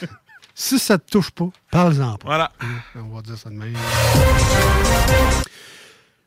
[0.58, 2.26] si ça te touche pas, parle-en pas.
[2.26, 2.50] Voilà.
[2.96, 3.74] On va dire ça de même.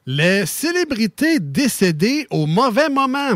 [0.06, 3.32] Les célébrités décédées au mauvais moment.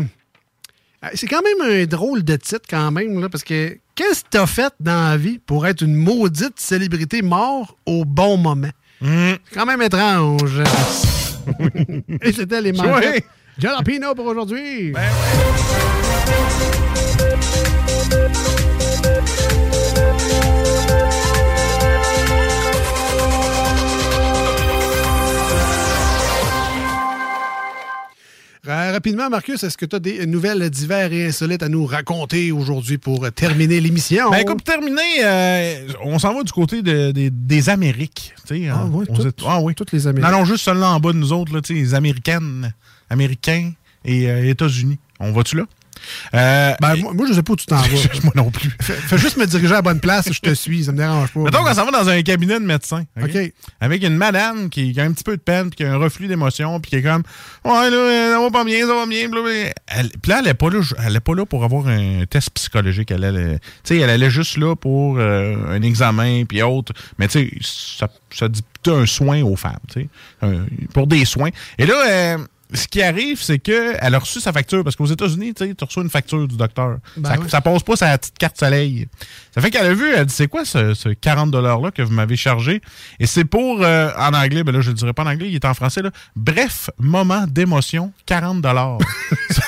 [1.04, 4.28] Euh, C'est quand même un drôle de titre, quand même, là, parce que qu'est-ce que
[4.30, 8.70] t'as fait dans la vie pour être une maudite célébrité morte au bon moment?
[9.02, 10.62] C'est quand même étrange.
[12.22, 13.26] Et c'était les manchettes.
[13.58, 14.92] Jalapino pour aujourd'hui.
[14.96, 15.00] Euh,
[28.66, 32.98] rapidement, Marcus, est-ce que tu as des nouvelles divers et insolites à nous raconter aujourd'hui
[32.98, 34.30] pour euh, terminer l'émission?
[34.30, 38.32] Ben, pour terminer, euh, on s'en va du côté de- des- des Amériques.
[38.50, 39.74] Ah, euh, dit- ah oui.
[39.74, 40.30] toutes les Amériques.
[40.30, 42.72] Non, non, juste celle-là en bas de nous autres, là, les Américaines,
[43.10, 43.72] Américains
[44.04, 44.98] et euh, États-Unis.
[45.20, 45.64] On va-tu là?
[46.34, 47.88] Euh, Ben, moi, moi, je sais pas où tu t'en vas.
[48.24, 48.70] moi non plus.
[48.80, 51.30] Fais, fais juste me diriger à la bonne place, je te suis, ça me dérange
[51.32, 51.40] pas.
[51.40, 53.04] Mettons qu'on s'en va dans un cabinet de médecin.
[53.22, 53.36] OK?
[53.80, 55.96] Avec une madame qui, qui a un petit peu de peine, puis qui a un
[55.96, 57.22] reflux d'émotion, puis qui est comme
[57.64, 59.28] Ouais, là, euh, ça va pas bien, ça va bien.
[59.28, 59.72] blablabla.
[59.88, 62.50] Elle- Puis là, elle n'est pas, là- elle est pas là pour avoir un test
[62.54, 63.10] psychologique.
[63.10, 66.92] Elle, allait- tu sais, elle allait juste là pour euh, un examen, puis autre.
[67.18, 70.08] Mais tu sais, ça, ça dit plutôt un soin aux femmes, tu
[70.42, 70.48] sais,
[70.92, 71.50] pour des soins.
[71.78, 72.38] Et là, euh,
[72.72, 76.10] ce qui arrive, c'est qu'elle a reçu sa facture, parce qu'aux États-Unis, tu reçois une
[76.10, 76.98] facture du docteur.
[77.16, 77.50] Ben ça, oui.
[77.50, 79.06] ça passe pas sa petite carte soleil.
[79.54, 82.36] Ça fait qu'elle a vu, elle dit, c'est quoi ce, ce 40$-là que vous m'avez
[82.36, 82.80] chargé?
[83.20, 85.54] Et c'est pour, euh, en anglais, ben là, je le dirai pas en anglais, il
[85.54, 86.10] est en français, là.
[86.36, 88.98] Bref, moment d'émotion, 40$.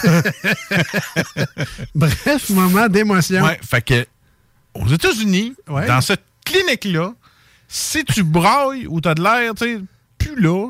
[1.95, 3.45] Bref, moment d'émotion.
[3.45, 4.07] Ouais, fait que
[4.75, 5.87] aux États-Unis, Ouais.
[5.87, 7.13] dans cette clinique-là,
[7.69, 9.81] si tu brailles ou t'as de l'air, tu sais,
[10.35, 10.69] plus là,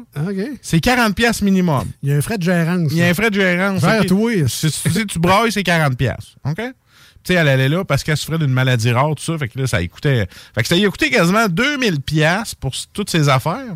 [0.63, 1.85] c'est 40 pièces minimum.
[2.03, 2.89] Il y a un frais de gérance.
[2.93, 3.81] Il y a un frais de gérance.
[3.83, 4.07] Vers ok?
[4.07, 4.33] toi.
[4.49, 6.35] Si, si tu brailles, c'est 40 pièces.
[6.45, 6.57] OK?
[7.25, 9.37] Tu sais, elle allait là parce qu'elle souffrait d'une maladie rare, tout ça.
[9.37, 10.29] Fait que là, ça coûtait.
[10.55, 13.75] Fait que ça lui a coûté quasiment 2000 pièces pour toutes ses affaires.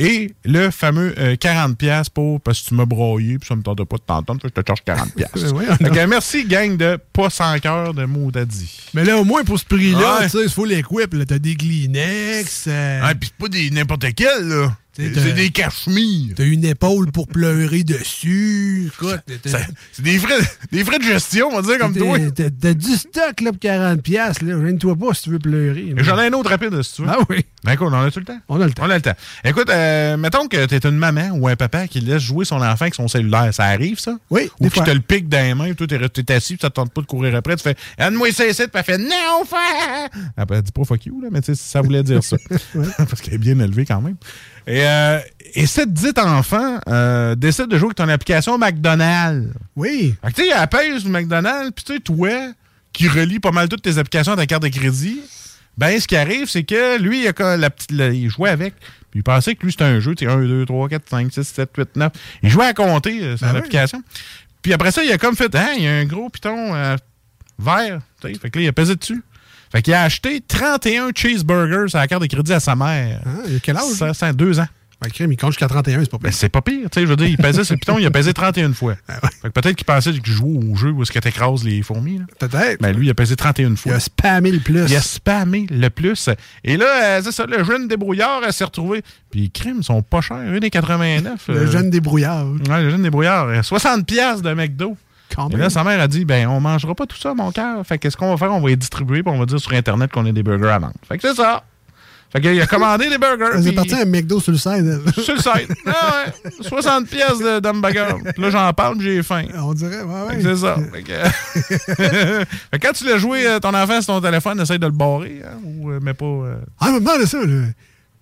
[0.00, 3.62] Et le fameux euh, 40 pièces pour parce que tu m'as broyé puis ça me
[3.62, 5.52] tentait pas de t'entendre, je te charge 40 pièces.
[5.52, 5.52] Ben
[5.90, 8.80] oui, merci gang de pas sans cœur de mots dit.
[8.94, 10.24] Mais là, au moins, pour ce prix-là, Ouais.
[10.26, 11.12] tu sais, il faut l'équipe.
[11.14, 11.24] là.
[11.26, 12.66] T'as des Kleenex.
[12.68, 14.76] euh, Ah, puis c'est pas des n'importe quel, là.
[14.98, 16.34] C'est des cachemires.
[16.36, 18.90] T'as une épaule pour pleurer dessus.
[19.92, 20.38] C'est des frais,
[20.72, 22.18] des frais de gestion, on va dire, comme toi.
[22.34, 24.00] T'as du stock là, pour 40$.
[24.02, 24.66] piastres, Là.
[24.66, 25.94] Gêne-toi pas si tu veux pleurer.
[25.98, 27.08] J'en ai un autre rapide, si tu veux.
[27.10, 27.44] Ah oui.
[27.64, 28.38] Ben écoute, on a tout le temps?
[28.48, 28.84] On a le temps.
[28.84, 29.14] On a le temps.
[29.44, 32.82] Écoute, euh, mettons que t'es une maman ou un papa qui laisse jouer son enfant
[32.82, 33.52] avec son cellulaire.
[33.52, 34.16] Ça arrive, ça?
[34.30, 34.50] Oui.
[34.60, 36.74] Ou qui te le pique dans les mains, toi, t'es t'es assis, puis ça te
[36.74, 37.56] tente pas de courir après.
[37.56, 40.08] Tu fais, Anne-moi ça ici, puis elle fait, non, frère!
[40.36, 42.36] Après, elle dit pas fuck you, là, mais tu sais, ça voulait dire ça.
[42.98, 44.16] Parce qu'elle est bien élevée quand même.
[44.68, 45.18] Et, euh,
[45.54, 49.52] et cette dite enfant euh, décide de jouer avec ton application McDonald's.
[49.76, 50.14] Oui.
[50.22, 52.52] Fait que tu sais, elle pèse le McDonald's, puis tu sais, toi,
[52.92, 55.20] qui relie pas mal toutes tes applications à ta carte de crédit,
[55.78, 58.74] ben, ce qui arrive, c'est que lui, il, a la petite, le- il jouait avec,
[59.10, 61.32] puis il pensait que lui, c'était un jeu, tu sais, 1, 2, 3, 4, 5,
[61.32, 62.12] 6, 7, 8, 9.
[62.42, 63.56] Il jouait à compter euh, sur Ben oui.
[63.58, 64.02] l'application.
[64.60, 66.96] Puis après ça, il a comme fait, hein, il y a un gros piton euh,
[67.58, 69.22] vert, tu sais, fait que là, il a pesé dessus.
[69.72, 73.20] Fait qu'il a acheté 31 cheeseburgers à la carte de crédit à sa mère.
[73.26, 73.84] Ah, il a quel âge?
[73.94, 74.66] Ça, c'est deux ans.
[75.00, 76.34] Ben, crème, il compte jusqu'à 31, c'est pas Ben, pire.
[76.36, 76.90] c'est pas pire.
[76.90, 78.96] Tu sais, je veux dire, il pesait ce piton, il a pesé 31 fois.
[79.42, 82.18] Fait que peut-être qu'il pensait qu'il jouait au jeu où est-ce que t'écrases les fourmis.
[82.18, 82.24] là.
[82.40, 82.80] Peut-être.
[82.82, 83.92] Ben, lui, il a pesé 31 fois.
[83.92, 84.86] Il a spammé le plus.
[84.90, 86.28] Il a spammé le plus.
[86.64, 86.86] Et là,
[87.18, 89.02] euh, c'est ça, le jeune débrouillard elle s'est retrouvé.
[89.30, 90.36] Puis les crimes sont pas chers.
[90.38, 91.36] 1,89.
[91.46, 92.46] Le euh, jeune débrouillard.
[92.68, 93.46] Ouais, le jeune débrouillard.
[93.46, 94.96] euh, 60$ piastres de McDo.
[95.34, 97.84] Quand Et là, sa mère a dit ben, on mangera pas tout ça, mon cœur.
[97.86, 100.10] Fait qu'est-ce qu'on va faire On va les distribuer, puis on va dire sur Internet
[100.10, 100.94] qu'on a des burgers à vendre.
[101.06, 101.62] Fait que c'est ça.
[102.30, 103.62] Fait qu'il a commandé des burgers.
[103.62, 104.84] C'est parti un McDo sur le site.
[105.22, 105.72] sur le site.
[105.86, 106.50] Ah ouais.
[106.60, 108.16] 60 pièces de d'hamburger.
[108.34, 109.44] Puis là, j'en parle, j'ai faim.
[109.54, 110.34] On dirait, ouais, ouais.
[110.36, 110.76] Fait que C'est ça.
[110.92, 111.94] Fait que-
[112.70, 114.92] Fait que quand tu l'as joué, euh, ton enfant sur ton téléphone, essaye de le
[114.92, 116.26] barrer, hein, ou euh, mais pas.
[116.26, 117.62] euh, Ah, mais demande ça, là.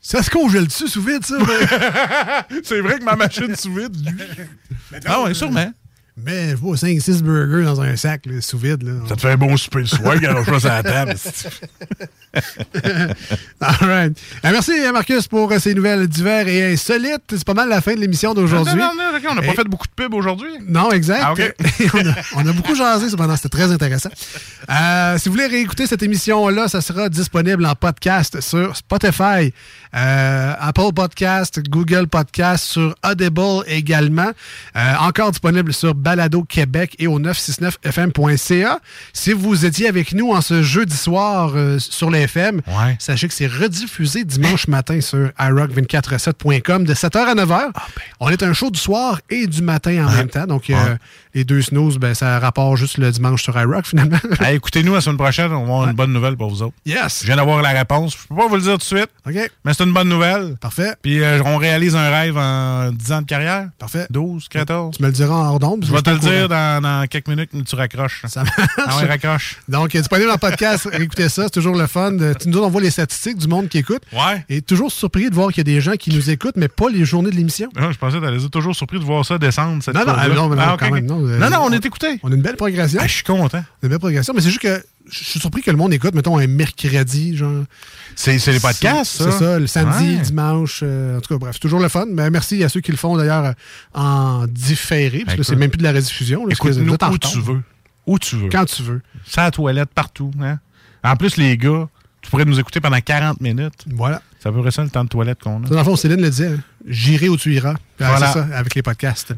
[0.01, 1.35] Ça se congèle dessus sous vide, ça?
[2.63, 5.01] C'est vrai que ma machine sous vide, lui?
[5.05, 5.73] Ah ouais, sûrement.
[6.19, 8.83] Mais je vois 5-6 burgers dans un sac, là, sous vide.
[8.83, 8.93] Là.
[9.09, 11.15] Ça te fait un bon souper le soir, garoche à la table.
[13.61, 14.19] All right.
[14.45, 17.23] Euh, merci, Marcus, pour euh, ces nouvelles divers et insolites.
[17.31, 18.75] C'est pas mal la fin de l'émission d'aujourd'hui.
[18.75, 20.51] Non, non, non, ok, on n'a pas Et- fait beaucoup de pub aujourd'hui.
[20.67, 21.23] Non, exact.
[21.25, 21.35] Ah,
[21.95, 24.11] on, a, on a beaucoup jasé cependant, c'était très intéressant.
[24.71, 29.53] Euh, si vous voulez réécouter cette émission-là, ça sera disponible en podcast sur Spotify,
[29.95, 34.31] euh, Apple Podcast, Google Podcast, sur Audible également.
[34.77, 38.79] Euh, encore disponible sur Balado Québec et au 969fm.ca.
[39.13, 42.61] Si vous étiez avec nous en ce jeudi soir euh, sur les FM,
[43.01, 47.71] sachez que c'est rediffusé dimanche matin sur iRock247.com de 7h à 9h.
[48.21, 50.47] On est un show du soir et du matin en même temps.
[50.47, 50.97] Donc, euh, Ouais.
[51.35, 54.19] les deux snooze, ben, ça rapporte juste le dimanche sur iRock finalement.
[54.41, 56.75] Hey, Écoutez-nous la semaine prochaine, on va avoir une bonne nouvelle pour vous autres.
[56.85, 57.21] Yes!
[57.23, 58.13] Je viens d'avoir la réponse.
[58.23, 59.09] Je peux pas vous le dire tout de suite.
[59.27, 59.51] OK.
[59.65, 60.57] Mais c'est une bonne nouvelle.
[60.61, 60.95] Parfait.
[61.03, 63.71] Puis euh, on réalise un rêve en 10 ans de carrière.
[63.81, 64.07] Parfait.
[64.11, 64.97] 12, 14.
[64.97, 65.77] Tu me le diras en hors.
[65.83, 68.23] Je vais te le dire dans, dans quelques minutes, mais tu raccroches.
[68.27, 68.57] Ça marche.
[68.79, 69.59] Ah ouais, raccroche.
[69.69, 70.89] Donc, euh, disponible en podcast.
[70.99, 72.13] Écoutez ça, c'est toujours le fun.
[72.13, 74.03] De, tu nous on voit les statistiques du monde qui écoute.
[74.13, 74.45] Ouais.
[74.49, 76.89] Et toujours surpris de voir qu'il y a des gens qui nous écoutent, mais pas
[76.89, 77.69] les journées de l'émission.
[77.77, 79.83] Ah, je pensais que dire toujours surpris de voir ça descendre.
[79.83, 81.07] Cette Non, non, ah, non, non, Ah, quand même.
[81.07, 82.19] Non, euh, non, non, on est écouté.
[82.23, 83.01] On a une belle progression.
[83.03, 83.65] Ah, je suis content.
[83.83, 84.33] Une belle progression.
[84.35, 87.65] Mais c'est juste que je suis surpris que le monde écoute, mettons, un mercredi, genre.
[88.15, 89.31] C'est les podcasts, ça?
[89.31, 90.17] C'est ça, le samedi, Ouais.
[90.19, 90.81] le dimanche.
[90.83, 92.07] euh, en tout cas, bref, c'est toujours le fun.
[92.09, 93.53] Mais merci à ceux qui le font d'ailleurs euh,
[93.95, 95.47] en différé, parce que Écoute.
[95.47, 96.47] c'est même plus de la rediffusion.
[96.47, 96.55] là,
[96.95, 97.63] êtes en où tu veux.
[98.07, 98.49] Où tu veux.
[98.49, 99.03] Quand tu veux.
[99.37, 100.31] À la toilette, partout.
[100.41, 100.59] Hein?
[101.05, 101.89] En plus, les gars,
[102.23, 103.85] tu pourrais nous écouter pendant 40 minutes.
[103.93, 104.23] Voilà.
[104.41, 105.69] Ça peut ça le temps de toilette qu'on a.
[105.69, 107.75] Dans le fond, Céline le disait, hein, j'irai où tu iras.
[107.99, 108.31] Voilà.
[108.33, 109.33] Ça, avec les podcasts.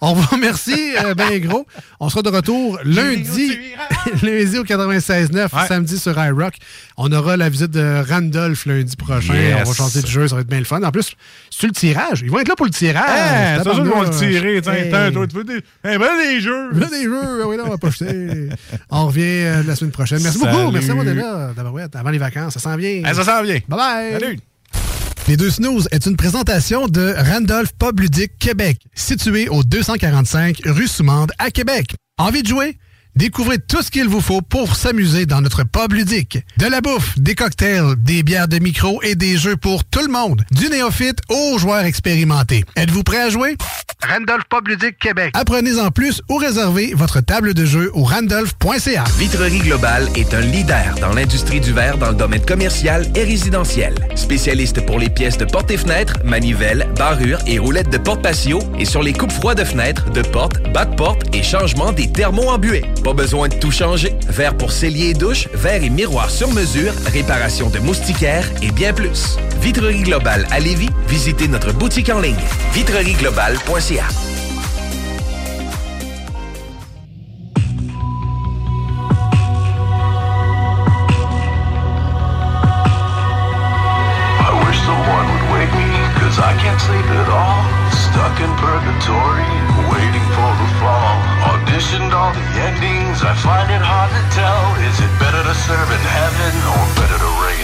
[0.00, 1.64] On vous remercie, euh, ben gros.
[2.00, 3.52] On sera de retour lundi,
[4.22, 6.54] lundi au 96.9, samedi sur iRock.
[6.96, 9.34] On aura la visite de Randolph lundi prochain.
[9.34, 9.62] Yes.
[9.64, 10.82] On va chanter du jeu, ça va être bien le fun.
[10.82, 11.12] En plus,
[11.50, 12.22] c'est le tirage?
[12.22, 13.04] Ils vont être là pour le tirage.
[13.06, 14.60] Ah, c'est sûr qu'ils vont le tirer.
[14.60, 15.12] Tiens, Hey.
[15.12, 16.70] tu veux des, hey, ben, des jeux.
[16.72, 18.48] Là, des jeux, ah oui, là, on va pas jeter.
[18.90, 20.20] On revient euh, la semaine prochaine.
[20.22, 20.56] Merci Salut.
[20.56, 20.72] beaucoup.
[20.72, 21.52] Merci à moi d'être là,
[21.94, 22.54] avant les vacances.
[22.54, 22.88] Ça s'en vient.
[23.04, 23.58] Hey, ça s'en vient.
[23.68, 24.12] Bye bye.
[24.20, 24.38] Salut.
[25.28, 30.88] Les deux snooze est une présentation de Randolph Pub Ludique Québec, situé au 245 rue
[30.88, 31.94] Soumande à Québec.
[32.18, 32.76] Envie de jouer?
[33.16, 36.38] Découvrez tout ce qu'il vous faut pour s'amuser dans notre pub ludique.
[36.58, 40.12] De la bouffe, des cocktails, des bières de micro et des jeux pour tout le
[40.12, 40.44] monde.
[40.52, 42.64] Du néophyte aux joueurs expérimentés.
[42.76, 43.56] Êtes-vous prêt à jouer?
[44.08, 45.30] Randolph Pub Ludique Québec.
[45.34, 49.04] Apprenez en plus ou réservez votre table de jeu au randolph.ca.
[49.18, 53.94] Vitrerie Globale est un leader dans l'industrie du verre dans le domaine commercial et résidentiel.
[54.14, 58.60] Spécialiste pour les pièces de portes et fenêtres, manivelles, barrures et roulettes de porte patio
[58.78, 62.10] et sur les coupes froides de fenêtres, de portes, bas de porte et changement des
[62.10, 62.84] thermos embués.
[63.02, 64.14] Pas besoin de tout changer.
[64.28, 68.92] Verre pour cellier et douche, verre et miroir sur mesure, réparation de moustiquaires et bien
[68.92, 69.36] plus.
[69.60, 72.36] Vitrerie Globale à Lévis, visitez notre boutique en ligne
[72.74, 74.04] vitrerieglobale.ca.
[88.10, 89.52] Stuck in purgatory,
[89.86, 91.14] waiting for the fall.
[91.54, 94.62] Auditioned all the endings, I find it hard to tell.
[94.82, 97.59] Is it better to serve in heaven or better to reign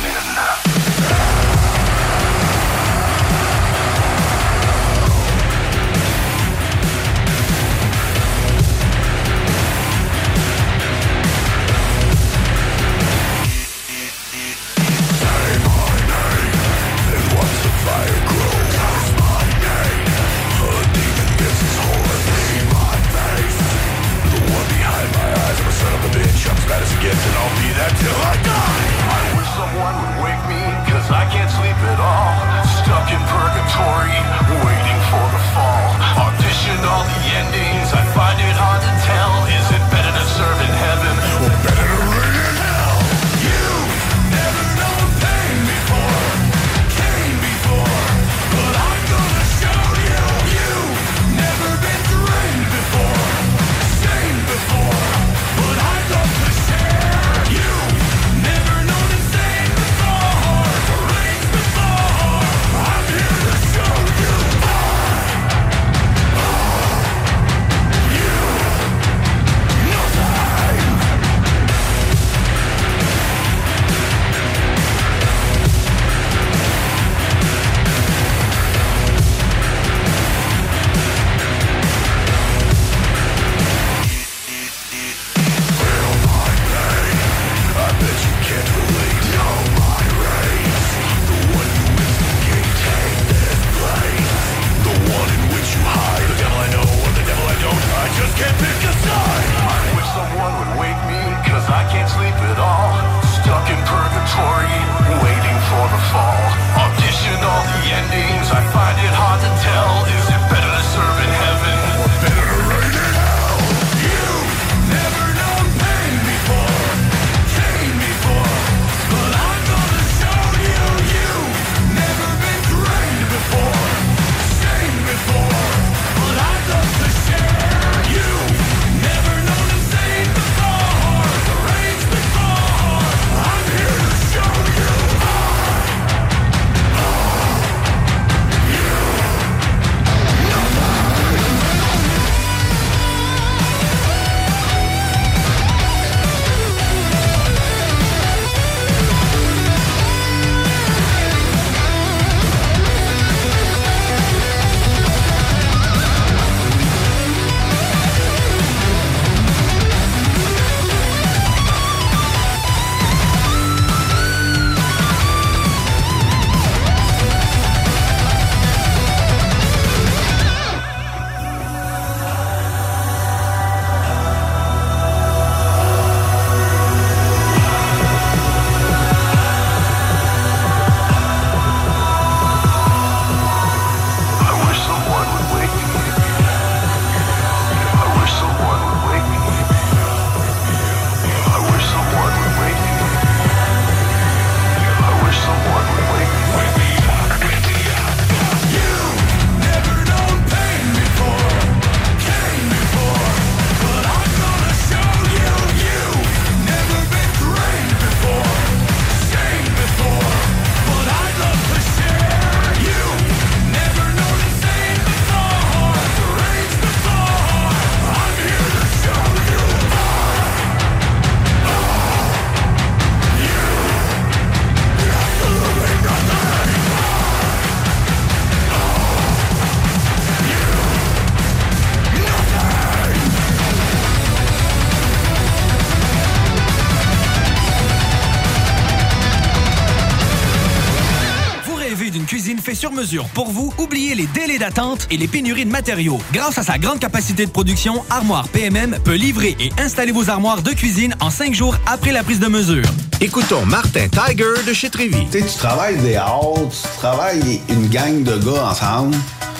[243.06, 246.18] mesure pour vous, oubliez les délais d'attente et les pénuries de matériaux.
[246.32, 250.60] Grâce à sa grande capacité de production, Armoire PMM peut livrer et installer vos armoires
[250.60, 252.84] de cuisine en cinq jours après la prise de mesure.
[253.20, 255.24] Écoutons Martin Tiger de chez Trévy.
[255.30, 259.16] Tu sais, tu travailles des heures, tu travailles une gang de gars ensemble,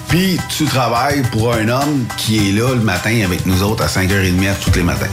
[0.09, 3.87] puis tu travailles pour un homme qui est là le matin avec nous autres à
[3.87, 5.07] 5h30 tous les matins.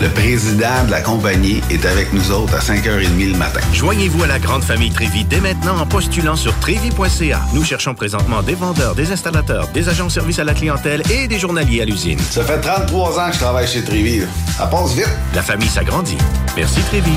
[0.00, 3.60] Le président de la compagnie est avec nous autres à 5h30 le matin.
[3.72, 7.40] Joignez-vous à la grande famille Trévi dès maintenant en postulant sur trévi.ca.
[7.52, 11.28] Nous cherchons présentement des vendeurs, des installateurs, des agents de service à la clientèle et
[11.28, 12.18] des journaliers à l'usine.
[12.18, 14.22] Ça fait 33 ans que je travaille chez Trévi.
[14.56, 15.08] Ça passe vite.
[15.34, 16.18] La famille s'agrandit.
[16.56, 17.12] Merci Trévi.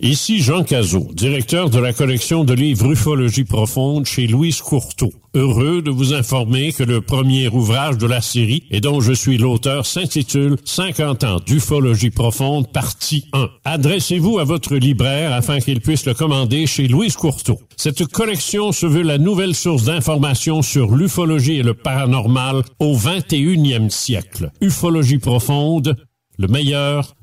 [0.00, 5.12] Ici Jean Cazot, directeur de la collection de livres Ufologie profonde chez Louise Courteau.
[5.34, 9.38] Heureux de vous informer que le premier ouvrage de la série, et dont je suis
[9.38, 13.48] l'auteur, s'intitule 50 ans d'ufologie profonde, partie 1.
[13.64, 17.58] Adressez-vous à votre libraire afin qu'il puisse le commander chez Louise Courteau.
[17.76, 23.90] Cette collection se veut la nouvelle source d'information sur l'ufologie et le paranormal au 21e
[23.90, 24.52] siècle.
[24.60, 25.96] Ufologie profonde,
[26.38, 27.16] le meilleur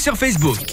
[0.00, 0.72] sur Facebook.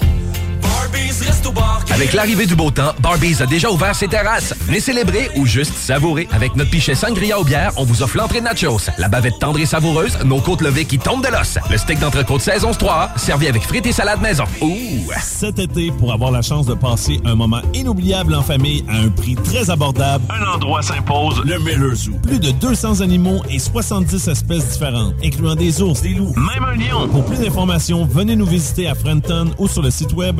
[1.91, 4.53] Avec l'arrivée du beau temps, Barbies a déjà ouvert ses terrasses.
[4.67, 6.27] Venez célébrer ou juste savourer.
[6.31, 9.59] Avec notre pichet sangria aux bières, on vous offre l'entrée de nachos, la bavette tendre
[9.59, 13.47] et savoureuse, nos côtes levées qui tombent de l'os, le steak d'entrecôte saison 3, servi
[13.47, 14.43] avec frites et salade maison.
[14.61, 15.11] Ouh!
[15.21, 19.09] Cet été, pour avoir la chance de passer un moment inoubliable en famille à un
[19.09, 22.11] prix très abordable, un endroit s'impose, le Miller Zoo.
[22.23, 26.75] Plus de 200 animaux et 70 espèces différentes, incluant des ours, des loups, même un
[26.75, 27.07] lion.
[27.07, 30.39] Pour plus d'informations, venez nous visiter à Frenton ou sur le site web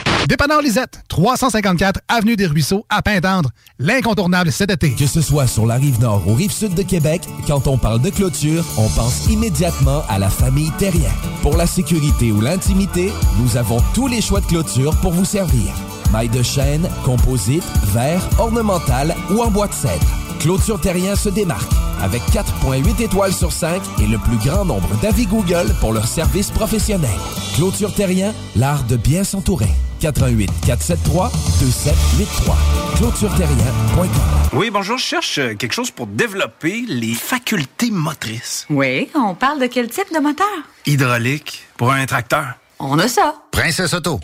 [0.27, 3.49] Dépanneur Lisette, 354 Avenue des Ruisseaux, à Pintendre.
[3.79, 4.93] L'incontournable cet été.
[4.93, 8.01] Que ce soit sur la rive nord ou rive sud de Québec, quand on parle
[8.01, 11.11] de clôture, on pense immédiatement à la famille Terrien.
[11.41, 15.73] Pour la sécurité ou l'intimité, nous avons tous les choix de clôture pour vous servir.
[16.13, 20.05] Maille de chêne, composite, verre, ornemental ou en bois de cèdre.
[20.41, 25.27] Clôture Terrien se démarque avec 4.8 étoiles sur 5 et le plus grand nombre d'avis
[25.27, 27.11] Google pour leur service professionnel.
[27.55, 29.69] Clôture Terrien, l'art de bien s'entourer.
[29.99, 32.57] 88 473 2783.
[32.97, 34.09] ClôtureTerrien.com.
[34.53, 38.65] Oui, bonjour, je cherche euh, quelque chose pour développer les facultés motrices.
[38.71, 40.47] Oui, on parle de quel type de moteur?
[40.87, 42.55] Hydraulique pour un tracteur.
[42.79, 43.35] On a ça.
[43.51, 44.19] Princesse Auto.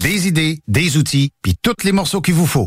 [0.00, 2.66] Des idées, des outils, puis tous les morceaux qu'il vous faut.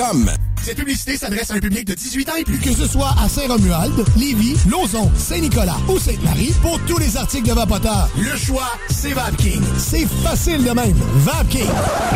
[0.00, 0.49] www.radiomaria.com.
[0.62, 2.58] Cette publicité s'adresse à un public de 18 ans et plus.
[2.58, 7.54] Que ce soit à Saint-Romuald, Lévis, Lauson, Saint-Nicolas ou Sainte-Marie, pour tous les articles de
[7.54, 9.62] Vapoteur, le choix, c'est VapKing.
[9.78, 10.96] C'est facile de même.
[11.16, 11.66] VapKing.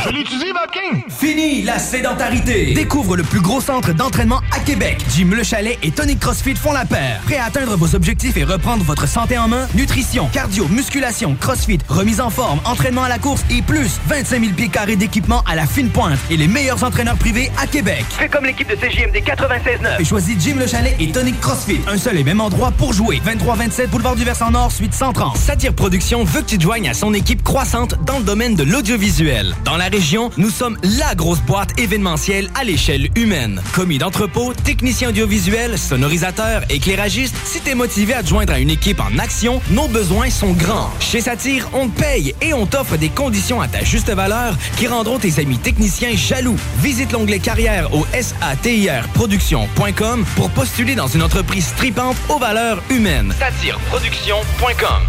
[0.05, 1.05] Je l'utilise, VapKing!
[1.09, 2.75] Fini la sédentarité!
[2.75, 4.99] Découvre le plus gros centre d'entraînement à Québec.
[5.17, 7.21] Jim Le Chalet et Tonic CrossFit font la paire.
[7.25, 9.67] Prêt à atteindre vos objectifs et reprendre votre santé en main?
[9.75, 14.53] Nutrition, cardio, musculation, CrossFit, remise en forme, entraînement à la course et plus 25 000
[14.53, 18.05] pieds carrés d'équipement à la fine pointe et les meilleurs entraîneurs privés à Québec.
[18.35, 20.01] Comme l'équipe de CJMD 96.9.
[20.01, 21.79] Et choisis Jim Le Chalet et Tonic CrossFit.
[21.87, 23.23] Un seul et même endroit pour jouer.
[23.25, 25.37] 23-27 Boulevard du Versant Nord, suite 130.
[25.37, 28.65] Satire Productions veut que tu te joignes à son équipe croissante dans le domaine de
[28.65, 29.55] l'audiovisuel.
[29.65, 33.63] Dans la région, nous sommes la grosse boîte événementielle à l'échelle humaine.
[33.73, 38.99] Commis d'entrepôt, technicien audiovisuel, sonorisateur, éclairagiste, si t'es motivé à te joindre à une équipe
[38.99, 40.91] en action, nos besoins sont grands.
[40.99, 44.89] Chez Satire, on te paye et on t'offre des conditions à ta juste valeur qui
[44.89, 46.57] rendront tes amis techniciens jaloux.
[46.81, 52.83] Visite l'onglet carrière au adresse à tirproduction.com pour postuler dans une entreprise stripante aux valeurs
[52.91, 53.35] humaines.
[53.39, 55.03] Satireproduction.com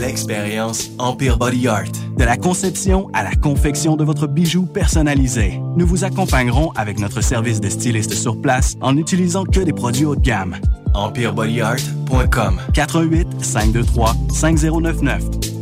[0.00, 1.92] L'expérience Empire Body Art.
[2.16, 5.60] De la conception à la confection de votre bijou personnalisé.
[5.76, 10.06] Nous vous accompagnerons avec notre service de styliste sur place en n'utilisant que des produits
[10.06, 10.56] haut de gamme.
[10.94, 15.61] EmpireBodyArt.com 418 523 5099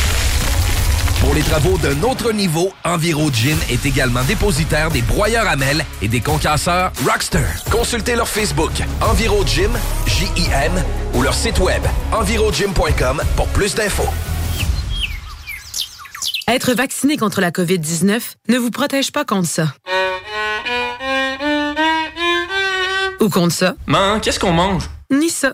[1.21, 6.07] Pour les travaux d'un autre niveau, EnviroGym est également dépositaire des broyeurs à mêles et
[6.07, 7.45] des concasseurs Rockster.
[7.71, 8.71] Consultez leur Facebook
[9.01, 9.71] EnviroGym,
[10.07, 10.83] J-I-M,
[11.13, 14.09] ou leur site web envirogym.com pour plus d'infos.
[16.47, 18.19] Être vacciné contre la COVID-19
[18.49, 19.67] ne vous protège pas contre ça.
[23.21, 23.75] Ou contre ça.
[23.85, 24.89] Man, qu'est-ce qu'on mange?
[25.11, 25.53] Ni ça.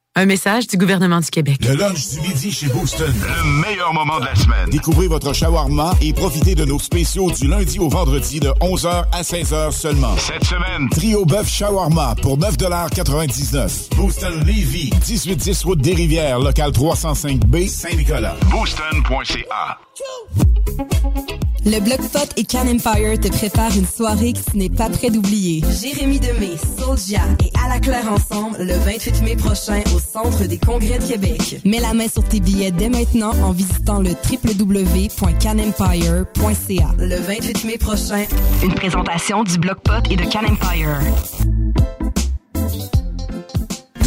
[0.17, 1.57] Un message du gouvernement du Québec.
[1.65, 3.13] Le lunch du midi chez Booston.
[3.15, 4.69] Le meilleur moment de la semaine.
[4.69, 9.21] Découvrez votre shawarma et profitez de nos spéciaux du lundi au vendredi de 11h à
[9.21, 10.13] 16h seulement.
[10.17, 17.69] Cette semaine, Trio bœuf shawarma pour 9,99 Booston Levy, 1810 route des Rivières, local 305B,
[17.69, 18.35] Saint-Nicolas.
[18.49, 19.79] Booston.ca.
[21.63, 25.63] Le Blockpot et Can Empire te préparent une soirée que tu n'es pas prêt d'oublier.
[25.79, 30.57] Jérémy Demé, Soulja et À la Claire ensemble le 28 mai prochain au Centre des
[30.57, 31.61] Congrès de Québec.
[31.63, 36.95] Mets la main sur tes billets dès maintenant en visitant le www.canempire.ca.
[36.97, 38.25] Le 28 mai prochain,
[38.63, 40.99] une présentation du Blockpot et de Can Empire.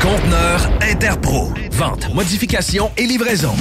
[0.00, 1.52] Conteneur Interpro.
[1.72, 3.54] Vente, modification et livraison.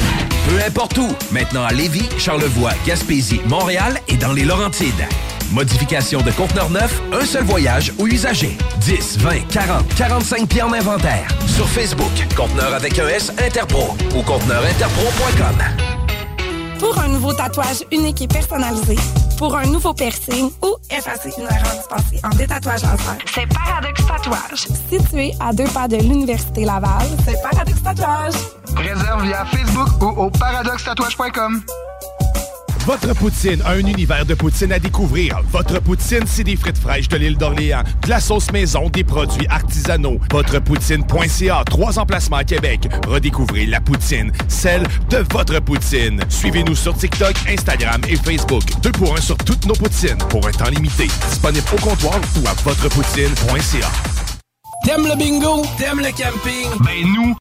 [0.47, 1.07] Peu importe où.
[1.31, 5.07] Maintenant à Lévis, Charlevoix, Gaspésie, Montréal et dans les Laurentides.
[5.51, 8.57] Modification de conteneur neuf, un seul voyage ou usager.
[8.81, 11.27] 10, 20, 40, 45 pieds en inventaire.
[11.47, 15.57] Sur Facebook, conteneur avec un S Interpro ou conteneurinterpro.com.
[16.79, 18.97] Pour un nouveau tatouage unique et personnalisé,
[19.37, 24.67] pour un nouveau piercing ou effacer une erreur dispensée en détatouage laser, c'est Paradox Tatouage.
[24.89, 28.33] Situé à deux pas de l'Université Laval, c'est Paradox Tatouage.
[28.77, 31.61] Réserve via Facebook ou au paradoxtatouage.com.
[32.85, 35.41] Votre poutine a un univers de poutine à découvrir.
[35.51, 39.47] Votre poutine, c'est des frites fraîches de l'île d'Orléans, de la sauce maison, des produits
[39.47, 40.19] artisanaux.
[40.31, 42.87] Votrepoutine.ca, trois emplacements à Québec.
[43.07, 46.21] Redécouvrez la poutine, celle de votre poutine.
[46.29, 48.61] Suivez-nous sur TikTok, Instagram et Facebook.
[48.83, 51.07] Deux pour un sur toutes nos poutines, pour un temps limité.
[51.29, 53.89] Disponible au comptoir ou à votrepoutine.ca.
[54.83, 55.63] T'aimes le bingo?
[55.79, 56.69] T'aimes le camping?
[56.85, 57.35] Ben nous!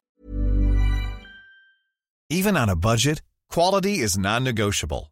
[2.31, 5.11] Even on a budget, quality is non-negotiable.